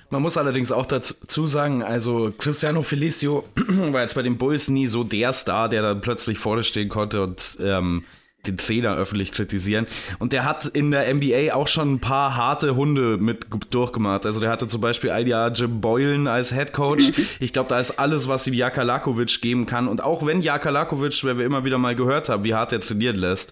Man 0.10 0.22
muss 0.22 0.38
allerdings 0.38 0.72
auch 0.72 0.86
dazu 0.86 1.48
sagen, 1.48 1.84
also 1.84 2.32
Cristiano 2.38 2.82
Felicio 2.82 3.44
war 3.68 4.02
jetzt 4.02 4.16
bei 4.16 4.22
den 4.22 4.38
Bulls 4.38 4.70
nie 4.70 4.88
so 4.88 5.04
der 5.04 5.34
Star, 5.34 5.68
der 5.68 5.82
dann 5.82 6.02
plötzlich 6.02 6.38
vorne 6.38 6.64
stehen 6.64 6.88
konnte 6.88 7.22
und 7.24 7.58
ähm, 7.62 8.06
den 8.48 8.58
Trainer 8.58 8.96
öffentlich 8.96 9.32
kritisieren. 9.32 9.88
Und 10.20 10.34
der 10.34 10.46
hat 10.46 10.66
in 10.66 10.92
der 10.92 11.14
NBA 11.14 11.54
auch 11.54 11.68
schon 11.68 11.94
ein 11.94 12.00
paar 12.00 12.36
harte 12.36 12.76
Hunde 12.76 13.18
mit 13.18 13.48
durchgemacht. 13.70 14.26
Also 14.26 14.40
der 14.40 14.50
hatte 14.50 14.68
zum 14.68 14.82
Beispiel 14.82 15.12
ein 15.12 15.28
Jahr 15.28 15.52
Jim 15.52 15.82
Boylan 15.82 16.28
als 16.28 16.54
Head 16.54 16.74
Coach. 16.74 17.12
Ich 17.40 17.54
glaube, 17.54 17.70
da 17.70 17.80
ist 17.80 18.00
alles, 18.00 18.28
was 18.28 18.48
ihm 18.48 18.54
Jaka 18.54 18.84
Lakovic 18.84 19.42
geben 19.42 19.66
kann. 19.66 19.88
Und 19.88 20.02
auch 20.02 20.26
wenn 20.26 20.42
Jaka 20.42 20.70
Lakovic, 20.70 21.24
wer 21.24 21.38
wir 21.38 21.46
immer 21.46 21.66
wieder 21.66 21.78
mal 21.78 21.96
gehört 21.96 22.30
haben, 22.30 22.44
wie 22.44 22.54
hart 22.54 22.72
er 22.74 22.80
trainieren 22.80 23.18
lässt, 23.18 23.52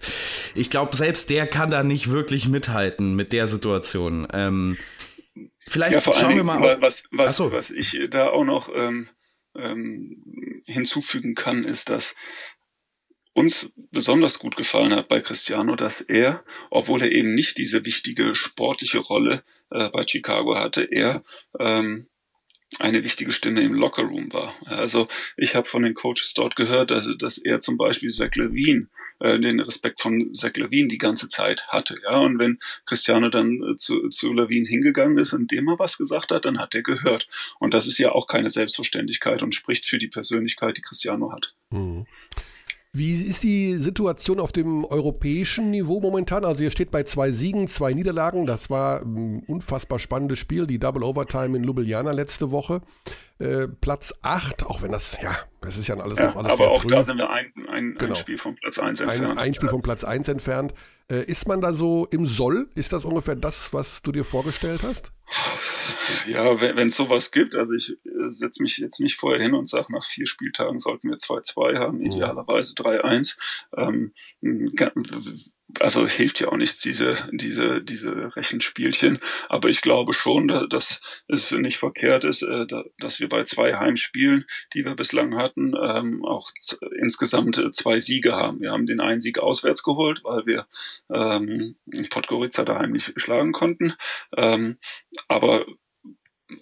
ich 0.54 0.70
glaube, 0.70 0.96
selbst 0.96 1.30
der 1.30 1.46
kann 1.46 1.70
da 1.70 1.82
nicht 1.82 2.10
wirklich 2.10 2.48
mithalten 2.48 3.14
mit 3.14 3.32
der 3.32 3.48
Situation. 3.48 4.26
Ähm, 4.32 4.76
vielleicht 5.66 6.06
ja, 6.06 6.12
schauen 6.12 6.36
wir 6.36 6.44
mal 6.44 6.58
auf. 6.58 6.80
Was, 6.80 7.04
was, 7.10 7.40
was 7.40 7.70
ich 7.70 7.98
da 8.10 8.28
auch 8.28 8.44
noch 8.44 8.68
ähm, 8.74 9.08
ähm, 9.54 10.62
hinzufügen 10.66 11.34
kann, 11.34 11.64
ist, 11.64 11.90
dass 11.90 12.14
uns 13.36 13.70
besonders 13.92 14.38
gut 14.38 14.56
gefallen 14.56 14.94
hat 14.94 15.08
bei 15.08 15.20
Cristiano, 15.20 15.76
dass 15.76 16.00
er, 16.00 16.42
obwohl 16.70 17.02
er 17.02 17.12
eben 17.12 17.34
nicht 17.34 17.58
diese 17.58 17.84
wichtige 17.84 18.34
sportliche 18.34 18.98
Rolle 18.98 19.44
äh, 19.70 19.90
bei 19.90 20.06
Chicago 20.06 20.56
hatte, 20.56 20.82
er 20.82 21.22
ähm, 21.60 22.06
eine 22.78 23.04
wichtige 23.04 23.32
Stimme 23.32 23.60
im 23.60 23.74
Lockerroom 23.74 24.32
war. 24.32 24.54
Also 24.64 25.06
ich 25.36 25.54
habe 25.54 25.68
von 25.68 25.82
den 25.82 25.94
Coaches 25.94 26.32
dort 26.34 26.56
gehört, 26.56 26.90
dass, 26.90 27.08
dass 27.18 27.36
er 27.36 27.60
zum 27.60 27.76
Beispiel 27.76 28.08
Zach 28.08 28.34
Levine, 28.36 28.88
äh, 29.20 29.38
den 29.38 29.60
Respekt 29.60 30.00
von 30.00 30.32
Zach 30.32 30.54
Levine 30.54 30.88
die 30.88 30.98
ganze 30.98 31.28
Zeit 31.28 31.68
hatte. 31.68 31.96
Ja, 32.04 32.18
und 32.18 32.38
wenn 32.38 32.58
Cristiano 32.86 33.28
dann 33.28 33.62
äh, 33.62 33.76
zu, 33.76 34.08
zu 34.08 34.32
Levine 34.32 34.66
hingegangen 34.66 35.18
ist 35.18 35.34
und 35.34 35.50
dem 35.52 35.64
mal 35.64 35.78
was 35.78 35.98
gesagt 35.98 36.32
hat, 36.32 36.46
dann 36.46 36.58
hat 36.58 36.74
er 36.74 36.82
gehört. 36.82 37.28
Und 37.60 37.74
das 37.74 37.86
ist 37.86 37.98
ja 37.98 38.12
auch 38.12 38.26
keine 38.26 38.48
Selbstverständlichkeit 38.48 39.42
und 39.42 39.54
spricht 39.54 39.84
für 39.84 39.98
die 39.98 40.08
Persönlichkeit, 40.08 40.78
die 40.78 40.82
Cristiano 40.82 41.32
hat. 41.32 41.54
Mhm. 41.70 42.06
Wie 42.96 43.10
ist 43.10 43.42
die 43.42 43.74
Situation 43.74 44.40
auf 44.40 44.52
dem 44.52 44.84
europäischen 44.84 45.70
Niveau 45.70 46.00
momentan? 46.00 46.46
Also 46.46 46.64
ihr 46.64 46.70
steht 46.70 46.90
bei 46.90 47.02
zwei 47.02 47.30
Siegen, 47.30 47.68
zwei 47.68 47.92
Niederlagen. 47.92 48.46
Das 48.46 48.70
war 48.70 49.02
ein 49.02 49.42
unfassbar 49.46 49.98
spannendes 49.98 50.38
Spiel, 50.38 50.66
die 50.66 50.78
Double 50.78 51.02
Overtime 51.02 51.56
in 51.58 51.64
Ljubljana 51.64 52.12
letzte 52.12 52.50
Woche. 52.50 52.80
Äh, 53.38 53.68
Platz 53.68 54.14
8, 54.22 54.64
auch 54.64 54.80
wenn 54.80 54.92
das, 54.92 55.10
ja, 55.22 55.36
das 55.60 55.76
ist 55.76 55.88
ja 55.88 55.96
alles 55.98 56.18
ja, 56.18 56.28
noch 56.28 56.36
alles 56.36 56.52
aber 56.52 56.56
sehr 56.56 56.70
auch 56.70 56.80
früh. 56.80 56.88
da 56.88 57.04
sind 57.04 57.18
wir 57.18 57.28
ein, 57.28 57.52
ein, 57.76 57.94
genau. 57.94 58.14
ein 58.14 58.20
Spiel 58.20 58.38
von 58.38 58.54
Platz 58.56 58.78
1 58.78 59.00
entfernt. 59.00 59.30
Ein, 59.32 59.38
ein 59.38 59.54
Spiel 59.54 59.68
von 59.68 59.82
Platz 59.82 60.04
1 60.04 60.28
entfernt. 60.28 60.74
Äh, 61.08 61.24
ist 61.24 61.46
man 61.46 61.60
da 61.60 61.72
so 61.72 62.06
im 62.10 62.26
Soll? 62.26 62.68
Ist 62.74 62.92
das 62.92 63.04
ungefähr 63.04 63.36
das, 63.36 63.72
was 63.72 64.02
du 64.02 64.12
dir 64.12 64.24
vorgestellt 64.24 64.82
hast? 64.82 65.12
Ja, 66.26 66.60
wenn 66.60 66.88
es 66.88 66.96
sowas 66.96 67.30
gibt, 67.30 67.56
also 67.56 67.74
ich 67.74 67.90
äh, 68.04 68.28
setze 68.28 68.62
mich 68.62 68.78
jetzt 68.78 69.00
nicht 69.00 69.16
vorher 69.16 69.40
hin 69.40 69.54
und 69.54 69.68
sage, 69.68 69.92
nach 69.92 70.04
vier 70.04 70.26
Spieltagen 70.26 70.78
sollten 70.78 71.08
wir 71.10 71.16
2-2 71.16 71.78
haben, 71.78 72.00
idealerweise 72.00 72.74
3-1. 72.74 73.36
Ähm, 73.76 74.12
also 75.80 76.06
hilft 76.06 76.40
ja 76.40 76.48
auch 76.48 76.56
nichts, 76.56 76.82
diese, 76.82 77.28
diese, 77.32 77.82
diese 77.82 78.36
Rechenspielchen. 78.36 79.18
Aber 79.48 79.68
ich 79.68 79.80
glaube 79.80 80.12
schon, 80.12 80.48
dass 80.70 81.00
es 81.28 81.50
nicht 81.52 81.76
verkehrt 81.76 82.24
ist, 82.24 82.42
äh, 82.42 82.66
dass 82.98 83.20
wir 83.20 83.28
bei 83.28 83.44
zwei 83.44 83.76
Heimspielen, 83.76 84.46
die 84.74 84.84
wir 84.84 84.94
bislang 84.94 85.36
hatten, 85.36 85.74
ähm, 85.80 86.24
auch 86.24 86.50
insgesamt 86.98 87.74
zwei 87.74 88.00
Siege 88.00 88.34
haben. 88.34 88.60
Wir 88.60 88.72
haben 88.72 88.86
den 88.86 89.00
einen 89.00 89.20
Sieg 89.20 89.38
auswärts 89.38 89.82
geholt, 89.82 90.22
weil 90.24 90.46
wir 90.46 90.66
ähm, 91.12 91.76
Podgorica 92.10 92.64
daheim 92.64 92.92
nicht 92.92 93.20
schlagen 93.20 93.52
konnten. 93.52 93.94
Ähm, 94.36 94.78
aber 95.28 95.66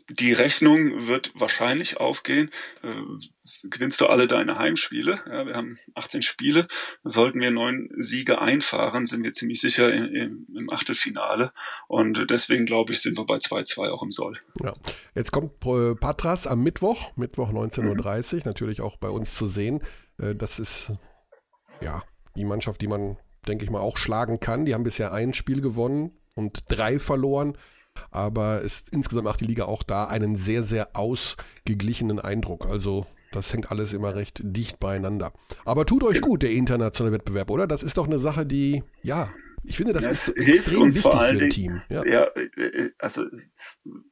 die 0.08 0.32
Rechnung 0.32 1.06
wird 1.06 1.32
wahrscheinlich 1.34 1.98
aufgehen. 1.98 2.50
Äh, 2.82 3.68
gewinnst 3.68 4.00
du 4.00 4.06
alle 4.06 4.26
deine 4.26 4.58
Heimspiele? 4.58 5.20
Ja, 5.26 5.46
wir 5.46 5.54
haben 5.54 5.78
18 5.94 6.22
Spiele. 6.22 6.66
Sollten 7.02 7.40
wir 7.40 7.50
neun 7.50 7.90
Siege 7.98 8.40
einfahren, 8.40 9.06
sind 9.06 9.24
wir 9.24 9.34
ziemlich 9.34 9.60
sicher 9.60 9.92
im, 9.92 10.46
im 10.54 10.70
Achtelfinale. 10.70 11.52
Und 11.86 12.30
deswegen 12.30 12.64
glaube 12.64 12.92
ich, 12.92 13.02
sind 13.02 13.18
wir 13.18 13.26
bei 13.26 13.36
2-2 13.36 13.90
auch 13.90 14.02
im 14.02 14.12
Soll. 14.12 14.38
Ja. 14.62 14.72
Jetzt 15.14 15.32
kommt 15.32 15.52
äh, 15.66 15.94
Patras 15.94 16.46
am 16.46 16.62
Mittwoch, 16.62 17.14
Mittwoch 17.16 17.50
19.30 17.50 17.84
Uhr, 17.86 18.36
mhm. 18.36 18.42
natürlich 18.46 18.80
auch 18.80 18.96
bei 18.96 19.08
uns 19.10 19.34
zu 19.34 19.46
sehen. 19.46 19.82
Äh, 20.18 20.34
das 20.34 20.58
ist 20.58 20.92
ja 21.82 22.02
die 22.36 22.44
Mannschaft, 22.44 22.80
die 22.80 22.88
man, 22.88 23.18
denke 23.46 23.64
ich 23.64 23.70
mal, 23.70 23.80
auch 23.80 23.98
schlagen 23.98 24.40
kann. 24.40 24.64
Die 24.64 24.72
haben 24.72 24.84
bisher 24.84 25.12
ein 25.12 25.34
Spiel 25.34 25.60
gewonnen 25.60 26.14
und 26.34 26.64
drei 26.68 26.98
verloren 26.98 27.58
aber 28.10 28.60
ist 28.60 28.90
insgesamt 28.90 29.24
macht 29.24 29.40
die 29.40 29.46
Liga 29.46 29.64
auch 29.64 29.82
da 29.82 30.06
einen 30.06 30.36
sehr, 30.36 30.62
sehr 30.62 30.96
ausgeglichenen 30.96 32.18
Eindruck. 32.20 32.66
Also 32.66 33.06
das 33.32 33.52
hängt 33.52 33.70
alles 33.70 33.92
immer 33.92 34.14
recht 34.14 34.40
dicht 34.44 34.78
beieinander. 34.78 35.32
Aber 35.64 35.86
tut 35.86 36.04
euch 36.04 36.20
gut, 36.20 36.42
der 36.42 36.52
internationale 36.52 37.14
Wettbewerb, 37.14 37.50
oder? 37.50 37.66
Das 37.66 37.82
ist 37.82 37.98
doch 37.98 38.06
eine 38.06 38.18
Sache, 38.18 38.46
die, 38.46 38.84
ja, 39.02 39.28
ich 39.66 39.76
finde, 39.76 39.92
das, 39.92 40.04
das 40.04 40.28
ist 40.28 40.48
extrem 40.48 40.86
wichtig 40.86 41.02
für 41.02 41.18
ein 41.18 41.50
Team. 41.50 41.82
Ja. 41.88 42.04
ja, 42.06 42.24
äh, 42.34 42.90
also 42.98 43.24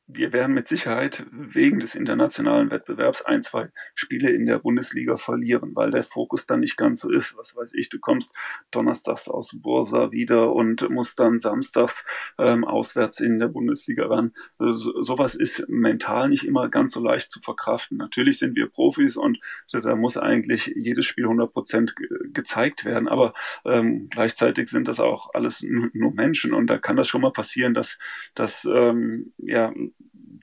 wir 0.07 0.33
werden 0.33 0.55
mit 0.55 0.69
Sicherheit 0.69 1.27
wegen 1.31 1.81
des 1.81 1.95
internationalen 1.95 2.71
Wettbewerbs 2.71 3.23
ein, 3.23 3.43
zwei 3.43 3.71
Spiele 3.95 4.31
in 4.31 4.47
der 4.47 4.59
Bundesliga 4.59 5.17
verlieren, 5.17 5.73
weil 5.75 5.91
der 5.91 6.05
Fokus 6.05 6.47
dann 6.47 6.61
nicht 6.61 6.77
ganz 6.77 7.01
so 7.01 7.11
ist. 7.11 7.37
Was 7.37 7.57
weiß 7.57 7.73
ich, 7.75 7.89
du 7.89 7.99
kommst 7.99 8.35
donnerstags 8.71 9.29
aus 9.29 9.57
Bursa 9.61 10.11
wieder 10.11 10.53
und 10.53 10.89
musst 10.91 11.19
dann 11.21 11.39
samstags 11.39 12.05
ähm, 12.39 12.65
auswärts 12.65 13.21
in 13.21 13.39
der 13.39 13.49
Bundesliga 13.49 14.07
ran. 14.07 14.33
So, 14.59 15.01
sowas 15.03 15.35
ist 15.35 15.65
mental 15.69 16.29
nicht 16.29 16.45
immer 16.45 16.69
ganz 16.69 16.93
so 16.93 17.01
leicht 17.01 17.31
zu 17.31 17.41
verkraften. 17.41 17.99
Natürlich 17.99 18.39
sind 18.39 18.57
wir 18.57 18.69
Profis 18.69 19.17
und 19.17 19.39
da 19.71 19.97
muss 19.97 20.17
eigentlich 20.17 20.73
jedes 20.77 21.07
Spiel 21.07 21.25
100 21.25 21.53
Prozent 21.53 21.95
gezeigt 22.33 22.85
werden, 22.85 23.09
aber 23.09 23.33
ähm, 23.65 24.09
gleichzeitig 24.11 24.69
sind 24.69 24.89
das 24.89 25.01
auch 25.01 25.31
alles 25.43 25.62
nur 25.93 26.12
Menschen 26.12 26.55
und 26.55 26.68
da 26.68 26.78
kann 26.78 26.97
das 26.97 27.09
schon 27.09 27.20
mal 27.20 27.32
passieren, 27.32 27.74
dass, 27.74 27.99
dass 28.34 28.64
ähm, 28.64 29.32
ja, 29.38 29.72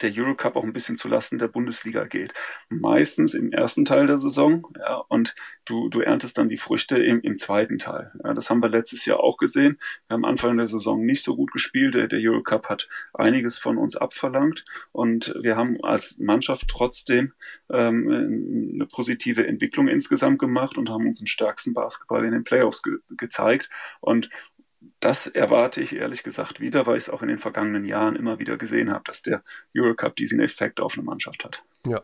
der 0.02 0.12
Eurocup 0.16 0.56
auch 0.56 0.64
ein 0.64 0.74
bisschen 0.74 0.98
zulasten 0.98 1.40
der 1.40 1.48
Bundesliga 1.48 2.06
geht. 2.06 2.34
Meistens 2.70 3.34
im 3.34 3.52
ersten 3.52 3.86
Teil 3.86 4.08
der 4.08 4.18
Saison, 4.18 4.66
ja, 4.78 5.04
und 5.10 5.36
du, 5.66 5.90
du 5.90 6.02
erntest 6.02 6.38
dann 6.38 6.50
die 6.50 6.58
Früchte 6.58 6.98
im, 6.98 7.22
im 7.22 7.36
zweiten 7.36 7.78
Teil. 7.78 8.12
Ja, 8.24 8.34
das 8.34 8.50
haben 8.50 8.62
wir 8.62 8.70
letztes 8.70 9.06
Jahr 9.06 9.20
auch 9.20 9.38
gesehen. 9.38 9.78
Wir 10.08 10.16
haben 10.16 10.26
Anfang 10.26 10.58
der 10.58 10.68
Saison 10.68 11.06
nicht 11.06 11.24
so 11.24 11.36
gut 11.36 11.52
gespielt. 11.52 11.96
Der, 11.96 12.08
der 12.08 12.20
Eurocup 12.22 12.70
hat 12.70 12.88
einiges 13.14 13.58
von 13.58 13.78
uns 13.78 13.96
abverlangt 13.96 14.66
und 14.92 15.34
wir 15.42 15.56
haben 15.56 15.84
als 15.84 16.18
Mannschaft 16.20 16.68
trotzdem 16.68 17.34
ähm, 17.70 18.72
eine 18.76 18.86
positive 18.86 19.46
Entwicklung 19.46 19.88
insgesamt 19.88 20.40
gemacht 20.40 20.78
und 20.78 20.90
haben 20.90 21.08
unseren 21.08 21.28
stärksten 21.28 21.74
Basketball 21.74 22.26
in 22.26 22.32
den 22.32 22.44
Playoffs 22.44 22.84
ge 22.84 23.00
gezeigt. 23.18 23.70
Und 24.02 24.30
das 25.00 25.28
erwarte 25.28 25.82
ich 25.82 25.96
ehrlich 25.96 26.24
gesagt 26.24 26.60
wieder, 26.60 26.86
weil 26.86 26.98
ich 26.98 27.06
es 27.06 27.10
auch 27.10 27.22
in 27.22 27.30
den 27.30 27.38
vergangenen 27.38 27.86
Jahren 27.86 28.18
immer 28.18 28.38
wieder 28.40 28.58
gesehen 28.58 28.92
habe, 28.92 29.04
dass 29.06 29.22
der 29.22 29.42
Eurocup 29.76 30.16
diesen 30.18 30.42
Effekt 30.42 30.82
auf 30.82 30.96
eine 30.96 31.04
Mannschaft 31.04 31.46
hat. 31.46 31.64
Ja, 31.86 32.02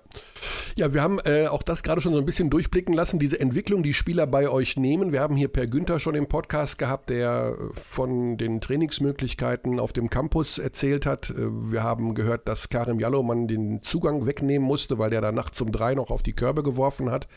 ja 0.76 0.94
wir 0.94 1.02
haben 1.02 1.20
äh, 1.26 1.48
auch 1.48 1.62
das 1.62 1.84
gerade 1.84 2.00
schon 2.00 2.14
so 2.14 2.20
ein 2.20 2.26
bisschen 2.26 2.50
durchblicken 2.50 2.94
lassen, 2.94 3.20
diese 3.20 3.40
Entwicklung, 3.40 3.84
die 3.84 3.94
Spieler 3.94 4.28
bei 4.28 4.48
euch 4.48 4.78
nehmen. 4.78 5.12
Wir 5.12 5.20
haben 5.20 5.36
hier 5.36 5.50
Per 5.50 5.68
Günther 5.68 6.00
schon 6.00 6.16
im 6.16 6.28
Podcast 6.28 6.78
gehabt, 6.78 7.10
der 7.10 7.58
von 7.74 8.38
den 8.38 8.62
Trainingsmöglichkeiten 8.62 9.80
auf 9.80 9.92
dem 9.92 10.10
Campus 10.10 10.58
erzählt 10.58 11.06
hat. 11.06 11.32
Äh, 11.32 11.36
wir 11.72 11.84
haben 11.84 12.16
gehört, 12.16 12.48
dass 12.48 12.70
Karim 12.70 13.00
Jallomann 13.00 13.50
den 13.50 13.82
Zugang 13.82 14.26
wegnehmen 14.26 14.66
musste, 14.66 14.98
weil 15.00 15.10
der 15.10 15.20
da 15.20 15.34
nachts 15.34 15.60
um 15.60 15.74
drei 15.74 15.96
noch 15.96 16.12
auf 16.12 16.24
die 16.24 16.34
Körbe 16.34 16.64
geworfen 16.64 17.12
hat. 17.12 17.28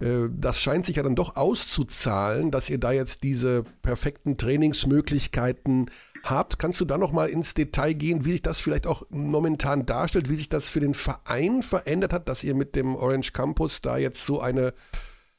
Äh, 0.00 0.28
das 0.30 0.60
scheint 0.60 0.84
sich 0.84 0.96
ja 0.96 1.02
dann 1.02 1.14
doch 1.14 1.36
auszuzahlen, 1.36 2.50
dass 2.50 2.68
ihr 2.68 2.78
da 2.78 2.92
jetzt 2.92 3.22
diese 3.22 3.64
perfekten 3.80 4.36
Trainings 4.36 4.89
Trainingsmöglichkeiten 4.90 5.90
habt. 6.24 6.58
Kannst 6.58 6.80
du 6.80 6.84
da 6.84 6.98
noch 6.98 7.12
mal 7.12 7.28
ins 7.28 7.54
Detail 7.54 7.94
gehen, 7.94 8.24
wie 8.24 8.32
sich 8.32 8.42
das 8.42 8.60
vielleicht 8.60 8.86
auch 8.86 9.04
momentan 9.10 9.86
darstellt, 9.86 10.28
wie 10.28 10.36
sich 10.36 10.48
das 10.48 10.68
für 10.68 10.80
den 10.80 10.94
Verein 10.94 11.62
verändert 11.62 12.12
hat, 12.12 12.28
dass 12.28 12.44
ihr 12.44 12.54
mit 12.54 12.76
dem 12.76 12.96
Orange 12.96 13.32
Campus 13.32 13.80
da 13.80 13.96
jetzt 13.96 14.24
so 14.26 14.40
eine 14.40 14.74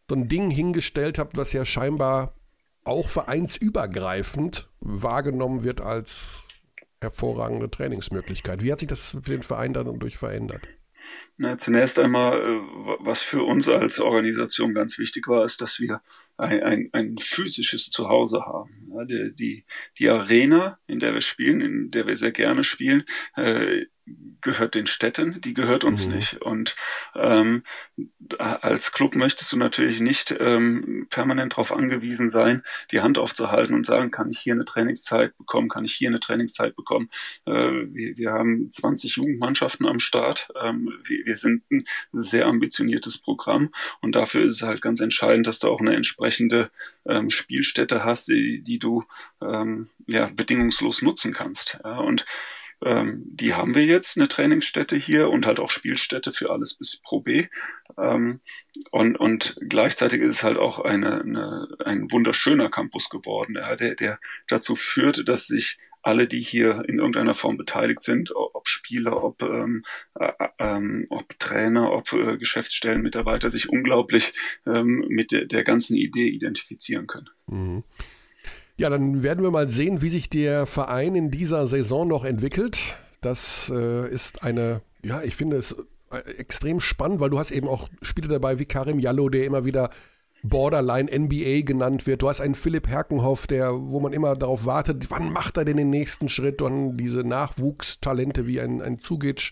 so 0.09 0.15
ein 0.15 0.27
Ding 0.27 0.49
hingestellt 0.49 1.17
habt, 1.19 1.37
was 1.37 1.53
ja 1.53 1.63
scheinbar 1.63 2.33
auch 2.83 3.07
vereinsübergreifend 3.07 4.69
wahrgenommen 4.81 5.63
wird 5.63 5.79
als 5.79 6.47
hervorragende 6.99 7.69
Trainingsmöglichkeit. 7.69 8.61
Wie 8.61 8.71
hat 8.73 8.79
sich 8.79 8.89
das 8.89 9.11
für 9.11 9.31
den 9.31 9.43
Verein 9.43 9.73
dann 9.73 9.99
durch 9.99 10.17
verändert? 10.17 10.61
Na, 11.37 11.57
zunächst 11.57 11.97
einmal, 11.97 12.39
äh, 12.39 12.61
was 12.99 13.21
für 13.21 13.43
uns 13.43 13.67
als 13.67 13.99
Organisation 13.99 14.73
ganz 14.73 14.99
wichtig 14.99 15.27
war, 15.27 15.43
ist, 15.43 15.61
dass 15.61 15.79
wir 15.79 16.01
ein, 16.37 16.61
ein, 16.61 16.89
ein 16.93 17.17
physisches 17.17 17.89
Zuhause 17.89 18.41
haben. 18.41 18.91
Ja, 18.93 19.05
die, 19.05 19.33
die, 19.33 19.65
die 19.97 20.09
Arena, 20.09 20.77
in 20.87 20.99
der 20.99 21.13
wir 21.13 21.21
spielen, 21.21 21.61
in 21.61 21.91
der 21.91 22.05
wir 22.05 22.15
sehr 22.17 22.31
gerne 22.31 22.63
spielen, 22.63 23.05
äh, 23.35 23.85
gehört 24.41 24.75
den 24.75 24.87
Städten, 24.87 25.39
die 25.41 25.53
gehört 25.53 25.83
uns 25.83 26.07
mhm. 26.07 26.15
nicht. 26.15 26.41
Und 26.41 26.75
ähm, 27.15 27.63
als 28.37 28.91
Club 28.91 29.15
möchtest 29.15 29.51
du 29.51 29.57
natürlich 29.57 29.99
nicht 29.99 30.35
ähm, 30.39 31.07
permanent 31.09 31.53
darauf 31.53 31.71
angewiesen 31.71 32.29
sein, 32.29 32.63
die 32.91 33.01
Hand 33.01 33.17
aufzuhalten 33.17 33.75
und 33.75 33.85
sagen, 33.85 34.11
kann 34.11 34.29
ich 34.29 34.39
hier 34.39 34.53
eine 34.53 34.65
Trainingszeit 34.65 35.37
bekommen, 35.37 35.69
kann 35.69 35.85
ich 35.85 35.93
hier 35.93 36.09
eine 36.09 36.19
Trainingszeit 36.19 36.75
bekommen. 36.75 37.09
Äh, 37.45 37.51
wir, 37.51 38.17
wir 38.17 38.31
haben 38.31 38.69
20 38.69 39.15
Jugendmannschaften 39.17 39.85
am 39.85 39.99
Start. 39.99 40.49
Ähm, 40.59 40.91
wir, 41.03 41.25
wir 41.25 41.37
sind 41.37 41.69
ein 41.71 41.85
sehr 42.11 42.47
ambitioniertes 42.47 43.19
Programm 43.19 43.73
und 44.01 44.15
dafür 44.15 44.45
ist 44.45 44.53
es 44.53 44.61
halt 44.63 44.81
ganz 44.81 44.99
entscheidend, 45.01 45.47
dass 45.47 45.59
du 45.59 45.67
auch 45.67 45.79
eine 45.79 45.95
entsprechende 45.95 46.71
ähm, 47.05 47.29
Spielstätte 47.29 48.03
hast, 48.03 48.27
die, 48.27 48.61
die 48.61 48.79
du 48.79 49.03
ähm, 49.41 49.87
ja 50.07 50.27
bedingungslos 50.27 51.01
nutzen 51.01 51.33
kannst. 51.33 51.77
Ja, 51.83 51.99
und 51.99 52.25
ähm, 52.83 53.23
die 53.25 53.53
haben 53.53 53.75
wir 53.75 53.85
jetzt, 53.85 54.17
eine 54.17 54.27
Trainingsstätte 54.27 54.95
hier 54.95 55.29
und 55.29 55.45
halt 55.45 55.59
auch 55.59 55.69
Spielstätte 55.69 56.31
für 56.31 56.49
alles 56.49 56.73
bis 56.73 56.97
Pro 56.97 57.21
B. 57.21 57.47
Ähm, 57.97 58.41
und, 58.91 59.17
und 59.17 59.57
gleichzeitig 59.67 60.21
ist 60.21 60.35
es 60.35 60.43
halt 60.43 60.57
auch 60.57 60.79
eine, 60.79 61.21
eine, 61.21 61.67
ein 61.85 62.11
wunderschöner 62.11 62.69
Campus 62.69 63.09
geworden, 63.09 63.53
der, 63.53 63.95
der 63.95 64.19
dazu 64.47 64.75
führt, 64.75 65.27
dass 65.27 65.47
sich 65.47 65.77
alle, 66.03 66.27
die 66.27 66.41
hier 66.41 66.83
in 66.87 66.97
irgendeiner 66.97 67.35
Form 67.35 67.57
beteiligt 67.57 68.03
sind, 68.03 68.31
ob 68.35 68.67
Spieler, 68.67 69.23
ob, 69.23 69.43
ähm, 69.43 69.83
äh, 70.19 70.31
ähm, 70.59 71.05
ob 71.09 71.37
Trainer, 71.39 71.91
ob 71.91 72.11
äh, 72.13 72.37
Geschäftsstellen, 72.37 73.01
Mitarbeiter, 73.01 73.49
sich 73.49 73.69
unglaublich 73.69 74.33
ähm, 74.65 75.05
mit 75.09 75.31
der, 75.31 75.45
der 75.45 75.63
ganzen 75.63 75.95
Idee 75.95 76.27
identifizieren 76.27 77.07
können. 77.07 77.29
Mhm. 77.47 77.83
Ja, 78.81 78.89
dann 78.89 79.21
werden 79.21 79.43
wir 79.43 79.51
mal 79.51 79.69
sehen, 79.69 80.01
wie 80.01 80.09
sich 80.09 80.27
der 80.27 80.65
Verein 80.65 81.13
in 81.13 81.29
dieser 81.29 81.67
Saison 81.67 82.07
noch 82.07 82.25
entwickelt. 82.25 82.95
Das 83.21 83.71
äh, 83.71 84.09
ist 84.09 84.41
eine, 84.41 84.81
ja, 85.05 85.21
ich 85.21 85.35
finde 85.35 85.57
es 85.57 85.75
äh, 86.09 86.17
extrem 86.39 86.79
spannend, 86.79 87.19
weil 87.19 87.29
du 87.29 87.37
hast 87.37 87.51
eben 87.51 87.67
auch 87.67 87.89
Spiele 88.01 88.27
dabei 88.27 88.57
wie 88.57 88.65
Karim 88.65 88.97
Jallo, 88.97 89.29
der 89.29 89.45
immer 89.45 89.65
wieder 89.65 89.91
Borderline 90.41 91.15
NBA 91.15 91.61
genannt 91.61 92.07
wird. 92.07 92.23
Du 92.23 92.29
hast 92.29 92.41
einen 92.41 92.55
Philipp 92.55 92.87
Herkenhoff, 92.87 93.45
der, 93.45 93.71
wo 93.71 93.99
man 93.99 94.13
immer 94.13 94.35
darauf 94.35 94.65
wartet, 94.65 95.11
wann 95.11 95.31
macht 95.31 95.57
er 95.57 95.65
denn 95.65 95.77
den 95.77 95.91
nächsten 95.91 96.27
Schritt? 96.27 96.63
Und 96.63 96.97
diese 96.97 97.23
Nachwuchstalente 97.23 98.47
wie 98.47 98.59
ein, 98.61 98.81
ein 98.81 98.97
Zugic, 98.97 99.51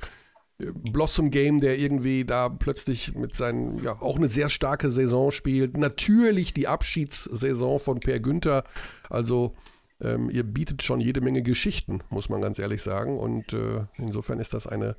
Blossom 0.60 1.32
Game, 1.32 1.62
der 1.62 1.80
irgendwie 1.80 2.26
da 2.26 2.49
plötzlich 2.49 3.16
mit 3.16 3.34
seinen, 3.34 3.82
ja, 3.84 3.93
auch 4.01 4.18
eine 4.18 4.28
sehr 4.28 4.49
starke 4.49 4.91
Saison 4.91 5.32
spielt. 5.32 5.78
Natürlich 5.78 6.53
die 6.53 6.68
Abschiedssaison 6.68 7.80
von 7.80 7.99
Per 8.01 8.20
Günther. 8.20 8.66
Also 9.10 9.55
ähm, 10.01 10.30
ihr 10.30 10.43
bietet 10.43 10.84
schon 10.84 10.99
jede 10.99 11.22
Menge 11.22 11.41
Geschichten, 11.43 12.01
muss 12.10 12.30
man 12.30 12.41
ganz 12.41 12.60
ehrlich 12.60 12.82
sagen. 12.82 13.18
Und 13.18 13.53
äh, 13.53 13.86
insofern 13.97 14.39
ist 14.39 14.53
das 14.53 14.68
eine 14.68 14.97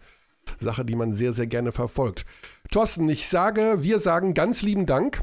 Sache, 0.58 0.84
die 0.84 0.96
man 0.96 1.12
sehr, 1.12 1.34
sehr 1.34 1.46
gerne 1.46 1.72
verfolgt. 1.72 2.24
Thorsten, 2.70 3.08
ich 3.08 3.28
sage, 3.28 3.78
wir 3.80 3.98
sagen 3.98 4.32
ganz 4.32 4.62
lieben 4.62 4.86
Dank. 4.86 5.22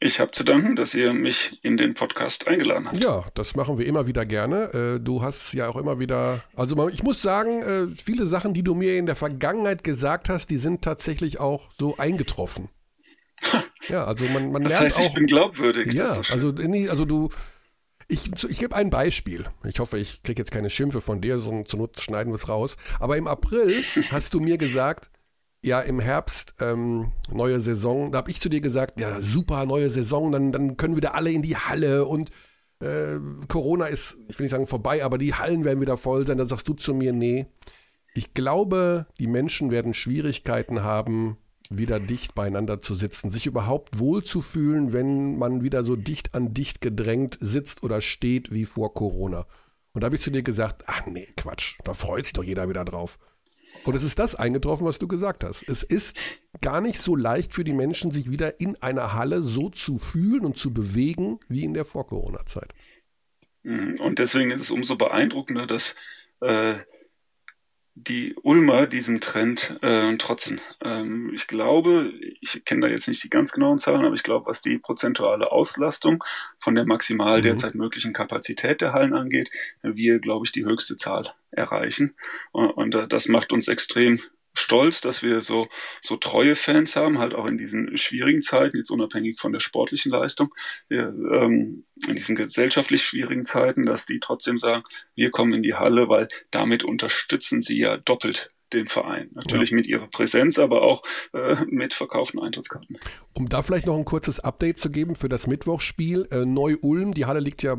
Ich 0.00 0.20
habe 0.20 0.32
zu 0.32 0.44
danken, 0.44 0.76
dass 0.76 0.94
ihr 0.94 1.12
mich 1.12 1.58
in 1.62 1.76
den 1.76 1.94
Podcast 1.94 2.46
eingeladen 2.46 2.86
habt. 2.86 3.00
Ja, 3.00 3.24
das 3.34 3.56
machen 3.56 3.78
wir 3.78 3.86
immer 3.86 4.06
wieder 4.06 4.24
gerne. 4.26 4.96
Äh, 4.96 5.00
du 5.00 5.22
hast 5.22 5.52
ja 5.52 5.68
auch 5.68 5.76
immer 5.76 5.98
wieder, 5.98 6.44
also 6.56 6.88
ich 6.88 7.02
muss 7.02 7.22
sagen, 7.22 7.62
äh, 7.62 7.86
viele 7.96 8.26
Sachen, 8.26 8.54
die 8.54 8.62
du 8.62 8.74
mir 8.74 8.96
in 8.96 9.06
der 9.06 9.16
Vergangenheit 9.16 9.84
gesagt 9.84 10.28
hast, 10.28 10.50
die 10.50 10.58
sind 10.58 10.82
tatsächlich 10.82 11.40
auch 11.40 11.70
so 11.78 11.96
eingetroffen. 11.96 12.68
Ja, 13.88 14.04
also 14.04 14.26
man, 14.26 14.52
man 14.52 14.62
das 14.62 14.70
lernt 14.70 14.84
heißt, 14.84 14.96
auch. 14.96 15.06
Ich 15.06 15.14
bin 15.14 15.26
glaubwürdig. 15.26 15.92
Ja, 15.92 16.20
also, 16.30 16.54
also 16.88 17.04
du, 17.04 17.30
ich, 18.06 18.30
ich 18.48 18.58
gebe 18.58 18.76
ein 18.76 18.90
Beispiel. 18.90 19.46
Ich 19.64 19.80
hoffe, 19.80 19.98
ich 19.98 20.22
kriege 20.22 20.40
jetzt 20.40 20.52
keine 20.52 20.70
Schimpfe 20.70 21.00
von 21.00 21.20
dir, 21.20 21.38
sondern 21.38 21.66
zur 21.66 21.80
Not 21.80 22.00
schneiden 22.00 22.30
wir 22.32 22.36
es 22.36 22.48
raus. 22.48 22.76
Aber 23.00 23.16
im 23.16 23.26
April 23.26 23.82
hast 24.10 24.34
du 24.34 24.40
mir 24.40 24.58
gesagt, 24.58 25.10
ja, 25.64 25.80
im 25.80 26.00
Herbst 26.00 26.54
ähm, 26.60 27.12
neue 27.30 27.60
Saison. 27.60 28.12
Da 28.12 28.18
habe 28.18 28.30
ich 28.30 28.40
zu 28.40 28.48
dir 28.48 28.60
gesagt, 28.60 29.00
ja, 29.00 29.20
super, 29.20 29.64
neue 29.64 29.90
Saison, 29.90 30.32
dann, 30.32 30.52
dann 30.52 30.76
können 30.76 30.96
wieder 30.96 31.14
alle 31.14 31.30
in 31.30 31.42
die 31.42 31.56
Halle 31.56 32.04
und 32.04 32.30
äh, 32.80 33.20
Corona 33.48 33.86
ist, 33.86 34.18
ich 34.28 34.38
will 34.38 34.44
nicht 34.44 34.50
sagen 34.50 34.66
vorbei, 34.66 35.04
aber 35.04 35.18
die 35.18 35.34
Hallen 35.34 35.64
werden 35.64 35.80
wieder 35.80 35.96
voll 35.96 36.26
sein. 36.26 36.38
Da 36.38 36.44
sagst 36.44 36.68
du 36.68 36.74
zu 36.74 36.94
mir, 36.94 37.12
nee. 37.12 37.46
Ich 38.14 38.34
glaube, 38.34 39.06
die 39.18 39.28
Menschen 39.28 39.70
werden 39.70 39.94
Schwierigkeiten 39.94 40.82
haben, 40.82 41.38
wieder 41.70 42.00
dicht 42.00 42.34
beieinander 42.34 42.80
zu 42.80 42.94
sitzen, 42.94 43.30
sich 43.30 43.46
überhaupt 43.46 43.98
wohlzufühlen, 43.98 44.92
wenn 44.92 45.38
man 45.38 45.62
wieder 45.62 45.84
so 45.84 45.96
dicht 45.96 46.34
an 46.34 46.52
dicht 46.52 46.80
gedrängt 46.80 47.38
sitzt 47.40 47.82
oder 47.82 48.00
steht 48.00 48.52
wie 48.52 48.64
vor 48.64 48.92
Corona. 48.92 49.46
Und 49.92 50.02
da 50.02 50.06
habe 50.06 50.16
ich 50.16 50.22
zu 50.22 50.30
dir 50.30 50.42
gesagt, 50.42 50.84
ach 50.86 51.06
nee, 51.06 51.28
Quatsch, 51.36 51.78
da 51.84 51.94
freut 51.94 52.24
sich 52.24 52.32
doch 52.32 52.44
jeder 52.44 52.68
wieder 52.68 52.84
drauf. 52.84 53.18
Und 53.84 53.94
es 53.96 54.04
ist 54.04 54.18
das 54.18 54.34
eingetroffen, 54.34 54.86
was 54.86 54.98
du 54.98 55.08
gesagt 55.08 55.44
hast. 55.44 55.68
Es 55.68 55.82
ist 55.82 56.16
gar 56.60 56.80
nicht 56.80 57.00
so 57.00 57.16
leicht 57.16 57.52
für 57.52 57.64
die 57.64 57.72
Menschen, 57.72 58.10
sich 58.10 58.30
wieder 58.30 58.60
in 58.60 58.80
einer 58.82 59.14
Halle 59.14 59.42
so 59.42 59.70
zu 59.70 59.98
fühlen 59.98 60.44
und 60.44 60.56
zu 60.56 60.72
bewegen 60.72 61.40
wie 61.48 61.64
in 61.64 61.74
der 61.74 61.84
Vor-Corona-Zeit. 61.84 62.72
Mhm. 63.62 63.98
Und 64.00 64.18
deswegen 64.18 64.50
ist 64.50 64.62
es 64.62 64.70
umso 64.70 64.96
beeindruckender, 64.96 65.66
dass 65.66 65.94
äh, 66.40 66.76
die 67.94 68.34
Ulmer 68.42 68.86
diesem 68.86 69.20
Trend 69.20 69.78
äh, 69.82 70.16
trotzen. 70.16 70.60
Ähm, 70.82 71.30
ich 71.34 71.46
glaube, 71.46 72.12
ich 72.40 72.64
kenne 72.64 72.82
da 72.82 72.92
jetzt 72.92 73.06
nicht 73.06 73.22
die 73.22 73.30
ganz 73.30 73.52
genauen 73.52 73.78
Zahlen, 73.78 74.04
aber 74.04 74.14
ich 74.14 74.22
glaube, 74.22 74.46
was 74.46 74.62
die 74.62 74.78
prozentuale 74.78 75.52
Auslastung 75.52 76.24
von 76.58 76.74
der 76.74 76.86
maximal 76.86 77.38
mhm. 77.38 77.42
derzeit 77.42 77.74
möglichen 77.74 78.12
Kapazität 78.12 78.80
der 78.80 78.92
Hallen 78.94 79.14
angeht, 79.14 79.50
wir, 79.82 80.18
glaube 80.20 80.46
ich, 80.46 80.52
die 80.52 80.64
höchste 80.64 80.96
Zahl 80.96 81.28
erreichen. 81.50 82.14
Und, 82.50 82.70
und 82.70 82.94
äh, 82.94 83.08
das 83.08 83.28
macht 83.28 83.52
uns 83.52 83.68
extrem 83.68 84.20
stolz, 84.54 85.00
dass 85.00 85.22
wir 85.22 85.40
so, 85.40 85.68
so 86.02 86.16
treue 86.16 86.56
Fans 86.56 86.96
haben, 86.96 87.18
halt 87.18 87.34
auch 87.34 87.46
in 87.46 87.56
diesen 87.56 87.96
schwierigen 87.98 88.42
Zeiten, 88.42 88.76
jetzt 88.76 88.90
unabhängig 88.90 89.40
von 89.40 89.52
der 89.52 89.60
sportlichen 89.60 90.12
Leistung, 90.12 90.54
wir, 90.88 91.14
ähm, 91.32 91.84
in 92.06 92.16
diesen 92.16 92.36
gesellschaftlich 92.36 93.02
schwierigen 93.02 93.44
Zeiten, 93.44 93.86
dass 93.86 94.06
die 94.06 94.20
trotzdem 94.20 94.58
sagen, 94.58 94.84
wir 95.14 95.30
kommen 95.30 95.52
in 95.54 95.62
die 95.62 95.74
Halle, 95.74 96.08
weil 96.08 96.28
damit 96.50 96.84
unterstützen 96.84 97.60
sie 97.60 97.78
ja 97.78 97.96
doppelt 97.96 98.50
den 98.72 98.88
Verein. 98.88 99.30
Natürlich 99.34 99.70
ja. 99.70 99.76
mit 99.76 99.86
ihrer 99.86 100.06
Präsenz, 100.06 100.58
aber 100.58 100.82
auch 100.82 101.02
äh, 101.32 101.56
mit 101.66 101.94
verkauften 101.94 102.40
Eintrittskarten. 102.40 102.98
Um 103.34 103.48
da 103.48 103.62
vielleicht 103.62 103.86
noch 103.86 103.96
ein 103.96 104.04
kurzes 104.04 104.40
Update 104.40 104.78
zu 104.78 104.90
geben 104.90 105.14
für 105.14 105.28
das 105.28 105.46
Mittwochsspiel, 105.46 106.28
äh, 106.30 106.44
Neu-Ulm, 106.44 107.12
die 107.12 107.26
Halle 107.26 107.40
liegt 107.40 107.62
ja 107.62 107.76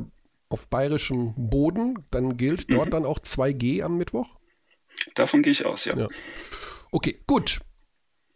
auf 0.49 0.67
bayerischem 0.67 1.33
Boden, 1.35 2.05
dann 2.11 2.37
gilt 2.37 2.71
dort 2.71 2.87
mhm. 2.87 2.91
dann 2.91 3.05
auch 3.05 3.19
2G 3.19 3.81
am 3.81 3.97
Mittwoch? 3.97 4.29
Davon 5.15 5.43
gehe 5.43 5.51
ich 5.51 5.65
aus, 5.65 5.85
ja. 5.85 5.95
ja. 5.97 6.07
Okay, 6.91 7.19
gut. 7.27 7.59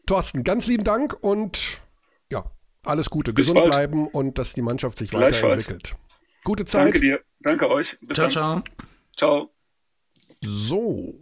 Thorsten, 0.05 0.43
ganz 0.43 0.67
lieben 0.67 0.83
Dank 0.83 1.13
und 1.21 1.81
ja, 2.31 2.45
alles 2.83 3.09
Gute. 3.09 3.33
Bis 3.33 3.43
Gesund 3.43 3.59
bald. 3.59 3.71
bleiben 3.71 4.07
und 4.07 4.37
dass 4.39 4.53
die 4.53 4.61
Mannschaft 4.61 4.97
sich 4.97 5.13
weiterentwickelt. 5.13 5.95
Gute 6.43 6.65
Zeit. 6.65 6.85
Danke 6.85 6.99
dir. 7.01 7.19
Danke 7.41 7.69
euch. 7.69 7.97
Bis 8.01 8.15
ciao, 8.15 8.29
dann. 8.29 8.63
ciao. 8.63 8.63
Ciao. 9.17 9.53
So, 10.41 11.21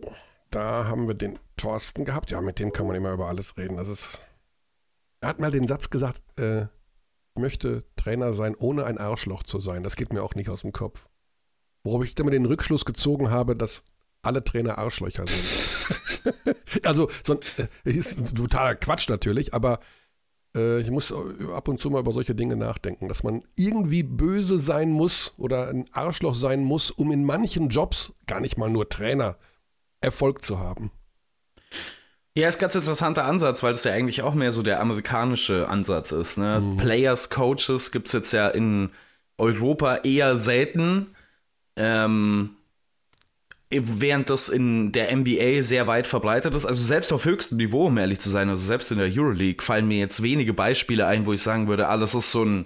da 0.51 0.85
haben 0.85 1.07
wir 1.07 1.15
den 1.15 1.39
Thorsten 1.57 2.05
gehabt. 2.05 2.31
Ja, 2.31 2.41
mit 2.41 2.59
dem 2.59 2.71
kann 2.71 2.87
man 2.87 2.95
immer 2.95 3.11
über 3.11 3.27
alles 3.27 3.57
reden. 3.57 3.77
Das 3.77 3.87
ist. 3.87 4.21
Er 5.21 5.29
hat 5.29 5.39
mal 5.39 5.51
den 5.51 5.67
Satz 5.67 5.89
gesagt, 5.89 6.21
äh, 6.37 6.67
möchte 7.33 7.85
Trainer 7.95 8.33
sein, 8.33 8.55
ohne 8.55 8.85
ein 8.85 8.97
Arschloch 8.97 9.43
zu 9.43 9.59
sein. 9.59 9.83
Das 9.83 9.95
geht 9.95 10.13
mir 10.13 10.23
auch 10.23 10.35
nicht 10.35 10.49
aus 10.49 10.61
dem 10.61 10.71
Kopf. 10.71 11.09
Worauf 11.83 12.03
ich 12.03 12.15
dann 12.15 12.27
den 12.27 12.45
Rückschluss 12.45 12.85
gezogen 12.85 13.31
habe, 13.31 13.55
dass 13.55 13.83
alle 14.25 14.43
Trainer 14.43 14.77
Arschlöcher 14.77 15.25
sind. 15.27 16.55
also, 16.83 17.09
so 17.23 17.33
ein, 17.33 17.39
äh, 17.85 17.91
ist 17.91 18.17
ein 18.17 18.35
totaler 18.35 18.75
Quatsch 18.75 19.09
natürlich, 19.09 19.53
aber 19.53 19.79
äh, 20.55 20.79
ich 20.79 20.89
muss 20.89 21.13
ab 21.53 21.67
und 21.67 21.79
zu 21.79 21.89
mal 21.89 21.99
über 21.99 22.13
solche 22.13 22.35
Dinge 22.35 22.55
nachdenken, 22.55 23.07
dass 23.07 23.23
man 23.23 23.43
irgendwie 23.57 24.03
böse 24.03 24.57
sein 24.57 24.91
muss 24.91 25.33
oder 25.37 25.69
ein 25.69 25.85
Arschloch 25.91 26.35
sein 26.35 26.63
muss, 26.63 26.91
um 26.91 27.11
in 27.11 27.25
manchen 27.25 27.69
Jobs, 27.69 28.13
gar 28.27 28.39
nicht 28.39 28.57
mal 28.57 28.69
nur 28.69 28.89
Trainer, 28.89 29.37
Erfolg 30.01 30.43
zu 30.43 30.59
haben. 30.59 30.91
Ja, 32.37 32.49
ist 32.49 32.57
ein 32.57 32.61
ganz 32.61 32.75
interessanter 32.75 33.23
Ansatz, 33.23 33.63
weil 33.63 33.71
das 33.71 33.85
ja 33.85 33.93
eigentlich 33.93 34.21
auch 34.21 34.33
mehr 34.33 34.51
so 34.51 34.61
der 34.61 34.81
amerikanische 34.81 35.69
Ansatz 35.69 36.11
ist. 36.11 36.37
Ne? 36.37 36.59
Mhm. 36.59 36.77
Players, 36.77 37.29
Coaches 37.29 37.91
gibt 37.91 38.07
es 38.07 38.13
jetzt 38.13 38.33
ja 38.33 38.49
in 38.49 38.89
Europa 39.37 39.97
eher 40.03 40.37
selten. 40.37 41.11
Ähm, 41.77 42.57
während 43.83 44.29
das 44.29 44.49
in 44.49 44.91
der 44.91 45.15
NBA 45.15 45.61
sehr 45.61 45.87
weit 45.87 46.07
verbreitet 46.07 46.55
ist, 46.55 46.65
also 46.65 46.81
selbst 46.83 47.11
auf 47.13 47.25
höchstem 47.25 47.57
Niveau, 47.57 47.87
um 47.87 47.97
ehrlich 47.97 48.19
zu 48.19 48.29
sein, 48.29 48.49
also 48.49 48.65
selbst 48.65 48.91
in 48.91 48.97
der 48.97 49.11
Euroleague 49.11 49.63
fallen 49.63 49.87
mir 49.87 49.99
jetzt 49.99 50.21
wenige 50.21 50.53
Beispiele 50.53 51.07
ein, 51.07 51.25
wo 51.25 51.33
ich 51.33 51.41
sagen 51.41 51.67
würde, 51.67 51.87
ah, 51.87 51.97
das 51.97 52.15
ist 52.15 52.31
so 52.31 52.43
ein, 52.43 52.65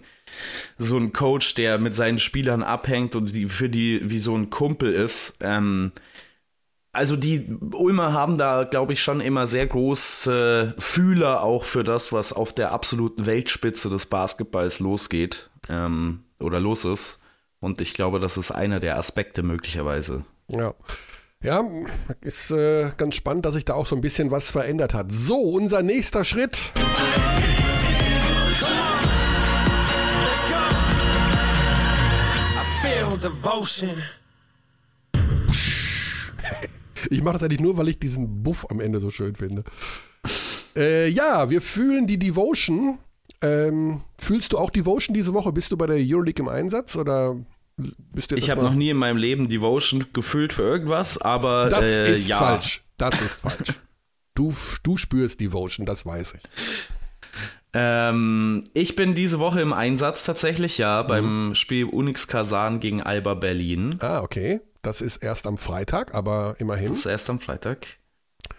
so 0.77 0.97
ein 0.97 1.13
Coach, 1.13 1.55
der 1.55 1.79
mit 1.79 1.95
seinen 1.95 2.19
Spielern 2.19 2.63
abhängt 2.63 3.15
und 3.15 3.33
die, 3.33 3.45
für 3.45 3.69
die 3.69 4.01
wie 4.09 4.19
so 4.19 4.35
ein 4.35 4.49
Kumpel 4.49 4.93
ist. 4.93 5.35
Ähm, 5.41 5.91
also 6.91 7.15
die 7.15 7.47
Ulmer 7.71 8.13
haben 8.13 8.37
da, 8.37 8.63
glaube 8.63 8.93
ich, 8.93 9.01
schon 9.01 9.21
immer 9.21 9.47
sehr 9.47 9.67
große 9.67 10.75
Fühler 10.79 11.43
auch 11.43 11.63
für 11.63 11.83
das, 11.83 12.11
was 12.11 12.33
auf 12.33 12.51
der 12.51 12.71
absoluten 12.71 13.25
Weltspitze 13.25 13.89
des 13.89 14.07
Basketballs 14.07 14.79
losgeht 14.79 15.49
ähm, 15.69 16.23
oder 16.39 16.59
los 16.59 16.85
ist. 16.85 17.19
Und 17.59 17.81
ich 17.81 17.93
glaube, 17.93 18.19
das 18.19 18.37
ist 18.37 18.51
einer 18.51 18.79
der 18.79 18.97
Aspekte 18.97 19.43
möglicherweise. 19.43 20.25
Ja. 20.49 20.73
Ja, 21.41 21.63
ist 22.19 22.51
äh, 22.51 22.91
ganz 22.97 23.15
spannend, 23.15 23.45
dass 23.45 23.53
sich 23.53 23.63
da 23.63 23.73
auch 23.73 23.85
so 23.85 23.95
ein 23.95 24.01
bisschen 24.01 24.29
was 24.29 24.51
verändert 24.51 24.93
hat. 24.93 25.09
So, 25.09 25.39
unser 25.39 25.81
nächster 25.81 26.25
Schritt. 26.25 26.59
Ich 37.09 37.23
mache 37.23 37.33
das 37.33 37.43
eigentlich 37.43 37.61
nur, 37.61 37.77
weil 37.77 37.87
ich 37.87 37.99
diesen 37.99 38.43
Buff 38.43 38.67
am 38.69 38.81
Ende 38.81 38.99
so 38.99 39.09
schön 39.09 39.35
finde. 39.35 39.63
Äh, 40.75 41.07
ja, 41.07 41.49
wir 41.49 41.61
fühlen 41.61 42.05
die 42.05 42.19
Devotion. 42.19 42.99
Ähm, 43.41 44.01
fühlst 44.17 44.51
du 44.51 44.57
auch 44.57 44.69
Devotion 44.69 45.13
diese 45.13 45.33
Woche? 45.33 45.53
Bist 45.53 45.71
du 45.71 45.77
bei 45.77 45.87
der 45.87 45.95
Euroleague 45.97 46.43
im 46.43 46.49
Einsatz 46.49 46.97
oder 46.97 47.37
ich 48.35 48.49
habe 48.49 48.63
noch 48.63 48.73
nie 48.73 48.89
in 48.89 48.97
meinem 48.97 49.17
Leben 49.17 49.47
Devotion 49.47 50.05
gefühlt 50.13 50.53
für 50.53 50.63
irgendwas, 50.63 51.17
aber 51.19 51.69
das 51.69 51.97
äh, 51.97 52.11
ist 52.11 52.27
ja. 52.27 52.37
falsch. 52.37 52.83
Das 52.97 53.21
ist 53.21 53.41
falsch. 53.41 53.79
du, 54.35 54.53
du 54.83 54.97
spürst 54.97 55.39
Devotion, 55.39 55.85
das 55.85 56.05
weiß 56.05 56.35
ich. 56.35 56.41
Ähm, 57.71 58.63
ich 58.73 58.95
bin 58.95 59.13
diese 59.13 59.39
Woche 59.39 59.61
im 59.61 59.73
Einsatz 59.73 60.23
tatsächlich, 60.23 60.77
ja, 60.77 61.03
mhm. 61.03 61.07
beim 61.07 61.55
Spiel 61.55 61.85
Unix 61.85 62.27
Kazan 62.27 62.79
gegen 62.79 63.01
Alba 63.01 63.35
Berlin. 63.35 63.97
Ah, 63.99 64.21
okay. 64.21 64.61
Das 64.81 65.01
ist 65.01 65.17
erst 65.17 65.45
am 65.45 65.57
Freitag, 65.57 66.15
aber 66.15 66.55
immerhin. 66.59 66.89
Das 66.89 66.99
ist 66.99 67.05
erst 67.05 67.29
am 67.29 67.39
Freitag. 67.39 67.85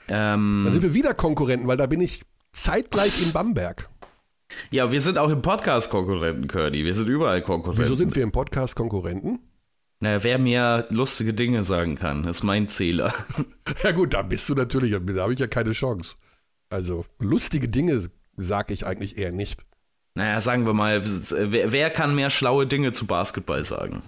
Ähm, 0.09 0.63
Dann 0.65 0.73
sind 0.73 0.83
wir 0.83 0.95
wieder 0.95 1.15
Konkurrenten, 1.15 1.67
weil 1.67 1.77
da 1.77 1.87
bin 1.87 2.01
ich 2.01 2.25
zeitgleich 2.53 3.23
in 3.23 3.33
Bamberg. 3.33 3.89
Ja, 4.71 4.91
wir 4.93 5.01
sind 5.01 5.19
auch 5.19 5.31
im 5.31 5.43
Podcast 5.43 5.91
Konkurrenten, 5.91 6.49
Curdy. 6.49 6.85
Wir 6.85 6.95
sind 6.95 7.09
überall 7.09 7.43
Konkurrenten. 7.43 7.83
Wieso 7.83 7.95
sind 7.95 8.15
wir 8.15 8.23
im 8.23 8.33
Podcast 8.33 8.77
Konkurrenten? 8.77 9.41
Naja, 10.01 10.25
wer 10.25 10.39
mir 10.39 10.87
lustige 10.91 11.35
Dinge 11.35 11.63
sagen 11.63 11.95
kann, 11.95 12.25
ist 12.25 12.43
mein 12.43 12.69
Zähler. 12.69 13.13
Ja 13.85 13.93
gut, 13.93 14.15
da 14.15 14.23
bist 14.23 14.49
du 14.49 14.55
natürlich, 14.55 14.91
da 14.93 15.23
habe 15.23 15.33
ich 15.33 15.39
ja 15.39 15.47
keine 15.47 15.71
Chance. 15.71 16.17
Also 16.71 17.05
lustige 17.21 17.69
Dinge 17.69 18.11
sage 18.37 18.75
ich 18.75 18.85
eigentlich 18.85 19.17
eher 19.17 19.33
nicht. 19.33 19.65
Naja, 20.15 20.41
sagen 20.41 20.67
wir 20.67 20.75
mal, 20.75 21.03
wer, 21.05 21.73
wer, 21.73 21.91
kann 21.91 22.15
mehr 22.15 22.31
schlaue 22.31 22.67
Dinge 22.67 22.93
zu 22.93 23.07
Basketball 23.07 23.65
sagen? 23.65 24.03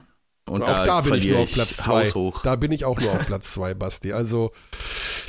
Und 0.49 0.63
auch 0.63 0.67
da, 0.67 0.85
da 0.85 1.01
bin 1.03 1.15
ich 1.15 1.27
nur 1.27 1.39
auf 1.39 1.53
Platz 1.53 1.77
zwei. 1.77 2.11
Da 2.43 2.57
bin 2.57 2.73
ich 2.73 2.85
auch 2.85 3.01
nur 3.01 3.13
auf 3.13 3.27
Platz 3.27 3.53
zwei, 3.53 3.75
Basti. 3.75 4.13
Also 4.13 4.51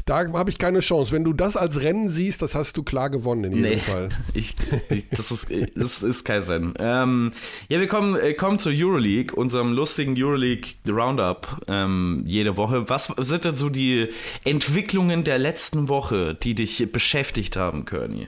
da 0.06 0.28
habe 0.34 0.50
ich 0.50 0.58
keine 0.58 0.80
Chance. 0.80 1.12
Wenn 1.12 1.24
du 1.24 1.34
das 1.34 1.56
als 1.56 1.82
Rennen 1.82 2.10
siehst, 2.10 2.42
das 2.42 2.56
hast 2.56 2.78
du 2.78 2.84
klar 2.84 3.12
gewonnen 3.12 3.44
in 3.44 3.54
jedem 3.54 3.70
nee, 3.70 3.78
Fall. 3.78 4.10
Ich, 4.34 4.56
ich, 4.90 5.08
das, 5.10 5.30
ist, 5.30 5.52
das 5.76 6.02
ist 6.02 6.24
kein 6.24 6.42
Rennen. 6.42 6.74
Ähm, 6.80 7.32
ja, 7.70 7.80
wir 7.80 7.88
kommen, 7.88 8.16
äh, 8.16 8.34
kommen 8.34 8.58
zur 8.58 8.72
Euroleague, 8.76 9.36
unserem 9.36 9.74
lustigen 9.74 10.16
Euroleague 10.18 10.72
Roundup 10.90 11.62
ähm, 11.68 12.24
jede 12.26 12.58
Woche. 12.58 12.90
Was 12.90 13.06
sind 13.06 13.46
denn 13.46 13.56
so 13.56 13.70
die 13.70 14.10
Entwicklungen 14.44 15.24
der 15.24 15.38
letzten 15.38 15.90
Woche, 15.90 16.34
die 16.34 16.56
dich 16.56 16.92
beschäftigt 16.92 17.56
haben, 17.56 17.86
Körny? 17.86 18.28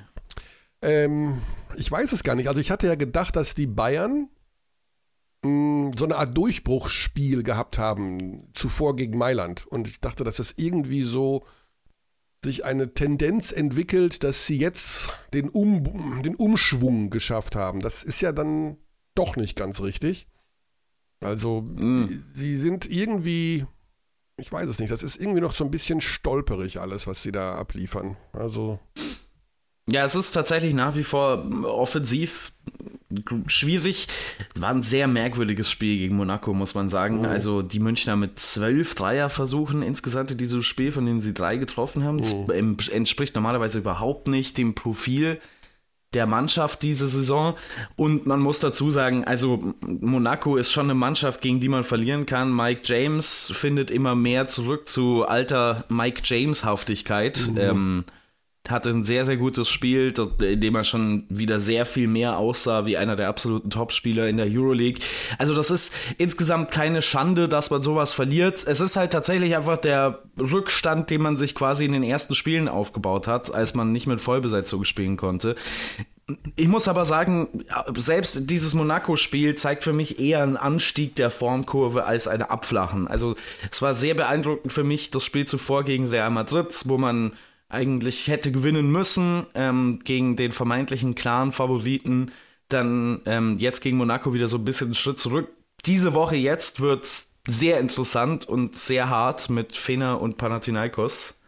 Ähm, 0.83 1.41
ich 1.77 1.91
weiß 1.91 2.11
es 2.11 2.23
gar 2.23 2.35
nicht. 2.35 2.47
Also 2.47 2.61
ich 2.61 2.69
hatte 2.69 2.85
ja 2.85 2.95
gedacht, 2.95 3.35
dass 3.35 3.55
die 3.55 3.67
Bayern 3.67 4.29
so 5.97 6.05
eine 6.05 6.17
Art 6.17 6.37
Durchbruchsspiel 6.37 7.43
gehabt 7.43 7.77
haben, 7.77 8.49
zuvor 8.53 8.95
gegen 8.95 9.17
Mailand. 9.17 9.65
Und 9.65 9.87
ich 9.87 9.99
dachte, 10.01 10.23
dass 10.23 10.37
das 10.37 10.53
irgendwie 10.57 11.03
so 11.03 11.45
sich 12.43 12.63
eine 12.63 12.93
Tendenz 12.93 13.51
entwickelt, 13.51 14.23
dass 14.23 14.45
sie 14.45 14.57
jetzt 14.57 15.09
den, 15.33 15.49
um, 15.49 16.21
den 16.23 16.35
Umschwung 16.35 17.09
geschafft 17.09 17.55
haben. 17.55 17.79
Das 17.79 18.03
ist 18.03 18.21
ja 18.21 18.31
dann 18.31 18.77
doch 19.15 19.35
nicht 19.35 19.55
ganz 19.55 19.81
richtig. 19.81 20.27
Also, 21.21 21.61
mm. 21.61 22.07
sie 22.33 22.55
sind 22.55 22.89
irgendwie, 22.89 23.65
ich 24.37 24.51
weiß 24.51 24.69
es 24.69 24.79
nicht, 24.79 24.91
das 24.91 25.03
ist 25.03 25.17
irgendwie 25.17 25.41
noch 25.41 25.53
so 25.53 25.63
ein 25.63 25.71
bisschen 25.71 26.01
stolperig 26.01 26.79
alles, 26.79 27.07
was 27.07 27.23
sie 27.23 27.31
da 27.31 27.55
abliefern. 27.55 28.15
Also. 28.33 28.79
Ja, 29.89 30.05
es 30.05 30.15
ist 30.15 30.31
tatsächlich 30.31 30.73
nach 30.73 30.95
wie 30.95 31.03
vor 31.03 31.45
offensiv 31.65 32.53
schwierig. 33.47 34.07
War 34.59 34.69
ein 34.69 34.81
sehr 34.81 35.07
merkwürdiges 35.07 35.69
Spiel 35.69 35.97
gegen 35.97 36.15
Monaco, 36.15 36.53
muss 36.53 36.75
man 36.75 36.89
sagen. 36.89 37.25
Oh. 37.25 37.27
Also 37.27 37.61
die 37.61 37.79
Münchner 37.79 38.15
mit 38.15 38.39
zwölf 38.39 38.95
Dreierversuchen 38.95 39.81
insgesamt 39.81 40.31
in 40.31 40.37
diesem 40.37 40.61
Spiel, 40.61 40.91
von 40.91 41.05
denen 41.05 41.21
sie 41.21 41.33
drei 41.33 41.57
getroffen 41.57 42.03
haben. 42.03 42.21
Oh. 42.21 42.47
Das 42.47 42.87
entspricht 42.87 43.35
normalerweise 43.35 43.79
überhaupt 43.79 44.27
nicht 44.27 44.57
dem 44.57 44.75
Profil 44.75 45.39
der 46.15 46.25
Mannschaft 46.25 46.81
diese 46.81 47.07
Saison. 47.07 47.55
Und 47.95 48.25
man 48.25 48.39
muss 48.39 48.59
dazu 48.59 48.89
sagen, 48.89 49.25
also 49.25 49.75
Monaco 49.85 50.55
ist 50.55 50.71
schon 50.71 50.85
eine 50.85 50.95
Mannschaft, 50.95 51.41
gegen 51.41 51.59
die 51.59 51.69
man 51.69 51.83
verlieren 51.83 52.25
kann. 52.25 52.55
Mike 52.55 52.81
James 52.85 53.51
findet 53.53 53.91
immer 53.91 54.15
mehr 54.15 54.47
zurück 54.47 54.87
zu 54.87 55.25
alter 55.27 55.83
Mike 55.89 56.21
James-Haftigkeit. 56.23 57.49
Mhm. 57.51 57.57
Ähm, 57.59 58.03
hatte 58.69 58.89
ein 58.89 59.03
sehr, 59.03 59.25
sehr 59.25 59.37
gutes 59.37 59.69
Spiel, 59.69 60.13
in 60.41 60.61
dem 60.61 60.75
er 60.75 60.83
schon 60.83 61.25
wieder 61.29 61.59
sehr 61.59 61.85
viel 61.85 62.07
mehr 62.07 62.37
aussah 62.37 62.85
wie 62.85 62.97
einer 62.97 63.15
der 63.15 63.29
absoluten 63.29 63.69
Topspieler 63.69 64.27
in 64.27 64.37
der 64.37 64.47
Euroleague. 64.47 65.01
Also 65.37 65.53
das 65.55 65.71
ist 65.71 65.93
insgesamt 66.17 66.71
keine 66.71 67.01
Schande, 67.01 67.47
dass 67.47 67.69
man 67.69 67.83
sowas 67.83 68.13
verliert. 68.13 68.63
Es 68.65 68.79
ist 68.79 68.95
halt 68.95 69.11
tatsächlich 69.11 69.55
einfach 69.55 69.77
der 69.77 70.23
Rückstand, 70.39 71.09
den 71.09 71.21
man 71.21 71.35
sich 71.35 71.55
quasi 71.55 71.85
in 71.85 71.91
den 71.91 72.03
ersten 72.03 72.35
Spielen 72.35 72.67
aufgebaut 72.67 73.27
hat, 73.27 73.53
als 73.53 73.73
man 73.73 73.91
nicht 73.91 74.07
mit 74.07 74.21
Vollbesetzung 74.21 74.83
spielen 74.83 75.17
konnte. 75.17 75.55
Ich 76.55 76.67
muss 76.67 76.87
aber 76.87 77.05
sagen, 77.05 77.63
selbst 77.95 78.49
dieses 78.49 78.73
Monaco-Spiel 78.73 79.53
zeigt 79.55 79.83
für 79.83 79.93
mich 79.93 80.19
eher 80.19 80.41
einen 80.41 80.57
Anstieg 80.57 81.15
der 81.15 81.29
Formkurve 81.29 82.05
als 82.05 82.27
eine 82.27 82.49
Abflachen. 82.49 83.07
Also 83.07 83.35
es 83.71 83.83
war 83.83 83.93
sehr 83.93 84.15
beeindruckend 84.15 84.73
für 84.73 84.83
mich 84.83 85.11
das 85.11 85.23
Spiel 85.23 85.45
zuvor 85.45 85.83
gegen 85.83 86.09
Real 86.09 86.31
Madrid, 86.31 86.73
wo 86.85 86.97
man 86.97 87.33
eigentlich 87.69 88.27
hätte 88.27 88.51
gewinnen 88.51 88.91
müssen 88.91 89.45
ähm, 89.55 89.99
gegen 90.03 90.35
den 90.35 90.51
vermeintlichen 90.51 91.15
klaren 91.15 91.51
Favoriten. 91.51 92.31
Dann 92.69 93.21
ähm, 93.25 93.55
jetzt 93.57 93.81
gegen 93.81 93.97
Monaco 93.97 94.33
wieder 94.33 94.49
so 94.49 94.57
ein 94.57 94.65
bisschen 94.65 94.87
einen 94.87 94.95
Schritt 94.95 95.19
zurück. 95.19 95.49
Diese 95.85 96.13
Woche 96.13 96.35
jetzt 96.35 96.79
wird 96.79 97.07
sehr 97.47 97.79
interessant 97.79 98.45
und 98.45 98.75
sehr 98.75 99.09
hart 99.09 99.49
mit 99.49 99.73
Fener 99.73 100.21
und 100.21 100.37
Panathinaikos. 100.37 101.39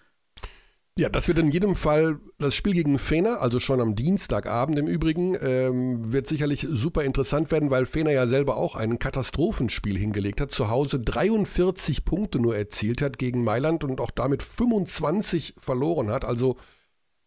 Ja, 1.00 1.10
das 1.10 1.28
wird 1.28 1.38
in 1.38 1.52
jedem 1.52 1.76
Fall 1.76 2.20
das 2.39 2.56
Spiel 2.56 2.74
gegen 2.74 2.98
Fener, 2.98 3.39
also 3.39 3.60
schon 3.60 3.82
am 3.82 3.93
Dienstagabend 3.93 4.80
im 4.80 4.88
Übrigen, 4.88 5.38
ähm, 5.39 6.12
wird 6.12 6.26
sicherlich 6.26 6.66
super 6.68 7.04
interessant 7.04 7.52
werden, 7.52 7.70
weil 7.70 7.86
Fener 7.86 8.12
ja 8.12 8.26
selber 8.26 8.58
auch 8.58 8.76
ein 8.76 8.98
Katastrophenspiel 8.98 9.95
hingelegt 9.95 10.41
hat. 10.41 10.50
Zu 10.50 10.72
Hause 10.72 11.00
43 11.00 12.04
Punkte 12.04 12.39
nur 12.39 12.58
erzielt 12.58 13.04
hat 13.04 13.20
gegen 13.20 13.43
Mailand 13.43 13.84
und 13.84 14.02
auch 14.02 14.10
damit 14.10 14.41
25 14.41 15.54
verloren 15.58 16.10
hat. 16.10 16.26
Also 16.26 16.58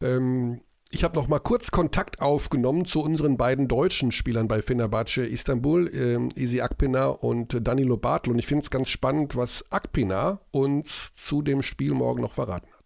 ähm, 0.03 0.63
ich 0.91 1.05
habe 1.05 1.17
noch 1.17 1.29
mal 1.29 1.39
kurz 1.39 1.71
Kontakt 1.71 2.21
aufgenommen 2.21 2.87
zu 2.87 3.01
unseren 3.01 3.37
beiden 3.37 3.69
deutschen 3.69 4.11
Spielern 4.11 4.49
bei 4.49 4.63
Fenerbahce 4.63 5.25
Istanbul, 5.25 5.89
ähm, 5.95 6.31
Isi 6.35 6.61
Akpina 6.61 7.07
und 7.07 7.57
Danilo 7.65 7.97
Bartel. 7.97 8.33
Und 8.33 8.41
ich 8.41 8.49
finde 8.49 8.65
es 8.65 8.71
ganz 8.71 8.89
spannend, 8.89 9.37
was 9.37 9.65
Akpina 9.71 10.41
uns 10.51 11.13
zu 11.13 11.43
dem 11.43 11.63
Spiel 11.63 11.93
morgen 11.95 12.23
noch 12.23 12.33
verraten 12.33 12.67
hat. 12.73 12.80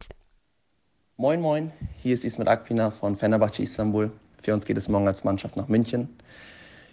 Moin 1.17 1.41
Moin, 1.41 1.71
hier 2.03 2.12
ist 2.12 2.25
Ismet 2.25 2.49
Akpina 2.49 2.91
von 2.91 3.17
Fenerbahce 3.17 3.62
Istanbul. 3.62 4.11
Für 4.43 4.53
uns 4.53 4.65
geht 4.65 4.77
es 4.77 4.89
morgen 4.89 5.07
als 5.07 5.23
Mannschaft 5.23 5.57
nach 5.57 5.69
München. 5.69 6.09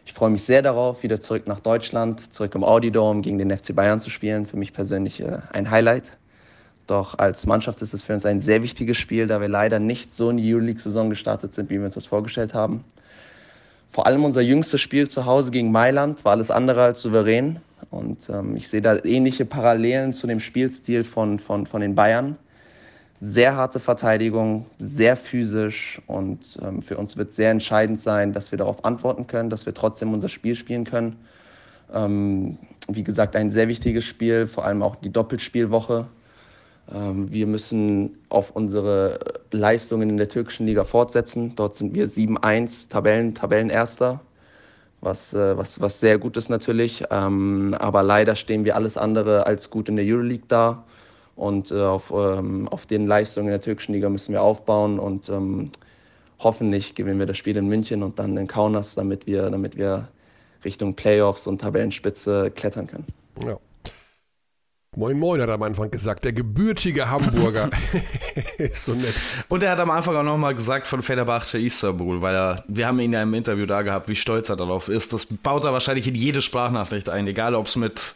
Ich 0.06 0.14
freue 0.14 0.30
mich 0.30 0.44
sehr 0.44 0.62
darauf, 0.62 1.02
wieder 1.02 1.20
zurück 1.20 1.48
nach 1.48 1.60
Deutschland, 1.60 2.32
zurück 2.32 2.54
im 2.54 2.64
Audi 2.64 2.92
Dome 2.92 3.22
gegen 3.22 3.40
den 3.40 3.50
FC 3.50 3.76
Bayern 3.76 4.00
zu 4.00 4.12
spielen. 4.12 4.46
Für 4.46 4.58
mich 4.58 4.74
persönlich 4.74 5.22
äh, 5.22 5.40
ein 5.52 5.72
Highlight. 5.72 6.04
Doch 6.86 7.18
als 7.18 7.48
Mannschaft 7.48 7.82
ist 7.82 7.96
es 7.96 8.04
für 8.04 8.14
uns 8.14 8.24
ein 8.28 8.40
sehr 8.40 8.62
wichtiges 8.62 8.98
Spiel, 8.98 9.26
da 9.26 9.42
wir 9.42 9.48
leider 9.48 9.80
nicht 9.80 10.14
so 10.14 10.30
in 10.30 10.38
die 10.38 10.54
Euroleague-Saison 10.54 11.10
gestartet 11.10 11.54
sind, 11.54 11.72
wie 11.72 11.80
wir 11.80 11.86
uns 11.86 11.96
das 11.96 12.06
vorgestellt 12.06 12.54
haben. 12.54 12.84
Vor 13.90 14.06
allem 14.06 14.24
unser 14.24 14.42
jüngstes 14.42 14.82
Spiel 14.82 15.10
zu 15.10 15.26
Hause 15.26 15.50
gegen 15.50 15.72
Mailand 15.72 16.26
war 16.26 16.34
alles 16.34 16.52
andere 16.52 16.84
als 16.84 17.02
souverän. 17.02 17.60
Und 17.90 18.30
ähm, 18.30 18.56
ich 18.56 18.70
sehe 18.70 18.84
da 18.84 19.04
ähnliche 19.04 19.46
Parallelen 19.46 20.14
zu 20.14 20.28
dem 20.28 20.40
Spielstil 20.40 21.06
von, 21.06 21.40
von, 21.40 21.66
von 21.66 21.82
den 21.82 21.96
Bayern 21.96 22.38
sehr 23.24 23.56
harte 23.56 23.80
Verteidigung, 23.80 24.66
sehr 24.80 25.16
physisch 25.16 26.02
und 26.08 26.58
ähm, 26.64 26.82
für 26.82 26.98
uns 26.98 27.18
wird 27.18 27.34
sehr 27.34 27.52
entscheidend 27.52 28.02
sein, 28.02 28.34
dass 28.34 28.52
wir 28.52 28.58
darauf 28.58 28.84
antworten 28.84 29.28
können, 29.28 29.52
dass 29.52 29.68
wir 29.68 29.76
trotzdem 29.76 30.12
unser 30.12 30.28
Spiel 30.28 30.56
spielen 30.56 30.86
können. 30.86 31.18
Ähm, 31.94 32.58
wie 32.88 33.04
gesagt, 33.04 33.36
ein 33.36 33.52
sehr 33.52 33.68
wichtiges 33.68 34.06
Spiel, 34.06 34.48
vor 34.48 34.66
allem 34.66 34.82
auch 34.82 34.96
die 34.96 35.12
Doppelspielwoche. 35.12 36.08
Ähm, 36.92 37.32
wir 37.32 37.46
müssen 37.46 38.18
auf 38.30 38.56
unsere 38.56 39.20
Leistungen 39.52 40.10
in 40.10 40.18
der 40.18 40.28
türkischen 40.28 40.66
Liga 40.66 40.84
fortsetzen. 40.84 41.54
Dort 41.56 41.76
sind 41.76 41.94
wir 41.94 42.10
7-1 42.10 42.90
Tabellen, 42.90 43.36
Tabellenerster, 43.36 44.20
was, 45.00 45.36
äh, 45.36 45.56
was, 45.56 45.80
was 45.80 46.00
sehr 46.00 46.18
gut 46.18 46.38
ist 46.38 46.50
natürlich. 46.50 47.04
Ähm, 47.12 47.76
aber 47.78 48.02
leider 48.02 48.36
stehen 48.36 48.66
wir 48.66 48.76
alles 48.76 48.98
andere 48.98 49.46
als 49.46 49.70
gut 49.70 49.90
in 49.90 49.96
der 49.96 50.06
Euroleague 50.06 50.46
da. 50.48 50.86
Und 51.42 51.72
äh, 51.72 51.82
auf, 51.82 52.14
ähm, 52.16 52.68
auf 52.68 52.86
den 52.86 53.08
Leistungen 53.08 53.48
in 53.48 53.52
der 53.52 53.62
türkischen 53.62 53.94
Liga 53.94 54.10
müssen 54.10 54.32
wir 54.32 54.44
aufbauen 54.44 55.00
und 55.00 55.28
ähm, 55.28 55.72
hoffentlich 56.38 56.94
gewinnen 56.94 57.18
wir 57.18 57.26
das 57.26 57.36
Spiel 57.36 57.58
in 57.58 57.68
München 57.68 58.04
und 58.04 58.20
dann 58.20 58.38
in 58.38 58.46
Kaunas, 58.46 58.94
damit 58.94 59.26
wir, 59.26 59.50
damit 59.50 59.76
wir 59.76 60.08
Richtung 60.64 60.94
Playoffs 60.94 61.48
und 61.48 61.60
Tabellenspitze 61.60 62.52
klettern 62.52 62.86
können. 62.86 63.08
Ja. 63.44 63.58
Moin 64.98 65.18
Moin 65.18 65.40
hat 65.40 65.48
er 65.48 65.54
am 65.54 65.64
Anfang 65.64 65.90
gesagt, 65.90 66.26
der 66.26 66.34
gebürtige 66.34 67.10
Hamburger. 67.10 67.70
ist 68.58 68.84
so 68.84 68.94
nett. 68.94 69.16
Und 69.48 69.64
er 69.64 69.72
hat 69.72 69.80
am 69.80 69.90
Anfang 69.90 70.18
auch 70.18 70.24
nochmal 70.24 70.54
gesagt 70.54 70.86
von 70.86 71.02
Fenerbahce 71.02 71.60
Istanbul, 71.60 72.22
weil 72.22 72.36
er, 72.36 72.66
wir 72.68 72.88
haben 72.88 73.00
ihn 73.00 73.14
ja 73.14 73.24
im 73.24 73.34
Interview 73.34 73.66
da 73.66 73.84
gehabt, 73.84 74.10
wie 74.10 74.18
stolz 74.18 74.50
er 74.50 74.58
darauf 74.58 74.90
ist. 74.90 75.14
Das 75.14 75.28
baut 75.28 75.64
er 75.64 75.72
wahrscheinlich 75.72 76.10
in 76.10 76.16
jede 76.16 76.42
Sprachnachricht 76.42 77.08
ein, 77.08 77.26
egal 77.26 77.56
ob 77.56 77.68
es 77.68 77.78
mit 77.78 78.16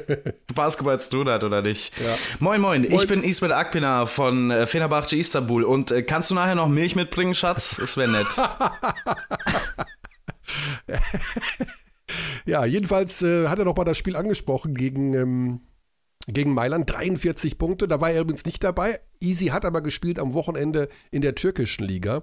Basketball 0.54 0.98
zu 0.98 1.10
tun 1.10 1.28
hat 1.28 1.44
oder 1.44 1.60
nicht. 1.60 1.92
Ja. 1.98 2.16
Moin, 2.40 2.58
moin 2.58 2.80
moin, 2.80 2.90
ich 2.90 3.06
bin 3.06 3.22
Ismet 3.22 3.52
Akpina 3.52 4.06
von 4.06 4.50
äh, 4.50 4.66
Fenerbahce 4.66 5.16
Istanbul 5.16 5.62
und 5.62 5.90
äh, 5.90 6.02
kannst 6.04 6.30
du 6.30 6.34
nachher 6.34 6.54
noch 6.54 6.68
Milch 6.68 6.96
mitbringen, 6.96 7.34
Schatz? 7.34 7.76
Das 7.78 7.98
wäre 7.98 8.10
nett. 8.10 8.28
ja, 12.46 12.64
jedenfalls 12.64 13.20
äh, 13.20 13.48
hat 13.48 13.58
er 13.58 13.66
noch 13.66 13.76
mal 13.76 13.84
das 13.84 13.98
Spiel 13.98 14.16
angesprochen 14.16 14.74
gegen... 14.74 15.12
Ähm 15.12 15.60
gegen 16.26 16.54
Mailand 16.54 16.90
43 16.90 17.58
Punkte. 17.58 17.88
Da 17.88 18.00
war 18.00 18.10
er 18.10 18.22
übrigens 18.22 18.44
nicht 18.44 18.62
dabei. 18.64 18.98
Easy 19.20 19.46
hat 19.46 19.64
aber 19.64 19.80
gespielt 19.80 20.18
am 20.18 20.34
Wochenende 20.34 20.88
in 21.10 21.22
der 21.22 21.34
türkischen 21.34 21.84
Liga. 21.84 22.22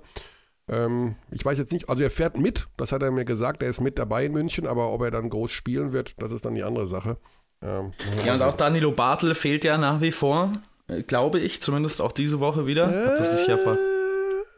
Ähm, 0.68 1.16
ich 1.32 1.44
weiß 1.44 1.58
jetzt 1.58 1.74
nicht, 1.74 1.90
also 1.90 2.04
er 2.04 2.12
fährt 2.12 2.38
mit, 2.38 2.68
das 2.78 2.92
hat 2.92 3.04
er 3.04 3.12
mir 3.12 3.26
gesagt, 3.26 3.62
er 3.64 3.70
ist 3.70 3.82
mit 3.82 4.00
dabei 4.00 4.26
in 4.26 4.32
München, 4.32 4.68
aber 4.68 4.92
ob 4.92 5.02
er 5.02 5.12
dann 5.12 5.30
groß 5.30 5.52
spielen 5.52 5.92
wird, 5.92 6.22
das 6.22 6.32
ist 6.32 6.46
dann 6.46 6.56
die 6.56 6.64
andere 6.64 6.88
Sache. 6.88 7.18
Ähm, 7.62 7.92
ja, 8.26 8.36
und 8.36 8.42
auch 8.42 8.54
Danilo 8.54 8.92
Bartel 8.92 9.36
fehlt 9.36 9.64
ja 9.66 9.78
nach 9.78 10.02
wie 10.02 10.12
vor, 10.12 10.52
äh, 10.88 11.04
glaube 11.04 11.40
ich, 11.40 11.62
zumindest 11.62 12.02
auch 12.02 12.12
diese 12.12 12.40
Woche 12.40 12.66
wieder. 12.66 12.88
Äh, 12.88 13.18
das 13.18 13.34
ist 13.34 13.48
ja 13.48 13.58
ver 13.58 13.78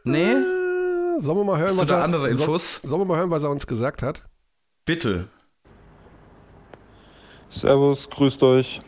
Nee? 0.04 0.34
Sollen 1.18 1.38
wir 1.38 1.44
mal 1.44 1.58
hören, 1.58 1.76
was 1.78 1.88
er, 1.88 2.04
andere 2.04 2.28
Infos? 2.28 2.76
Soll, 2.76 2.90
sollen 2.90 3.02
wir 3.02 3.06
mal 3.06 3.18
hören, 3.18 3.30
was 3.30 3.42
er 3.42 3.50
uns 3.50 3.66
gesagt 3.66 4.02
hat? 4.02 4.22
Bitte. 4.84 5.28
Servus, 7.48 8.10
grüßt 8.10 8.42
euch. 8.42 8.82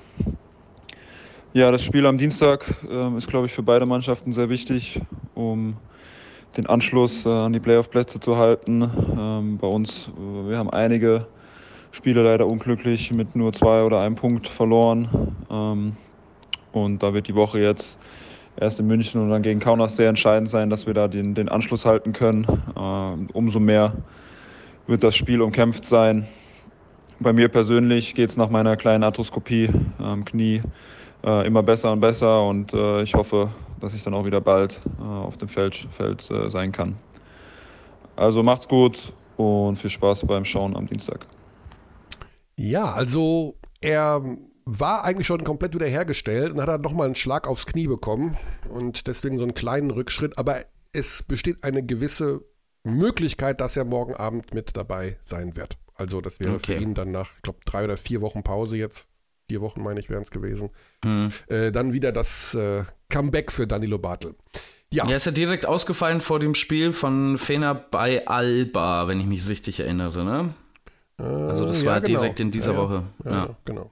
Ja, 1.57 1.71
das 1.71 1.83
Spiel 1.83 2.05
am 2.05 2.19
Dienstag 2.19 2.67
äh, 2.87 3.17
ist, 3.17 3.29
glaube 3.29 3.47
ich, 3.47 3.55
für 3.55 3.63
beide 3.63 3.87
Mannschaften 3.87 4.35
sehr 4.35 4.51
wichtig, 4.51 5.01
um 5.35 5.79
den 6.55 6.67
Anschluss 6.67 7.25
äh, 7.25 7.31
an 7.31 7.55
die 7.55 7.61
Playoff-Plätze 7.61 8.21
zu 8.21 8.37
halten. 8.37 8.83
Ähm, 9.19 9.57
bei 9.57 9.67
uns, 9.67 10.11
äh, 10.19 10.51
wir 10.51 10.59
haben 10.59 10.69
einige 10.69 11.27
Spiele 11.93 12.23
leider 12.23 12.47
unglücklich 12.47 13.11
mit 13.11 13.35
nur 13.35 13.55
zwei 13.55 13.85
oder 13.85 14.03
einem 14.03 14.17
Punkt 14.17 14.49
verloren. 14.49 15.35
Ähm, 15.51 15.97
und 16.73 17.03
da 17.03 17.15
wird 17.15 17.27
die 17.27 17.35
Woche 17.35 17.59
jetzt 17.59 17.99
erst 18.61 18.79
in 18.79 18.87
München 18.87 19.23
und 19.23 19.31
dann 19.31 19.41
gegen 19.41 19.59
Kaunas 19.59 19.97
sehr 19.97 20.11
entscheidend 20.11 20.51
sein, 20.51 20.69
dass 20.69 20.87
wir 20.87 20.93
da 20.93 21.09
den, 21.09 21.35
den 21.35 21.49
Anschluss 21.49 21.87
halten 21.87 22.13
können. 22.13 22.47
Ähm, 22.79 23.29
umso 23.33 23.61
mehr 23.61 23.95
wird 24.87 25.03
das 25.03 25.17
Spiel 25.17 25.41
umkämpft 25.41 25.87
sein. 25.87 26.29
Bei 27.19 27.33
mir 27.33 27.49
persönlich 27.49 28.15
geht 28.15 28.29
es 28.29 28.37
nach 28.37 28.51
meiner 28.51 28.77
kleinen 28.77 29.05
Arthroskopie 29.05 29.71
am 29.99 30.27
Knie 30.27 30.61
äh, 31.27 31.47
immer 31.47 31.63
besser 31.63 31.93
und 31.93 32.01
besser 32.01 32.43
und 32.47 32.73
äh, 32.73 33.03
ich 33.03 33.15
hoffe, 33.15 33.51
dass 33.81 33.93
ich 33.93 34.03
dann 34.03 34.15
auch 34.15 34.25
wieder 34.25 34.41
bald 34.41 34.81
äh, 34.99 35.03
auf 35.03 35.37
dem 35.37 35.49
Feld, 35.49 35.87
Feld 35.91 36.31
äh, 36.31 36.49
sein 36.49 36.73
kann. 36.73 36.97
Also 38.15 38.43
macht's 38.43 38.69
gut 38.69 39.13
und 39.37 39.77
viel 39.77 39.91
Spaß 39.91 40.27
beim 40.27 40.45
Schauen 40.45 40.77
am 40.77 40.87
Dienstag. 40.87 41.27
Ja, 42.57 42.93
also 42.93 43.57
er 43.81 44.23
war 44.65 45.05
eigentlich 45.05 45.27
schon 45.27 45.45
komplett 45.45 45.75
wieder 45.75 45.87
hergestellt 45.87 46.53
und 46.53 46.61
hat 46.61 46.69
dann 46.69 46.81
nochmal 46.81 47.07
einen 47.07 47.15
Schlag 47.15 47.47
aufs 47.47 47.67
Knie 47.67 47.87
bekommen 47.87 48.37
und 48.69 49.07
deswegen 49.07 49.39
so 49.39 49.45
einen 49.45 49.55
kleinen 49.55 49.91
Rückschritt. 49.91 50.39
Aber 50.39 50.61
es 50.93 51.23
besteht 51.23 51.63
eine 51.63 51.85
gewisse 51.85 52.41
Möglichkeit, 52.83 53.61
dass 53.61 53.77
er 53.77 53.85
morgen 53.85 54.15
Abend 54.15 54.55
mit 54.55 54.77
dabei 54.77 55.19
sein 55.21 55.57
wird. 55.57 55.77
Also 55.95 56.21
das 56.21 56.41
wäre 56.41 56.55
okay. 56.55 56.77
für 56.77 56.83
ihn 56.83 56.95
dann 56.95 57.11
nach, 57.11 57.31
ich 57.37 57.43
glaube, 57.43 57.59
drei 57.65 57.85
oder 57.85 57.97
vier 57.97 58.23
Wochen 58.23 58.43
Pause 58.43 58.79
jetzt, 58.79 59.09
vier 59.49 59.61
Wochen 59.61 59.83
meine 59.83 60.01
ich 60.01 60.11
wären 60.11 60.23
es 60.23 60.31
gewesen, 60.31 60.71
mhm. 61.05 61.31
äh, 61.49 61.71
dann 61.71 61.93
wieder 61.93 62.13
das 62.13 62.55
äh, 62.55 62.85
Comeback 63.09 63.53
für 63.53 63.67
Danilo 63.67 63.99
Bartel. 63.99 64.35
Ja. 64.93 65.09
Er 65.09 65.17
ist 65.17 65.27
ja 65.27 65.33
direkt 65.33 65.67
ausgefallen 65.67 66.21
vor 66.21 66.39
dem 66.39 66.55
Spiel 66.55 66.93
von 66.93 67.39
Fener 67.39 67.75
bei 67.75 68.27
Alba, 68.27 69.09
wenn 69.09 69.21
ich 69.21 69.27
mich 69.27 69.49
richtig 69.49 69.81
erinnere, 69.81 70.25
ne? 70.25 70.55
Äh, 71.19 71.25
also 71.25 71.67
das 71.67 71.83
ja, 71.83 71.91
war 71.91 72.01
genau. 72.01 72.21
direkt 72.21 72.41
in 72.41 72.51
dieser 72.51 72.73
ja, 72.73 72.79
Woche. 72.79 73.03
Ja, 73.25 73.57
genau. 73.65 73.91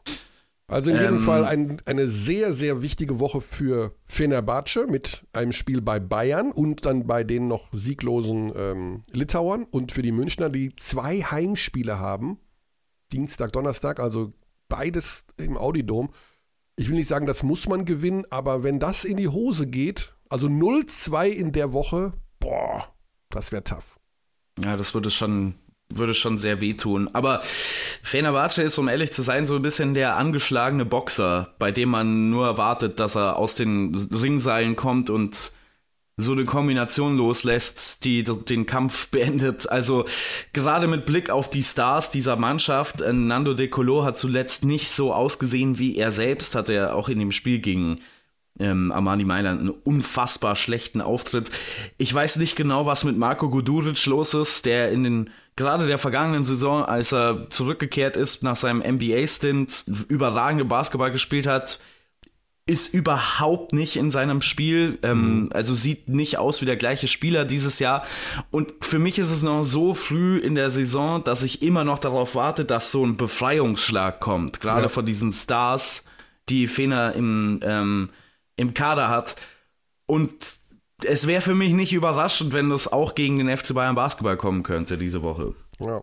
Also 0.67 0.91
in 0.91 0.97
jedem 0.97 1.17
ähm, 1.17 1.21
Fall 1.21 1.45
ein, 1.45 1.83
eine 1.85 2.09
sehr, 2.09 2.55
sehr 2.55 2.81
wichtige 2.81 3.21
Woche 3.21 3.43
für 3.43 3.95
Fenerbahce 4.07 4.87
mit 4.87 5.27
einem 5.33 5.53
Spiel 5.53 5.83
bei 5.83 6.01
Bayern 6.01 6.53
und 6.53 6.87
dann 6.87 7.07
bei 7.07 7.23
den 7.23 7.49
noch 7.49 7.69
sieglosen 7.73 8.53
ähm, 8.57 9.03
Litauern 9.13 9.67
und 9.71 9.93
für 9.93 10.01
die 10.01 10.13
Münchner, 10.13 10.49
die 10.49 10.75
zwei 10.77 11.21
Heimspiele 11.21 11.99
haben. 11.99 12.39
Dienstag, 13.13 13.53
Donnerstag, 13.53 14.01
also 14.01 14.33
beides 14.75 15.25
im 15.37 15.57
Audidom. 15.57 16.11
Ich 16.77 16.89
will 16.89 16.97
nicht 16.97 17.09
sagen, 17.09 17.27
das 17.27 17.45
muss 17.45 17.68
man 17.68 17.85
gewinnen, 17.85 18.25
aber 18.31 18.64
wenn 18.64 18.81
das 18.81 19.05
in 19.05 19.16
die 19.16 19.29
Hose 19.29 19.68
geht, 19.68 20.14
also 20.29 20.49
0-2 20.49 21.29
in 21.29 21.53
der 21.53 21.72
Woche, 21.72 22.12
boah, 22.41 22.93
das 23.31 23.53
wäre 23.53 23.62
tough. 23.62 23.99
Ja, 24.62 24.77
das 24.77 24.93
würde 24.95 25.11
schon 25.11 25.55
würde 25.91 26.14
schon 26.14 26.39
sehr 26.39 26.61
wehtun. 26.61 27.11
Aber 27.12 27.43
Fenerbahce 27.45 28.62
ist, 28.62 28.79
um 28.79 28.89
ehrlich 28.89 29.12
zu 29.12 29.22
sein, 29.22 29.47
so 29.47 29.55
ein 29.57 29.62
bisschen 29.62 29.95
der 29.95 30.16
angeschlagene 30.16 30.85
Boxer, 30.85 31.55
bei 31.59 31.70
dem 31.70 31.91
man 31.91 32.31
nur 32.31 32.47
erwartet, 32.47 32.99
dass 32.99 33.14
er 33.16 33.37
aus 33.37 33.55
den 33.55 33.95
Ringseilen 33.95 34.77
kommt 34.77 35.11
und 35.11 35.53
so 36.17 36.33
eine 36.33 36.45
Kombination 36.45 37.17
loslässt, 37.17 38.05
die 38.05 38.23
den 38.23 38.67
Kampf 38.67 39.09
beendet. 39.11 39.69
Also 39.69 40.05
gerade 40.53 40.87
mit 40.87 41.07
Blick 41.07 41.31
auf 41.31 41.51
die 41.51 41.62
Stars 41.62 42.11
dieser 42.11 42.37
Mannschaft, 42.37 43.01
äh, 43.01 43.12
Nando 43.12 43.55
De 43.55 43.69
Colo 43.69 44.05
hat 44.05 44.19
zuletzt 44.19 44.65
nicht 44.65 44.89
so 44.89 45.12
ausgesehen 45.12 45.79
wie 45.79 45.97
er 45.97 46.12
selbst, 46.12 46.55
hat 46.55 46.69
er 46.69 46.95
auch 46.95 47.09
in 47.09 47.19
dem 47.19 47.33
Spiel 47.33 47.59
gegen 47.59 48.01
ähm, 48.61 48.93
Armani 48.93 49.25
Mailand 49.25 49.61
einen 49.61 49.71
unfassbar 49.71 50.55
schlechten 50.55 51.01
Auftritt. 51.01 51.51
Ich 51.99 52.15
weiß 52.15 52.37
nicht 52.37 52.55
genau, 52.55 52.87
was 52.87 53.05
mit 53.05 53.19
Marco 53.19 53.51
Guduric 53.51 54.07
los 54.07 54.35
ist, 54.35 54.67
der 54.67 54.93
in 54.93 55.03
den 55.03 55.31
gerade 55.57 55.87
der 55.87 55.99
vergangenen 55.99 56.45
Saison, 56.45 56.85
als 56.85 57.12
er 57.12 57.49
zurückgekehrt 57.51 58.17
ist 58.17 58.43
nach 58.43 58.57
seinem 58.57 58.81
NBA-Stint, 58.81 59.87
überragende 60.09 60.65
Basketball 60.65 61.11
gespielt 61.11 61.47
hat, 61.47 61.79
ist 62.67 62.95
überhaupt 62.95 63.75
nicht 63.75 63.97
in 63.97 64.11
seinem 64.11 64.41
Spiel, 64.41 64.99
ähm, 65.03 65.45
mhm. 65.45 65.51
also 65.53 65.75
sieht 65.75 66.09
nicht 66.09 66.39
aus 66.39 66.62
wie 66.62 66.67
der 66.67 66.77
gleiche 66.77 67.09
Spieler 67.09 67.45
dieses 67.45 67.79
Jahr. 67.79 68.07
Und 68.51 68.73
für 68.81 68.99
mich 68.99 69.19
ist 69.19 69.31
es 69.31 69.43
noch 69.43 69.65
so 69.65 69.93
früh 69.93 70.39
in 70.39 70.55
der 70.55 70.71
Saison, 70.71 71.23
dass 71.23 71.43
ich 71.43 71.62
immer 71.62 71.85
noch 71.85 71.99
darauf 71.99 72.35
warte, 72.35 72.65
dass 72.65 72.91
so 72.91 73.05
ein 73.05 73.19
Befreiungsschlag 73.19 74.19
kommt, 74.21 74.61
gerade 74.61 74.83
ja. 74.83 74.89
von 74.89 75.05
diesen 75.05 75.31
Stars, 75.31 76.05
die 76.49 76.67
Fener 76.67 77.15
im, 77.15 77.61
ähm, 77.62 78.09
im 78.57 78.73
Kader 78.73 79.11
hat. 79.11 79.37
Und 80.07 80.33
es 81.05 81.27
wäre 81.27 81.43
für 81.43 81.55
mich 81.55 81.75
nicht 81.75 81.93
überraschend, 81.93 82.55
wenn 82.55 82.71
das 82.71 82.91
auch 82.91 83.15
gegen 83.15 83.39
den 83.39 83.55
FC 83.55 83.75
Bayern 83.75 83.95
Basketball 83.95 84.39
kommen 84.39 84.62
könnte 84.62 84.97
diese 84.97 85.23
Woche. 85.23 85.55
Ja. 85.81 86.03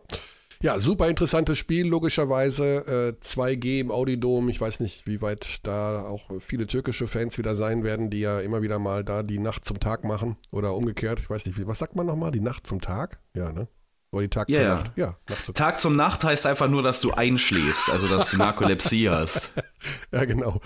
Ja, 0.62 0.78
super 0.78 1.09
interessantes 1.09 1.57
Spiel, 1.57 1.88
logischerweise. 1.88 3.16
Äh, 3.20 3.26
2G 3.26 3.80
im 3.80 3.89
Audidom. 3.89 4.47
Ich 4.47 4.62
weiß 4.62 4.80
nicht, 4.80 5.07
wie 5.07 5.20
weit 5.22 5.59
da 5.64 6.03
auch 6.03 6.30
viele 6.39 6.68
türkische 6.68 7.07
Fans 7.07 7.39
wieder 7.39 7.55
sein 7.55 7.84
werden, 7.84 8.12
die 8.12 8.20
ja 8.20 8.39
immer 8.39 8.62
wieder 8.62 8.78
mal 8.78 9.03
da 9.03 9.24
die 9.24 9.39
Nacht 9.39 9.66
zum 9.66 9.80
Tag 9.80 10.03
machen. 10.03 10.38
Oder 10.51 10.76
umgekehrt. 10.76 11.20
Ich 11.20 11.30
weiß 11.32 11.47
nicht, 11.47 11.66
was 11.66 11.80
sagt 11.80 11.95
man 11.95 12.05
nochmal? 12.05 12.30
Die 12.30 12.41
Nacht 12.41 12.68
zum 12.68 12.80
Tag? 12.80 13.20
Ja, 13.34 13.51
ne? 13.51 13.68
Oder 14.12 14.22
die 14.24 14.30
Tag 14.30 14.49
yeah, 14.49 14.59
zur 14.59 14.68
ja. 14.68 14.76
Nacht? 14.76 14.91
Ja, 14.97 15.18
Nacht 15.30 15.45
zum 15.45 15.55
Tag 15.55 15.80
zum 15.80 15.95
Nacht 15.95 16.24
heißt 16.24 16.45
einfach 16.45 16.68
nur, 16.68 16.84
dass 16.84 17.01
du 17.01 17.12
einschläfst, 17.12 17.89
also 17.89 18.07
dass 18.07 18.30
du 18.30 18.38
Narkolepsie 18.38 19.09
hast. 19.09 19.51
ja, 20.12 20.26
genau. 20.26 20.62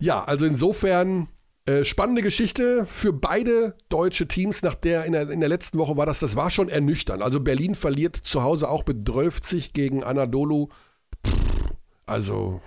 Ja, 0.00 0.24
also 0.24 0.46
insofern 0.46 1.28
äh, 1.68 1.84
spannende 1.84 2.22
Geschichte 2.22 2.86
für 2.86 3.12
beide 3.12 3.74
deutsche 3.90 4.26
Teams. 4.26 4.62
Nach 4.62 4.74
der 4.74 5.04
in, 5.04 5.12
der 5.12 5.28
in 5.28 5.40
der 5.40 5.50
letzten 5.50 5.78
Woche 5.78 5.98
war 5.98 6.06
das, 6.06 6.18
das 6.18 6.34
war 6.34 6.48
schon 6.48 6.70
ernüchternd. 6.70 7.22
Also 7.22 7.40
Berlin 7.40 7.74
verliert 7.74 8.16
zu 8.16 8.42
Hause 8.42 8.70
auch 8.70 8.84
bedröft 8.84 9.44
sich 9.44 9.74
gegen 9.74 10.02
Anadolu. 10.02 10.68
also, 12.06 12.62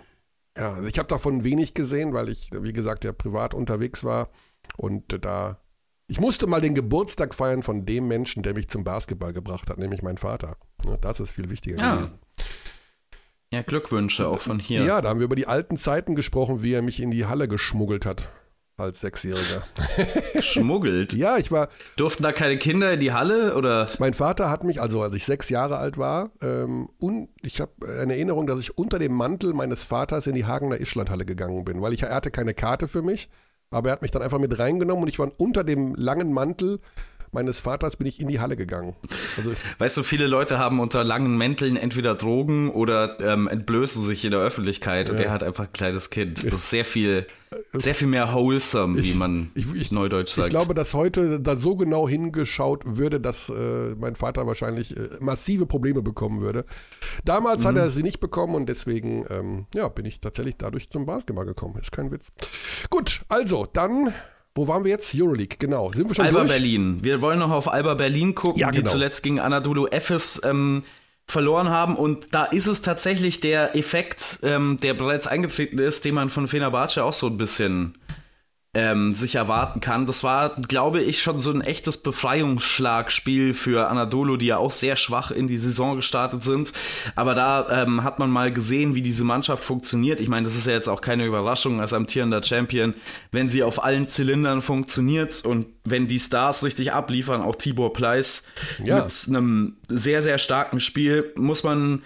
ja, 0.56 0.84
ich 0.84 0.99
habe 0.99 1.08
davon 1.08 1.43
wenig 1.43 1.74
gesehen, 1.74 2.14
weil 2.14 2.30
ich, 2.30 2.52
wie 2.54 2.74
gesagt, 2.74 3.04
ja 3.04 3.12
privat 3.12 3.56
unterwegs 3.56 4.04
war. 4.04 4.30
Und 4.78 5.12
äh, 5.14 5.20
da, 5.20 5.60
ich 6.06 6.20
musste 6.20 6.45
mal 6.45 6.62
den 6.62 6.76
Geburtstag 6.76 7.34
feiern 7.34 7.64
von 7.64 7.88
dem 7.88 8.08
Menschen, 8.08 8.43
der 8.43 8.54
mich 8.54 8.68
zum 8.68 8.84
Basketball 8.84 9.34
gebracht 9.34 9.72
hat, 9.72 9.80
nämlich 9.80 10.04
mein 10.04 10.18
Vater. 10.18 10.58
Ja, 10.86 10.97
das 10.97 11.20
ist 11.20 11.32
viel 11.32 11.49
wichtiger 11.49 11.78
ja. 11.78 11.95
gewesen. 11.95 12.20
Ja, 13.52 13.64
Glückwünsche 13.64 14.28
auch 14.28 14.41
von 14.41 14.60
hier. 14.60 14.86
Ja, 14.86 15.02
da 15.02 15.10
haben 15.10 15.20
wir 15.20 15.26
über 15.26 15.36
die 15.36 15.47
alten 15.47 15.76
Zeiten 15.76 16.14
gesprochen, 16.14 16.62
wie 16.62 16.74
er 16.74 16.84
mich 16.84 17.02
in 17.02 17.10
die 17.10 17.26
Halle 17.26 17.47
geschmuggelt 17.47 18.06
hat 18.06 18.30
als 18.82 18.99
Sechsjähriger. 18.99 19.63
Schmuggelt? 20.41 21.13
ja, 21.13 21.38
ich 21.38 21.51
war. 21.51 21.69
Durften 21.97 22.23
da 22.23 22.32
keine 22.32 22.57
Kinder 22.57 22.91
in 22.93 22.99
die 22.99 23.11
Halle 23.11 23.55
oder? 23.55 23.88
Mein 23.99 24.13
Vater 24.13 24.49
hat 24.49 24.63
mich, 24.63 24.82
also 24.82 25.01
als 25.01 25.15
ich 25.15 25.25
sechs 25.25 25.49
Jahre 25.49 25.77
alt 25.77 25.97
war, 25.97 26.32
ähm, 26.41 26.89
und 26.99 27.29
ich 27.41 27.61
habe 27.61 27.71
eine 27.99 28.13
Erinnerung, 28.13 28.47
dass 28.47 28.59
ich 28.59 28.77
unter 28.77 28.99
dem 28.99 29.13
Mantel 29.13 29.53
meines 29.53 29.84
Vaters 29.84 30.27
in 30.27 30.36
die 30.36 30.45
Hagener 30.45 30.77
Ischlandhalle 30.77 31.25
gegangen 31.25 31.63
bin, 31.65 31.82
weil 31.82 31.93
ich 31.93 32.03
er 32.03 32.15
hatte 32.15 32.32
keine 32.32 32.53
Karte 32.53 32.88
für 32.88 33.01
mich, 33.01 33.29
aber 33.69 33.89
er 33.89 33.93
hat 33.93 34.01
mich 34.01 34.11
dann 34.11 34.21
einfach 34.21 34.39
mit 34.39 34.57
reingenommen 34.57 35.03
und 35.03 35.09
ich 35.09 35.19
war 35.19 35.32
unter 35.38 35.63
dem 35.63 35.95
langen 35.95 36.34
Mantel 36.34 36.79
meines 37.32 37.59
Vaters 37.59 37.95
bin 37.95 38.07
ich 38.07 38.19
in 38.19 38.27
die 38.27 38.39
Halle 38.39 38.57
gegangen. 38.57 38.95
Also 39.38 39.53
weißt 39.77 39.97
du, 39.97 40.03
viele 40.03 40.27
Leute 40.27 40.59
haben 40.59 40.79
unter 40.79 41.03
langen 41.03 41.38
Mänteln 41.38 41.77
entweder 41.77 42.15
Drogen 42.15 42.69
oder 42.69 43.19
ähm, 43.21 43.47
entblößen 43.47 44.03
sich 44.03 44.25
in 44.25 44.32
der 44.32 44.41
Öffentlichkeit 44.41 45.07
ja. 45.09 45.15
und 45.15 45.21
er 45.21 45.32
hat 45.32 45.43
einfach 45.43 45.65
ein 45.65 45.73
kleines 45.73 46.09
Kind. 46.09 46.43
Das 46.43 46.53
ist 46.53 46.69
sehr 46.69 46.86
viel, 46.86 47.25
sehr 47.73 47.95
viel 47.95 48.07
mehr 48.07 48.34
wholesome, 48.34 48.99
ich, 48.99 49.13
wie 49.13 49.17
man 49.17 49.51
ich, 49.55 49.73
ich, 49.73 49.91
neudeutsch 49.91 50.34
sagt. 50.34 50.47
Ich 50.47 50.57
glaube, 50.57 50.73
dass 50.73 50.93
heute 50.93 51.39
da 51.39 51.55
so 51.55 51.75
genau 51.75 52.07
hingeschaut 52.07 52.84
würde, 52.86 53.19
dass 53.19 53.49
äh, 53.49 53.95
mein 53.97 54.15
Vater 54.15 54.45
wahrscheinlich 54.47 54.97
äh, 54.97 55.09
massive 55.19 55.65
Probleme 55.65 56.01
bekommen 56.01 56.41
würde. 56.41 56.65
Damals 57.23 57.63
mhm. 57.63 57.67
hat 57.69 57.77
er 57.77 57.91
sie 57.91 58.03
nicht 58.03 58.19
bekommen 58.19 58.55
und 58.55 58.67
deswegen 58.67 59.25
ähm, 59.29 59.65
ja, 59.73 59.88
bin 59.88 60.05
ich 60.05 60.19
tatsächlich 60.19 60.55
dadurch 60.57 60.89
zum 60.89 61.05
Basketball 61.05 61.45
gekommen. 61.45 61.77
Ist 61.79 61.91
kein 61.91 62.11
Witz. 62.11 62.32
Gut, 62.89 63.21
also 63.29 63.67
dann 63.71 64.13
wo 64.54 64.68
waren 64.68 64.84
wir 64.84 64.91
jetzt? 64.91 65.14
Euroleague, 65.16 65.58
genau. 65.60 65.91
Sind 65.91 66.10
wir 66.10 66.16
schon 66.16 66.26
Alba 66.26 66.39
durch? 66.39 66.52
Berlin. 66.52 66.99
Wir 67.02 67.22
wollen 67.22 67.39
noch 67.39 67.52
auf 67.52 67.72
Alba 67.72 67.93
Berlin 67.93 68.36
gucken, 68.36 68.60
ja, 68.60 68.70
genau. 68.70 68.84
die 68.84 68.91
zuletzt 68.91 69.24
gegen 69.24 69.39
Anadolu 69.39 69.88
Efes 69.88 70.41
ähm, 70.43 70.84
verloren 71.26 71.70
haben. 71.70 71.95
Und 71.95 72.34
da 72.34 72.45
ist 72.45 72.68
es 72.68 72.82
tatsächlich 72.82 73.39
der 73.39 73.76
Effekt, 73.76 74.39
ähm, 74.43 74.78
der 74.82 74.93
bereits 74.93 75.28
eingetreten 75.28 75.80
ist, 75.80 76.04
den 76.06 76.16
man 76.16 76.30
von 76.30 76.47
Fenerbahce 76.47 77.04
auch 77.04 77.14
so 77.14 77.28
ein 77.28 77.38
bisschen 77.38 77.97
ähm, 78.74 79.11
sich 79.11 79.36
erwarten 79.36 79.82
kann. 79.82 80.05
Das 80.05 80.24
war, 80.24 80.55
glaube 80.55 81.01
ich, 81.01 81.22
schon 81.22 81.41
so 81.41 81.51
ein 81.51 81.59
echtes 81.59 81.97
Befreiungsschlagspiel 81.97 83.53
für 83.53 83.89
Anadolu, 83.89 84.38
die 84.38 84.45
ja 84.45 84.57
auch 84.57 84.72
sehr 84.72 84.95
schwach 84.95 85.32
in 85.32 85.47
die 85.47 85.57
Saison 85.57 85.97
gestartet 85.97 86.43
sind. 86.43 86.72
Aber 87.15 87.36
da 87.36 87.84
ähm, 87.84 88.03
hat 88.03 88.19
man 88.19 88.30
mal 88.30 88.53
gesehen, 88.53 88.95
wie 88.95 89.01
diese 89.01 89.26
Mannschaft 89.26 89.63
funktioniert. 89.63 90.22
Ich 90.22 90.30
meine, 90.30 90.45
das 90.45 90.55
ist 90.55 90.67
ja 90.67 90.74
jetzt 90.74 90.88
auch 90.88 91.01
keine 91.01 91.26
Überraschung 91.26 91.82
als 91.82 91.91
amtierender 91.91 92.41
Champion, 92.43 92.93
wenn 93.32 93.49
sie 93.49 93.63
auf 93.63 93.84
allen 93.84 94.07
Zylindern 94.07 94.61
funktioniert 94.61 95.45
und 95.45 95.65
wenn 95.84 96.07
die 96.07 96.19
Stars 96.19 96.63
richtig 96.63 96.93
abliefern, 96.93 97.41
auch 97.41 97.55
Tibor 97.55 97.91
Pleiss 97.91 98.43
ja. 98.84 99.03
mit 99.03 99.13
einem 99.28 99.76
sehr, 99.89 100.24
sehr 100.24 100.38
starken 100.38 100.80
Spiel, 100.80 101.34
muss 101.36 101.63
man 101.63 102.03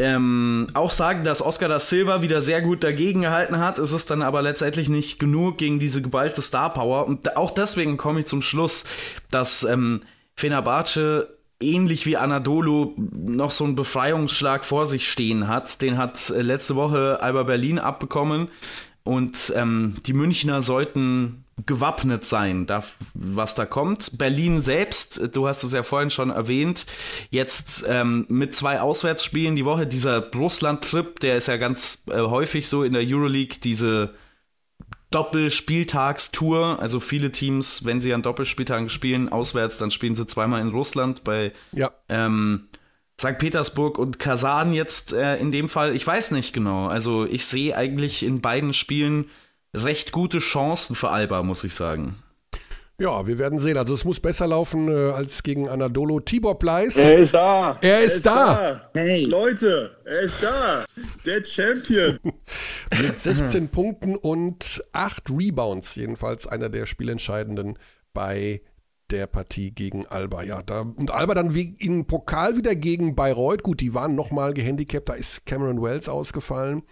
ähm, 0.00 0.68
auch 0.74 0.90
sagen, 0.90 1.24
dass 1.24 1.42
Oscar 1.42 1.68
da 1.68 1.78
Silva 1.78 2.22
wieder 2.22 2.42
sehr 2.42 2.62
gut 2.62 2.82
dagegen 2.82 3.22
gehalten 3.22 3.58
hat. 3.58 3.78
Es 3.78 3.92
ist 3.92 4.10
dann 4.10 4.22
aber 4.22 4.42
letztendlich 4.42 4.88
nicht 4.88 5.18
genug 5.18 5.58
gegen 5.58 5.78
diese 5.78 6.00
geballte 6.00 6.42
Star 6.42 6.72
Power. 6.72 7.06
Und 7.06 7.36
auch 7.36 7.50
deswegen 7.50 7.96
komme 7.96 8.20
ich 8.20 8.26
zum 8.26 8.42
Schluss, 8.42 8.84
dass 9.30 9.62
ähm, 9.62 10.00
Fenerbahce 10.36 11.36
ähnlich 11.60 12.06
wie 12.06 12.16
Anadolu 12.16 12.94
noch 12.96 13.50
so 13.50 13.64
einen 13.64 13.76
Befreiungsschlag 13.76 14.64
vor 14.64 14.86
sich 14.86 15.08
stehen 15.08 15.46
hat. 15.46 15.82
Den 15.82 15.98
hat 15.98 16.30
äh, 16.30 16.40
letzte 16.40 16.76
Woche 16.76 17.18
Alba 17.20 17.42
Berlin 17.42 17.78
abbekommen 17.78 18.48
und 19.04 19.52
ähm, 19.54 19.96
die 20.06 20.14
Münchner 20.14 20.62
sollten 20.62 21.44
gewappnet 21.66 22.24
sein, 22.24 22.66
was 23.14 23.54
da 23.54 23.66
kommt. 23.66 24.18
Berlin 24.18 24.60
selbst, 24.60 25.34
du 25.34 25.48
hast 25.48 25.62
es 25.64 25.72
ja 25.72 25.82
vorhin 25.82 26.10
schon 26.10 26.30
erwähnt, 26.30 26.86
jetzt 27.30 27.84
ähm, 27.88 28.26
mit 28.28 28.54
zwei 28.54 28.80
Auswärtsspielen 28.80 29.56
die 29.56 29.64
Woche. 29.64 29.86
Dieser 29.86 30.30
Russland-Trip, 30.32 31.18
der 31.20 31.36
ist 31.36 31.48
ja 31.48 31.56
ganz 31.56 32.04
äh, 32.10 32.18
häufig 32.20 32.68
so 32.68 32.84
in 32.84 32.92
der 32.92 33.02
Euroleague, 33.04 33.58
diese 33.62 34.14
Doppelspieltagstour. 35.10 36.78
Also 36.80 37.00
viele 37.00 37.32
Teams, 37.32 37.84
wenn 37.84 38.00
sie 38.00 38.12
an 38.14 38.22
Doppelspieltagen 38.22 38.88
spielen, 38.88 39.28
auswärts, 39.28 39.78
dann 39.78 39.90
spielen 39.90 40.14
sie 40.14 40.26
zweimal 40.26 40.60
in 40.60 40.68
Russland 40.68 41.24
bei 41.24 41.52
Ja. 41.72 41.90
ähm, 42.08 42.68
St. 43.20 43.38
Petersburg 43.38 43.98
und 43.98 44.18
Kasan 44.18 44.72
jetzt 44.72 45.12
äh, 45.12 45.36
in 45.36 45.52
dem 45.52 45.68
Fall. 45.68 45.94
Ich 45.94 46.06
weiß 46.06 46.30
nicht 46.30 46.54
genau. 46.54 46.86
Also 46.86 47.26
ich 47.26 47.44
sehe 47.44 47.76
eigentlich 47.76 48.22
in 48.22 48.40
beiden 48.40 48.72
Spielen 48.72 49.28
recht 49.74 50.12
gute 50.12 50.38
Chancen 50.38 50.96
für 50.96 51.10
Alba, 51.10 51.42
muss 51.42 51.64
ich 51.64 51.74
sagen. 51.74 52.16
Ja, 53.00 53.26
wir 53.26 53.38
werden 53.38 53.58
sehen. 53.58 53.78
Also 53.78 53.94
es 53.94 54.04
muss 54.04 54.20
besser 54.20 54.46
laufen 54.46 54.88
äh, 54.88 55.12
als 55.12 55.42
gegen 55.42 55.70
Anadolu. 55.70 56.20
Tibor 56.20 56.58
Pleiss. 56.58 56.98
Er 56.98 57.16
ist 57.16 57.32
da. 57.32 57.78
Er 57.80 58.02
ist 58.02 58.26
da. 58.26 58.90
Hey. 58.92 59.24
Leute, 59.24 59.96
er 60.04 60.20
ist 60.20 60.42
da. 60.42 60.84
Der 61.24 61.42
Champion. 61.42 62.18
mit 63.00 63.18
16 63.18 63.68
Punkten 63.68 64.16
und 64.16 64.84
8 64.92 65.30
Rebounds. 65.30 65.94
Jedenfalls 65.94 66.46
einer 66.46 66.68
der 66.68 66.84
spielentscheidenden 66.84 67.78
bei 68.12 68.60
der 69.10 69.26
Partie 69.26 69.70
gegen 69.70 70.06
Alba. 70.06 70.42
Ja, 70.42 70.62
da, 70.62 70.80
und 70.80 71.10
Alba 71.10 71.32
dann 71.32 71.54
wie 71.54 71.76
im 71.78 72.06
Pokal 72.06 72.58
wieder 72.58 72.74
gegen 72.74 73.14
Bayreuth. 73.16 73.62
Gut, 73.62 73.80
die 73.80 73.94
waren 73.94 74.14
nochmal 74.14 74.52
gehandicapt. 74.52 75.08
Da 75.08 75.14
ist 75.14 75.46
Cameron 75.46 75.82
Wells 75.82 76.10
ausgefallen. 76.10 76.82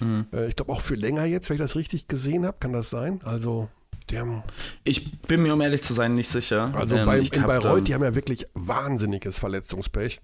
Äh, 0.00 0.48
ich 0.48 0.56
glaube 0.56 0.72
auch 0.72 0.80
für 0.80 0.94
länger 0.94 1.24
jetzt, 1.24 1.48
wenn 1.48 1.56
ich 1.56 1.62
das 1.62 1.76
richtig 1.76 2.08
gesehen 2.08 2.44
habe. 2.46 2.56
Kann 2.60 2.72
das 2.72 2.90
sein? 2.90 3.20
Also, 3.24 3.68
der, 4.10 4.44
Ich 4.84 5.18
bin 5.22 5.42
mir, 5.42 5.52
um 5.54 5.60
ehrlich 5.60 5.82
zu 5.82 5.92
sein, 5.94 6.14
nicht 6.14 6.28
sicher. 6.28 6.72
also 6.74 6.96
Ähm, 6.96 7.06
bei, 7.06 7.18
in 7.18 7.42
Bayreuth, 7.42 7.88
die 7.88 7.94
haben 7.94 8.04
ja 8.04 8.14
wirklich 8.14 8.46
wahnsinniges 8.54 9.38
Verletzungspech. 9.38 10.20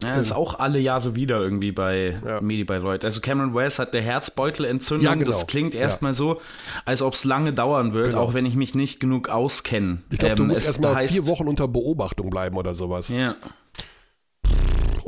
Ja, 0.00 0.14
das 0.14 0.26
ist 0.26 0.32
auch 0.32 0.60
alle 0.60 0.78
Jahre 0.78 1.16
wieder 1.16 1.40
irgendwie 1.40 1.72
bei 1.72 2.16
Ja. 2.24 2.40
Medi 2.40 2.62
Bayreuth. 2.62 3.04
Also 3.04 3.20
Cameron 3.20 3.52
Wells 3.54 3.80
hat 3.80 3.92
eine 3.92 4.00
Herzbeutelentzündung. 4.02 5.04
Ja, 5.04 5.14
genau. 5.14 5.24
Das 5.26 5.48
klingt 5.48 5.74
Ja. 5.74 5.80
erstmal 5.80 6.14
so, 6.14 6.40
als 6.84 7.02
ob 7.02 7.14
es 7.14 7.24
lange 7.24 7.52
dauern 7.52 7.92
wird, 7.94 8.10
Genau. 8.10 8.20
auch 8.22 8.32
wenn 8.34 8.46
ich 8.46 8.54
mich 8.54 8.76
nicht 8.76 9.00
genug 9.00 9.28
auskenne. 9.28 9.98
Ich 10.10 10.18
glaube, 10.18 10.36
du 10.36 10.42
Ähm, 10.44 10.48
musst 10.50 10.60
es 10.60 10.66
erstmal 10.68 11.08
vier 11.08 11.26
Wochen 11.26 11.48
unter 11.48 11.66
Beobachtung 11.66 12.30
bleiben 12.30 12.56
oder 12.56 12.74
sowas. 12.74 13.08
Ja. 13.08 13.34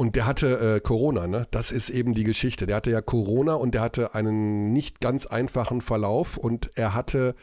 Und 0.00 0.16
der 0.16 0.24
hatte 0.24 0.76
äh, 0.76 0.80
Corona, 0.80 1.26
ne? 1.26 1.46
Das 1.50 1.70
ist 1.70 1.90
eben 1.90 2.14
die 2.14 2.24
Geschichte. 2.24 2.66
Der 2.66 2.76
hatte 2.76 2.90
ja 2.90 3.02
Corona 3.02 3.52
und 3.52 3.74
der 3.74 3.82
hatte 3.82 4.14
einen 4.14 4.72
nicht 4.72 5.02
ganz 5.02 5.26
einfachen 5.26 5.82
Verlauf 5.82 6.38
und 6.38 6.70
er 6.74 6.94
hatte 6.94 7.34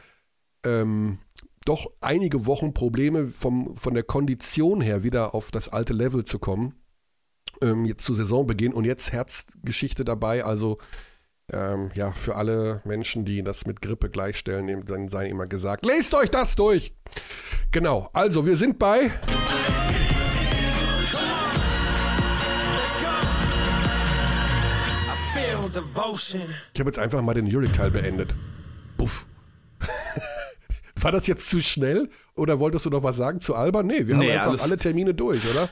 ähm, 0.66 1.20
doch 1.66 1.86
einige 2.02 2.48
Wochen 2.48 2.74
Probleme 2.74 3.28
vom, 3.28 3.78
von 3.78 3.94
der 3.94 4.02
Kondition 4.02 4.82
her 4.82 5.04
wieder 5.04 5.36
auf 5.36 5.52
das 5.52 5.70
alte 5.70 5.94
Level 5.94 6.24
zu 6.24 6.40
kommen. 6.40 6.74
Ähm, 7.62 7.86
jetzt 7.86 8.04
zu 8.04 8.16
Saisonbeginn 8.16 8.74
und 8.74 8.86
jetzt 8.86 9.12
Herzgeschichte 9.12 10.04
dabei. 10.04 10.44
Also 10.44 10.80
ähm, 11.54 11.92
ja, 11.94 12.12
für 12.12 12.38
alle 12.38 12.82
Menschen, 12.86 13.24
die 13.24 13.44
das 13.44 13.68
mit 13.68 13.84
Grippe 13.84 14.10
gleichstellen, 14.10 14.84
dann 14.84 15.10
sei 15.10 15.30
immer 15.30 15.46
gesagt, 15.46 15.86
lest 15.86 16.16
euch 16.16 16.32
das 16.32 16.56
durch. 16.56 16.96
Genau, 17.72 18.10
also 18.14 18.48
wir 18.48 18.58
sind 18.58 18.80
bei 18.80 19.12
Ich 26.74 26.80
habe 26.80 26.90
jetzt 26.90 27.00
einfach 27.00 27.22
mal 27.22 27.34
den 27.34 27.48
Euroleague-Teil 27.48 27.92
beendet. 27.92 28.36
Buff. 28.98 29.26
War 31.00 31.12
das 31.12 31.28
jetzt 31.28 31.50
zu 31.50 31.62
schnell? 31.62 32.10
Oder 32.36 32.60
wolltest 32.60 32.86
du 32.86 32.90
noch 32.90 33.04
was 33.04 33.16
sagen 33.18 33.40
zu 33.40 33.56
Alba? 33.56 33.84
Nee, 33.84 34.08
wir 34.08 34.16
Nee, 34.16 34.32
haben 34.32 34.38
einfach 34.40 34.52
alles- 34.52 34.62
alle 34.64 34.78
Termine 34.78 35.14
durch, 35.14 35.42
oder? 35.50 35.70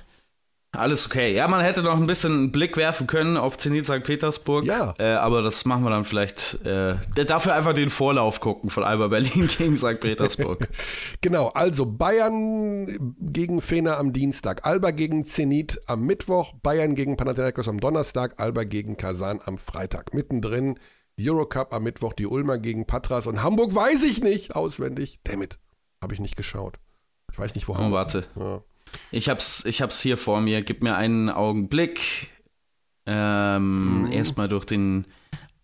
Alles 0.76 1.06
okay. 1.06 1.34
Ja, 1.34 1.48
man 1.48 1.62
hätte 1.62 1.82
noch 1.84 1.96
ein 1.96 2.08
bisschen 2.08 2.34
einen 2.34 2.52
Blick 2.52 2.78
werfen 2.78 3.08
können 3.08 3.38
auf 3.38 3.58
Zenit 3.58 3.86
St. 3.86 4.04
Petersburg. 4.04 4.66
Ja. 4.66 4.94
Äh, 5.00 5.14
aber 5.14 5.42
das 5.42 5.66
machen 5.66 5.84
wir 5.84 5.90
dann 5.90 6.06
vielleicht. 6.06 6.66
Äh, 6.66 6.96
dafür 7.26 7.56
einfach 7.56 7.74
den 7.74 7.90
Vorlauf 7.90 8.40
gucken 8.40 8.70
von 8.70 8.84
Alba 8.84 9.08
Berlin 9.08 9.48
gegen 9.58 9.78
St. 9.78 10.00
Petersburg. 10.00 10.68
Genau, 11.22 11.48
also 11.50 11.86
Bayern 11.86 13.16
gegen 13.20 13.62
Fener 13.62 13.98
am 13.98 14.14
Dienstag, 14.14 14.66
Alba 14.66 14.92
gegen 14.92 15.26
Zenit 15.26 15.82
am 15.88 16.02
Mittwoch, 16.02 16.54
Bayern 16.62 16.94
gegen 16.94 17.18
Panathinaikos 17.18 17.68
am 17.68 17.80
Donnerstag, 17.80 18.36
Alba 18.38 18.64
gegen 18.64 18.98
Kasan 18.98 19.40
am 19.44 19.58
Freitag. 19.58 20.14
Mittendrin 20.14 20.80
Eurocup 21.20 21.74
am 21.74 21.84
Mittwoch, 21.84 22.14
die 22.14 22.28
Ulmer 22.28 22.58
gegen 22.58 22.86
Patras 22.86 23.28
und 23.28 23.42
Hamburg 23.42 23.74
weiß 23.74 24.04
ich 24.04 24.22
nicht 24.22 24.56
auswendig. 24.56 25.20
Dammit, 25.24 25.58
habe 26.02 26.14
ich 26.14 26.20
nicht 26.20 26.36
geschaut. 26.36 26.78
Ich 27.32 27.40
weiß 27.40 27.56
nicht, 27.56 27.68
wo 27.68 27.74
oh, 27.74 27.78
Hamburg 27.78 27.94
warte. 27.94 28.26
Ja. 28.36 28.62
Ich 29.12 29.30
hab's, 29.30 29.66
ich 29.66 29.82
hab's 29.82 30.02
hier 30.02 30.18
vor 30.18 30.42
mir. 30.42 30.62
Gib 30.62 30.82
mir 30.84 30.96
einen 30.96 31.30
Augenblick. 31.30 32.30
Ähm, 33.06 34.06
Mhm. 34.06 34.12
Erstmal 34.12 34.48
durch 34.48 34.66
den 34.66 35.06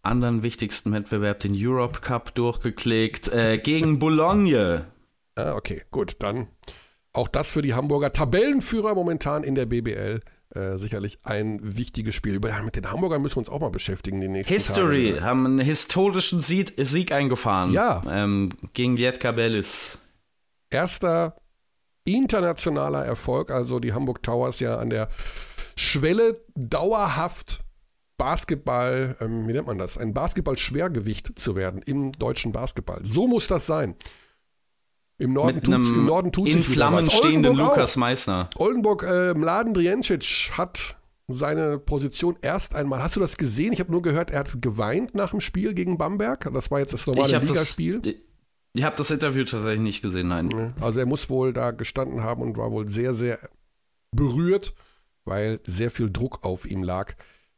anderen 0.03 0.43
wichtigsten 0.43 0.91
Wettbewerb, 0.93 1.39
den 1.39 1.53
Europe 1.55 1.99
Cup, 2.01 2.33
durchgeklickt. 2.35 3.27
Äh, 3.29 3.57
gegen 3.57 3.99
Boulogne. 3.99 4.85
Ah, 5.35 5.53
okay, 5.53 5.83
gut, 5.91 6.15
dann 6.19 6.47
auch 7.13 7.27
das 7.27 7.51
für 7.51 7.61
die 7.61 7.73
Hamburger 7.73 8.13
Tabellenführer 8.13 8.95
momentan 8.95 9.43
in 9.43 9.55
der 9.55 9.65
BBL. 9.65 10.21
Äh, 10.53 10.77
sicherlich 10.77 11.19
ein 11.23 11.59
wichtiges 11.77 12.13
Spiel. 12.15 12.35
Über, 12.35 12.61
mit 12.61 12.75
den 12.75 12.91
Hamburgern 12.91 13.21
müssen 13.21 13.35
wir 13.35 13.39
uns 13.39 13.49
auch 13.49 13.59
mal 13.61 13.69
beschäftigen 13.69 14.19
die 14.21 14.27
nächsten 14.27 14.53
History, 14.53 15.11
Tage. 15.13 15.23
haben 15.25 15.45
einen 15.45 15.59
historischen 15.59 16.41
Sieg, 16.41 16.73
Sieg 16.77 17.11
eingefahren. 17.11 17.71
Ja. 17.71 18.01
Ähm, 18.09 18.49
gegen 18.73 18.95
Lietka 18.97 19.31
Bellis. 19.31 19.99
Erster 20.69 21.35
internationaler 22.03 23.05
Erfolg, 23.05 23.51
also 23.51 23.79
die 23.79 23.93
Hamburg 23.93 24.23
Towers 24.23 24.59
ja 24.59 24.77
an 24.77 24.89
der 24.89 25.09
Schwelle 25.75 26.41
dauerhaft 26.55 27.63
Basketball, 28.17 29.15
ähm, 29.19 29.47
wie 29.47 29.53
nennt 29.53 29.67
man 29.67 29.77
das? 29.77 29.97
Ein 29.97 30.13
Basketball-Schwergewicht 30.13 31.39
zu 31.39 31.55
werden 31.55 31.81
im 31.83 32.11
deutschen 32.11 32.51
Basketball. 32.51 32.99
So 33.03 33.27
muss 33.27 33.47
das 33.47 33.65
sein. 33.65 33.95
Im 35.17 35.33
Norden, 35.33 35.55
Mit 35.55 35.65
tut's, 35.65 35.87
im 35.89 36.05
Norden 36.05 36.31
tut 36.31 36.47
in 36.47 36.63
Flammen 36.63 37.09
stehenden. 37.09 37.55
Lukas 37.55 37.95
Meissner. 37.95 38.49
Oldenburg, 38.57 39.03
äh, 39.03 39.33
Mladen 39.33 39.73
Drijancic 39.73 40.51
hat 40.57 40.97
seine 41.27 41.79
Position 41.79 42.37
erst 42.41 42.75
einmal. 42.75 43.01
Hast 43.01 43.15
du 43.15 43.19
das 43.19 43.37
gesehen? 43.37 43.73
Ich 43.73 43.79
habe 43.79 43.91
nur 43.91 44.01
gehört, 44.01 44.31
er 44.31 44.39
hat 44.39 44.61
geweint 44.61 45.15
nach 45.15 45.31
dem 45.31 45.39
Spiel 45.39 45.73
gegen 45.73 45.97
Bamberg. 45.97 46.49
Das 46.53 46.71
war 46.71 46.79
jetzt 46.79 46.93
das 46.93 47.07
normale 47.07 47.33
habe 47.35 47.45
das, 47.45 47.55
Ligaspiel. 47.55 48.21
Ich 48.73 48.83
hab 48.83 48.95
das 48.95 49.11
Interview 49.11 49.43
tatsächlich 49.43 49.81
nicht 49.81 50.01
gesehen, 50.01 50.29
nein. 50.29 50.73
Also 50.79 50.99
er 50.99 51.05
muss 51.05 51.29
wohl 51.29 51.53
da 51.53 51.71
gestanden 51.71 52.23
haben 52.23 52.41
und 52.41 52.57
war 52.57 52.71
wohl 52.71 52.87
sehr, 52.87 53.13
sehr 53.13 53.39
berührt, 54.11 54.73
weil 55.25 55.59
sehr 55.65 55.91
viel 55.91 56.09
Druck 56.09 56.43
auf 56.43 56.65
ihm 56.65 56.83
lag 56.83 57.13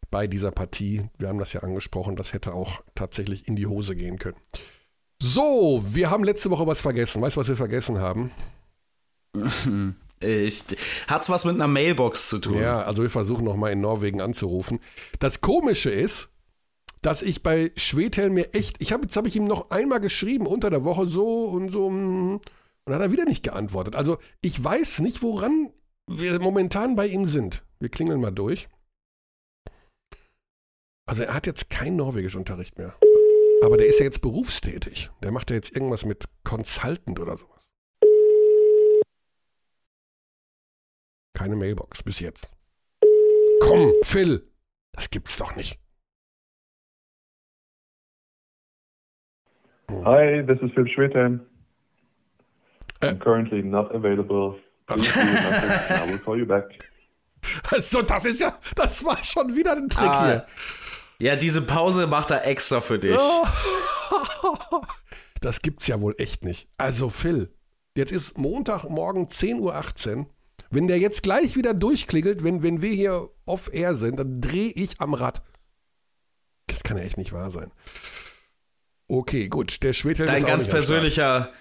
bei 0.10 0.28
dieser 0.28 0.52
Partie. 0.52 1.10
Wir 1.18 1.28
haben 1.28 1.40
das 1.40 1.54
ja 1.54 1.62
angesprochen, 1.62 2.16
das 2.16 2.34
hätte 2.34 2.54
auch 2.54 2.84
tatsächlich 2.96 3.48
in 3.48 3.56
die 3.56 3.68
Hose 3.68 3.96
gehen 3.96 4.20
können. 4.20 4.38
So, 5.22 5.84
wir 5.86 6.10
haben 6.10 6.24
letzte 6.24 6.50
Woche 6.50 6.68
was 6.68 6.82
vergessen. 6.82 7.22
Weißt 7.22 7.36
du, 7.36 7.40
was 7.40 7.48
wir 7.48 7.58
vergessen 7.58 8.00
haben? 8.00 8.32
Ich, 10.26 10.64
hat's 11.10 11.30
was 11.30 11.44
mit 11.44 11.56
einer 11.56 11.68
Mailbox 11.68 12.30
zu 12.30 12.40
tun? 12.40 12.58
Ja, 12.58 12.84
also 12.84 13.02
wir 13.02 13.10
versuchen 13.10 13.44
nochmal 13.44 13.74
in 13.74 13.82
Norwegen 13.82 14.22
anzurufen. 14.22 14.80
Das 15.20 15.42
Komische 15.42 15.90
ist, 15.90 16.30
dass 17.06 17.22
ich 17.22 17.44
bei 17.44 17.72
Schwedhelm 17.76 18.34
mir 18.34 18.54
echt, 18.54 18.82
ich 18.82 18.92
habe 18.92 19.04
jetzt 19.04 19.16
habe 19.16 19.28
ich 19.28 19.36
ihm 19.36 19.46
noch 19.46 19.70
einmal 19.70 20.00
geschrieben 20.00 20.48
unter 20.48 20.70
der 20.70 20.84
Woche 20.84 21.06
so 21.08 21.46
und 21.46 21.70
so 21.70 21.90
mm, 21.90 22.40
und 22.86 22.92
dann 22.92 22.96
hat 22.96 23.02
er 23.02 23.12
wieder 23.12 23.26
nicht 23.26 23.44
geantwortet. 23.44 23.96
Also 23.96 24.18
ich 24.42 24.62
weiß 24.62 25.00
nicht, 25.00 25.22
woran 25.22 25.72
wir 26.08 26.40
momentan 26.40 26.96
bei 26.96 27.08
ihm 27.08 27.26
sind. 27.26 27.64
Wir 27.80 27.90
klingeln 27.90 28.20
mal 28.20 28.32
durch. 28.32 28.68
Also 31.06 31.24
er 31.24 31.34
hat 31.34 31.46
jetzt 31.46 31.70
keinen 31.70 31.98
Norwegischunterricht 31.98 32.78
mehr. 32.78 32.98
Aber 33.64 33.78
der 33.78 33.88
ist 33.88 34.00
ja 34.00 34.06
jetzt 34.06 34.22
berufstätig. 34.22 35.12
Der 35.22 35.32
macht 35.32 35.50
ja 35.50 35.56
jetzt 35.56 35.74
irgendwas 35.74 36.04
mit 36.04 36.26
Consultant 36.44 37.20
oder 37.20 37.38
sowas. 37.38 37.62
Keine 41.34 41.56
Mailbox 41.56 42.04
bis 42.04 42.20
jetzt. 42.20 42.52
Komm, 43.62 43.94
Phil. 44.04 44.50
Das 44.94 45.10
gibt's 45.10 45.38
doch 45.38 45.56
nicht. 45.56 45.83
Hi, 50.02 50.42
this 50.42 50.58
is 50.62 50.72
Phil 50.76 50.86
Schwedhelm. 50.86 51.40
Uh, 53.02 53.08
I'm 53.08 53.20
currently 53.20 53.62
not 53.62 53.94
available. 53.96 54.58
Please 54.88 55.16
leave 55.16 55.28
a 55.28 55.30
message 55.30 55.92
and 55.92 56.04
I 56.04 56.12
will 56.12 56.20
call 56.20 56.38
you 56.38 56.46
back. 56.46 56.64
Also, 57.72 58.02
das 58.02 58.24
ist 58.24 58.40
ja, 58.40 58.58
das 58.76 59.04
war 59.04 59.22
schon 59.22 59.54
wieder 59.54 59.74
ein 59.76 59.90
Trick 59.90 60.08
Ah, 60.10 60.26
hier. 60.26 60.46
Ja, 61.20 61.36
diese 61.36 61.62
Pause 61.62 62.08
macht 62.08 62.32
er 62.32 62.48
extra 62.48 62.80
für 62.80 63.00
dich. 63.00 63.18
Oh. 63.18 63.46
Das 65.42 65.62
gibt's 65.62 65.88
ja 65.88 66.00
wohl 66.00 66.16
echt 66.20 66.46
nicht. 66.46 66.70
Also, 66.78 67.10
Phil, 67.10 67.54
jetzt 67.98 68.14
ist 68.14 68.38
Montagmorgen 68.38 69.28
10.18 69.28 69.60
Uhr. 70.18 70.26
Wenn 70.70 70.88
der 70.88 71.00
jetzt 71.00 71.22
gleich 71.22 71.58
wieder 71.58 71.74
durchklingelt, 71.74 72.46
wenn, 72.46 72.64
wenn 72.64 72.82
wir 72.82 72.92
hier 72.92 73.28
off-air 73.46 73.96
sind, 73.96 74.20
dann 74.20 74.40
drehe 74.40 74.72
ich 74.72 75.02
am 75.02 75.14
Rad. 75.14 75.42
Das 76.68 76.84
kann 76.84 76.96
ja 76.96 77.04
echt 77.04 77.18
nicht 77.18 77.34
wahr 77.34 77.52
sein. 77.52 77.72
Okay, 79.08 79.48
gut. 79.48 79.84
Der 79.84 79.94
Schwedhelm 79.94 80.28
Dein 80.28 80.38
ist 80.38 80.48
ganz 80.48 80.68
persönlicher, 80.68 81.52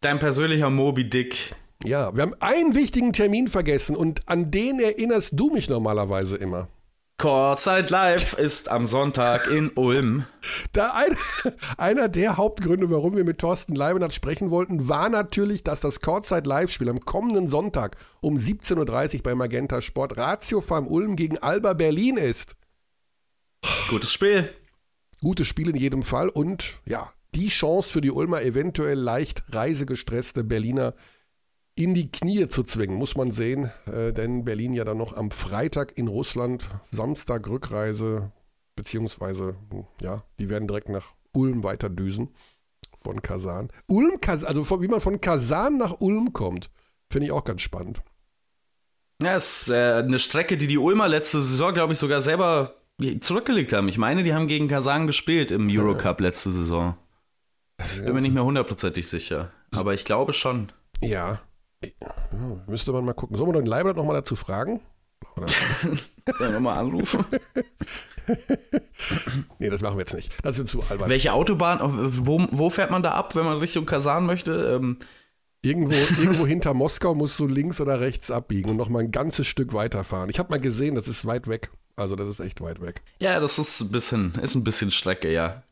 dein 0.00 0.18
persönlicher 0.18 0.70
Moby 0.70 1.08
Dick. 1.08 1.54
Ja, 1.84 2.14
wir 2.14 2.22
haben 2.22 2.34
einen 2.40 2.74
wichtigen 2.74 3.12
Termin 3.12 3.48
vergessen 3.48 3.94
und 3.94 4.28
an 4.28 4.50
den 4.50 4.80
erinnerst 4.80 5.32
du 5.34 5.50
mich 5.50 5.68
normalerweise 5.68 6.36
immer. 6.36 6.68
Kurzzeit 7.20 7.90
Live 7.90 8.34
ist 8.34 8.70
am 8.70 8.86
Sonntag 8.86 9.48
in 9.48 9.70
Ulm. 9.74 10.24
Da 10.72 10.92
ein, 10.94 11.16
einer 11.76 12.08
der 12.08 12.36
Hauptgründe, 12.36 12.90
warum 12.90 13.16
wir 13.16 13.24
mit 13.24 13.38
Thorsten 13.38 13.74
Leibenhardt 13.74 14.14
sprechen 14.14 14.50
wollten, 14.50 14.88
war 14.88 15.08
natürlich, 15.08 15.64
dass 15.64 15.80
das 15.80 16.00
Courtside 16.00 16.48
Live-Spiel 16.48 16.88
am 16.88 17.00
kommenden 17.00 17.48
Sonntag 17.48 17.96
um 18.20 18.36
17.30 18.36 19.16
Uhr 19.16 19.22
bei 19.24 19.34
Magenta 19.34 19.80
Sport 19.80 20.16
Ratio 20.16 20.60
Farm 20.60 20.86
Ulm 20.86 21.16
gegen 21.16 21.38
Alba 21.38 21.72
Berlin 21.72 22.16
ist. 22.16 22.54
Gutes 23.90 24.12
Spiel. 24.12 24.48
Gutes 25.20 25.48
Spiel 25.48 25.68
in 25.68 25.76
jedem 25.76 26.02
Fall 26.02 26.28
und 26.28 26.80
ja, 26.86 27.12
die 27.34 27.48
Chance 27.48 27.92
für 27.92 28.00
die 28.00 28.10
Ulmer 28.10 28.42
eventuell 28.42 28.98
leicht 28.98 29.42
reisegestresste 29.48 30.44
Berliner 30.44 30.94
in 31.74 31.94
die 31.94 32.10
Knie 32.10 32.48
zu 32.48 32.64
zwingen, 32.64 32.96
muss 32.96 33.16
man 33.16 33.30
sehen, 33.30 33.70
äh, 33.86 34.12
denn 34.12 34.44
Berlin 34.44 34.72
ja 34.72 34.84
dann 34.84 34.98
noch 34.98 35.16
am 35.16 35.30
Freitag 35.30 35.96
in 35.96 36.08
Russland, 36.08 36.66
Samstag 36.82 37.48
Rückreise, 37.48 38.32
beziehungsweise, 38.74 39.56
hm, 39.70 39.86
ja, 40.00 40.24
die 40.40 40.50
werden 40.50 40.66
direkt 40.66 40.88
nach 40.88 41.12
Ulm 41.32 41.62
weiter 41.62 41.88
düsen 41.88 42.34
von 42.96 43.22
Kasan. 43.22 43.68
Ulm, 43.86 44.18
also 44.26 44.64
von, 44.64 44.82
wie 44.82 44.88
man 44.88 45.00
von 45.00 45.20
Kasan 45.20 45.76
nach 45.76 46.00
Ulm 46.00 46.32
kommt, 46.32 46.70
finde 47.10 47.26
ich 47.26 47.32
auch 47.32 47.44
ganz 47.44 47.62
spannend. 47.62 48.00
Ja, 49.22 49.36
ist 49.36 49.68
äh, 49.68 49.94
eine 49.94 50.18
Strecke, 50.18 50.56
die 50.56 50.66
die 50.66 50.78
Ulmer 50.78 51.08
letzte 51.08 51.40
Saison, 51.40 51.74
glaube 51.74 51.92
ich, 51.92 51.98
sogar 51.98 52.22
selber 52.22 52.74
zurückgelegt 53.20 53.72
haben. 53.72 53.88
Ich 53.88 53.98
meine, 53.98 54.24
die 54.24 54.34
haben 54.34 54.48
gegen 54.48 54.68
Kasan 54.68 55.06
gespielt 55.06 55.50
im 55.50 55.68
Eurocup 55.70 56.20
letzte 56.20 56.50
Saison. 56.50 56.96
Bin 58.02 58.12
mir 58.12 58.20
nicht 58.20 58.34
mehr 58.34 58.44
hundertprozentig 58.44 59.08
sicher. 59.08 59.52
Aber 59.74 59.94
ich 59.94 60.04
glaube 60.04 60.32
schon. 60.32 60.72
Ja. 61.00 61.40
Müsste 62.66 62.92
man 62.92 63.04
mal 63.04 63.12
gucken. 63.12 63.36
Sollen 63.36 63.50
wir 63.50 63.60
den 63.60 63.66
Leibert 63.66 63.96
nochmal 63.96 64.16
dazu 64.16 64.34
fragen? 64.34 64.80
Oder? 65.36 65.46
Wir 66.38 66.50
nochmal 66.50 66.78
anrufen? 66.78 67.24
nee, 69.58 69.70
das 69.70 69.80
machen 69.80 69.96
wir 69.96 70.00
jetzt 70.00 70.14
nicht. 70.14 70.32
Das 70.42 70.58
ist 70.58 70.70
zu 70.70 70.82
albern. 70.88 71.08
Welche 71.08 71.32
Autobahn, 71.32 71.78
wo, 71.82 72.46
wo 72.50 72.70
fährt 72.70 72.90
man 72.90 73.02
da 73.02 73.12
ab, 73.12 73.34
wenn 73.34 73.44
man 73.44 73.58
Richtung 73.58 73.86
Kasan 73.86 74.26
möchte? 74.26 74.76
Ähm, 74.76 74.98
Irgendwo, 75.62 75.94
irgendwo 76.20 76.46
hinter 76.46 76.72
Moskau 76.72 77.14
musst 77.14 77.38
du 77.40 77.46
links 77.46 77.80
oder 77.80 77.98
rechts 78.00 78.30
abbiegen 78.30 78.70
und 78.70 78.76
nochmal 78.76 79.02
ein 79.02 79.10
ganzes 79.10 79.46
Stück 79.48 79.72
weiterfahren. 79.72 80.30
Ich 80.30 80.38
habe 80.38 80.50
mal 80.50 80.60
gesehen, 80.60 80.94
das 80.94 81.08
ist 81.08 81.26
weit 81.26 81.48
weg. 81.48 81.70
Also 81.96 82.14
das 82.14 82.28
ist 82.28 82.38
echt 82.38 82.60
weit 82.60 82.80
weg. 82.80 83.02
ja, 83.20 83.40
das 83.40 83.58
ist 83.58 83.80
ein 83.80 83.90
bisschen, 83.90 84.32
ist 84.40 84.54
ein 84.54 84.62
bisschen 84.62 84.92
Strecke, 84.92 85.32
ja. 85.32 85.64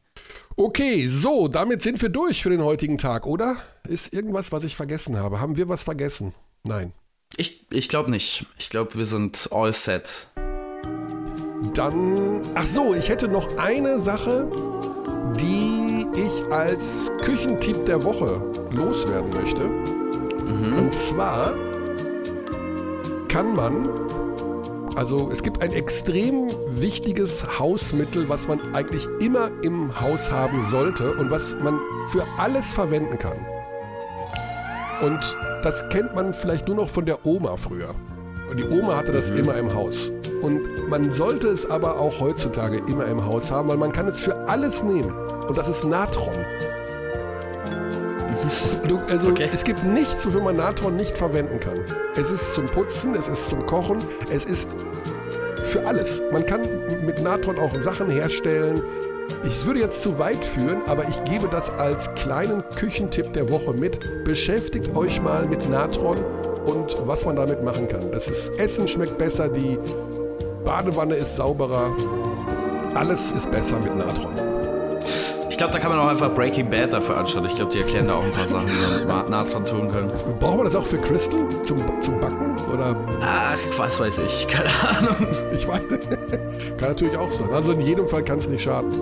Okay, 0.56 1.06
so, 1.06 1.46
damit 1.46 1.82
sind 1.82 2.02
wir 2.02 2.08
durch 2.08 2.42
für 2.42 2.50
den 2.50 2.64
heutigen 2.64 2.98
Tag, 2.98 3.26
oder? 3.26 3.58
Ist 3.86 4.12
irgendwas, 4.12 4.50
was 4.50 4.64
ich 4.64 4.74
vergessen 4.74 5.18
habe? 5.18 5.38
Haben 5.38 5.56
wir 5.56 5.68
was 5.68 5.84
vergessen? 5.84 6.34
Nein. 6.64 6.92
Ich, 7.36 7.66
ich 7.70 7.88
glaube 7.88 8.10
nicht. 8.10 8.46
Ich 8.58 8.70
glaube, 8.70 8.94
wir 8.96 9.04
sind 9.04 9.50
all 9.52 9.72
set. 9.72 10.28
Dann, 11.74 12.40
ach 12.54 12.66
so, 12.66 12.94
ich 12.94 13.08
hätte 13.08 13.28
noch 13.28 13.56
eine 13.58 14.00
Sache, 14.00 14.50
als 16.56 17.10
Küchentipp 17.22 17.86
der 17.86 18.02
Woche 18.02 18.40
loswerden 18.70 19.30
möchte. 19.30 19.64
Und 20.78 20.92
zwar 20.92 21.54
kann 23.28 23.54
man, 23.54 23.88
also 24.94 25.30
es 25.30 25.42
gibt 25.42 25.62
ein 25.62 25.72
extrem 25.72 26.50
wichtiges 26.68 27.58
Hausmittel, 27.58 28.28
was 28.28 28.48
man 28.48 28.74
eigentlich 28.74 29.06
immer 29.20 29.50
im 29.62 30.00
Haus 30.00 30.30
haben 30.30 30.62
sollte 30.62 31.14
und 31.14 31.30
was 31.30 31.54
man 31.62 31.78
für 32.08 32.24
alles 32.38 32.72
verwenden 32.72 33.18
kann. 33.18 33.36
Und 35.02 35.36
das 35.62 35.86
kennt 35.90 36.14
man 36.14 36.32
vielleicht 36.32 36.68
nur 36.68 36.76
noch 36.76 36.88
von 36.88 37.04
der 37.04 37.26
Oma 37.26 37.56
früher. 37.56 37.94
Und 38.50 38.58
die 38.58 38.68
Oma 38.68 38.96
hatte 38.96 39.12
das 39.12 39.30
immer 39.30 39.56
im 39.56 39.74
Haus. 39.74 40.12
Und 40.40 40.88
man 40.88 41.10
sollte 41.10 41.48
es 41.48 41.68
aber 41.68 41.98
auch 41.98 42.20
heutzutage 42.20 42.78
immer 42.88 43.06
im 43.06 43.24
Haus 43.24 43.50
haben, 43.50 43.68
weil 43.68 43.76
man 43.76 43.92
kann 43.92 44.06
es 44.06 44.20
für 44.20 44.48
alles 44.48 44.82
nehmen. 44.82 45.12
Und 45.48 45.56
das 45.56 45.68
ist 45.68 45.84
Natron. 45.84 46.34
Du, 48.86 48.98
also 49.08 49.30
Okay. 49.30 49.48
es 49.52 49.64
gibt 49.64 49.82
nichts, 49.82 50.24
wofür 50.26 50.40
man 50.42 50.56
Natron 50.56 50.94
nicht 50.94 51.18
verwenden 51.18 51.58
kann. 51.58 51.80
Es 52.16 52.30
ist 52.30 52.54
zum 52.54 52.66
Putzen, 52.66 53.14
es 53.14 53.26
ist 53.28 53.48
zum 53.48 53.66
Kochen, 53.66 53.98
es 54.30 54.44
ist 54.44 54.74
für 55.64 55.84
alles. 55.86 56.22
Man 56.30 56.46
kann 56.46 56.60
mit 57.04 57.20
Natron 57.22 57.58
auch 57.58 57.74
Sachen 57.80 58.08
herstellen. 58.08 58.82
Ich 59.44 59.66
würde 59.66 59.80
jetzt 59.80 60.02
zu 60.02 60.18
weit 60.20 60.44
führen, 60.44 60.82
aber 60.86 61.08
ich 61.08 61.24
gebe 61.24 61.48
das 61.48 61.70
als 61.70 62.12
kleinen 62.14 62.62
Küchentipp 62.76 63.32
der 63.32 63.50
Woche 63.50 63.72
mit. 63.72 64.24
Beschäftigt 64.24 64.94
euch 64.96 65.20
mal 65.20 65.46
mit 65.46 65.68
Natron 65.68 66.18
und 66.66 66.96
was 67.06 67.24
man 67.24 67.34
damit 67.34 67.64
machen 67.64 67.88
kann. 67.88 68.12
Das 68.12 68.28
ist 68.28 68.50
Essen 68.60 68.86
schmeckt 68.86 69.18
besser, 69.18 69.48
die 69.48 69.78
Badewanne 70.64 71.16
ist 71.16 71.34
sauberer. 71.34 71.90
Alles 72.94 73.32
ist 73.32 73.50
besser 73.50 73.80
mit 73.80 73.96
Natron. 73.96 74.45
Ich 75.56 75.58
glaube, 75.58 75.72
da 75.72 75.78
kann 75.78 75.90
man 75.90 75.98
auch 76.00 76.08
einfach 76.08 76.34
Breaking 76.34 76.68
Bad 76.68 76.92
dafür 76.92 77.16
anschauen. 77.16 77.46
Ich 77.46 77.54
glaube, 77.56 77.72
die 77.72 77.78
erklären 77.78 78.08
da 78.08 78.16
auch 78.16 78.22
ein 78.22 78.30
paar 78.30 78.46
Sachen, 78.46 78.66
die 78.66 79.06
man 79.06 79.24
Ma- 79.24 79.26
Natron 79.42 79.64
tun 79.64 79.90
können. 79.90 80.12
Braucht 80.38 80.56
man 80.56 80.66
das 80.66 80.74
auch 80.74 80.84
für 80.84 80.98
Crystal 80.98 81.40
zum, 81.64 81.78
zum 82.02 82.20
Backen? 82.20 82.54
Oder 82.74 82.94
Ach, 83.22 83.56
was 83.78 83.98
weiß 83.98 84.18
ich. 84.18 84.46
Keine 84.48 84.68
Ahnung. 84.86 85.26
Ich 85.54 85.66
weiß, 85.66 85.80
kann 86.76 86.88
natürlich 86.90 87.16
auch 87.16 87.30
sein. 87.30 87.48
Also 87.54 87.72
in 87.72 87.80
jedem 87.80 88.06
Fall 88.06 88.22
kann 88.22 88.36
es 88.36 88.50
nicht 88.50 88.64
schaden. 88.64 88.92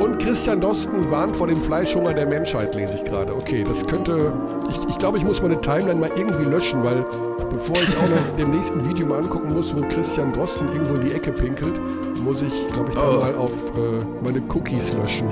Und 0.00 0.20
Christian 0.22 0.60
Dosten 0.60 1.10
warnt 1.10 1.36
vor 1.36 1.48
dem 1.48 1.60
Fleischhunger 1.60 2.14
der 2.14 2.26
Menschheit, 2.28 2.76
lese 2.76 2.98
ich 2.98 3.02
gerade. 3.04 3.34
Okay, 3.34 3.64
das 3.68 3.84
könnte. 3.84 4.32
Ich, 4.70 4.78
ich 4.88 4.98
glaube, 4.98 5.18
ich 5.18 5.24
muss 5.24 5.42
meine 5.42 5.60
Timeline 5.60 5.98
mal 5.98 6.10
irgendwie 6.14 6.44
löschen, 6.44 6.84
weil 6.84 7.04
bevor 7.50 7.74
ich 7.78 7.96
auch 7.96 8.08
noch 8.08 8.36
dem 8.38 8.52
nächsten 8.52 8.88
Video 8.88 9.08
mal 9.08 9.18
angucken 9.18 9.52
muss, 9.52 9.74
wo 9.76 9.80
Christian 9.88 10.32
Drosten 10.32 10.68
irgendwo 10.72 10.94
in 10.94 11.06
die 11.06 11.12
Ecke 11.14 11.32
pinkelt, 11.32 11.80
muss 12.22 12.42
ich, 12.42 12.68
glaube 12.72 12.90
ich, 12.90 12.94
da 12.94 13.08
Oh. 13.08 13.18
mal 13.22 13.34
auf 13.34 13.50
äh, 13.76 14.04
meine 14.24 14.40
Cookies 14.54 14.92
löschen. 14.94 15.26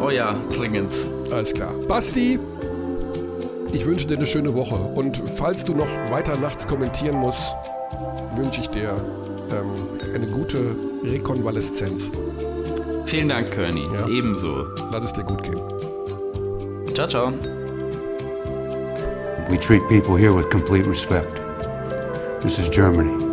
Oh 0.00 0.10
ja, 0.10 0.34
dringend. 0.56 0.94
Alles 1.30 1.52
klar. 1.52 1.72
Basti, 1.86 2.38
ich 3.72 3.86
wünsche 3.86 4.06
dir 4.06 4.16
eine 4.16 4.26
schöne 4.26 4.54
Woche. 4.54 4.74
Und 4.74 5.22
falls 5.36 5.64
du 5.64 5.74
noch 5.74 5.88
weiter 6.10 6.36
nachts 6.36 6.66
kommentieren 6.66 7.16
musst, 7.16 7.54
wünsche 8.34 8.62
ich 8.62 8.68
dir 8.68 8.94
ähm, 9.50 10.14
eine 10.14 10.26
gute 10.26 10.74
Rekonvaleszenz. 11.04 12.10
Vielen 13.06 13.28
Dank, 13.28 13.50
Körny. 13.50 13.84
Ja. 13.92 14.08
Ebenso. 14.08 14.66
Lass 14.90 15.04
es 15.04 15.12
dir 15.12 15.24
gut 15.24 15.42
gehen. 15.42 15.60
Ciao, 16.94 17.06
ciao. 17.06 17.32
We 19.48 19.58
treat 19.58 19.82
people 19.88 20.16
here 20.16 20.32
with 20.32 20.48
complete 20.48 20.86
respect. 20.88 21.40
This 22.42 22.58
is 22.58 22.68
Germany. 22.70 23.29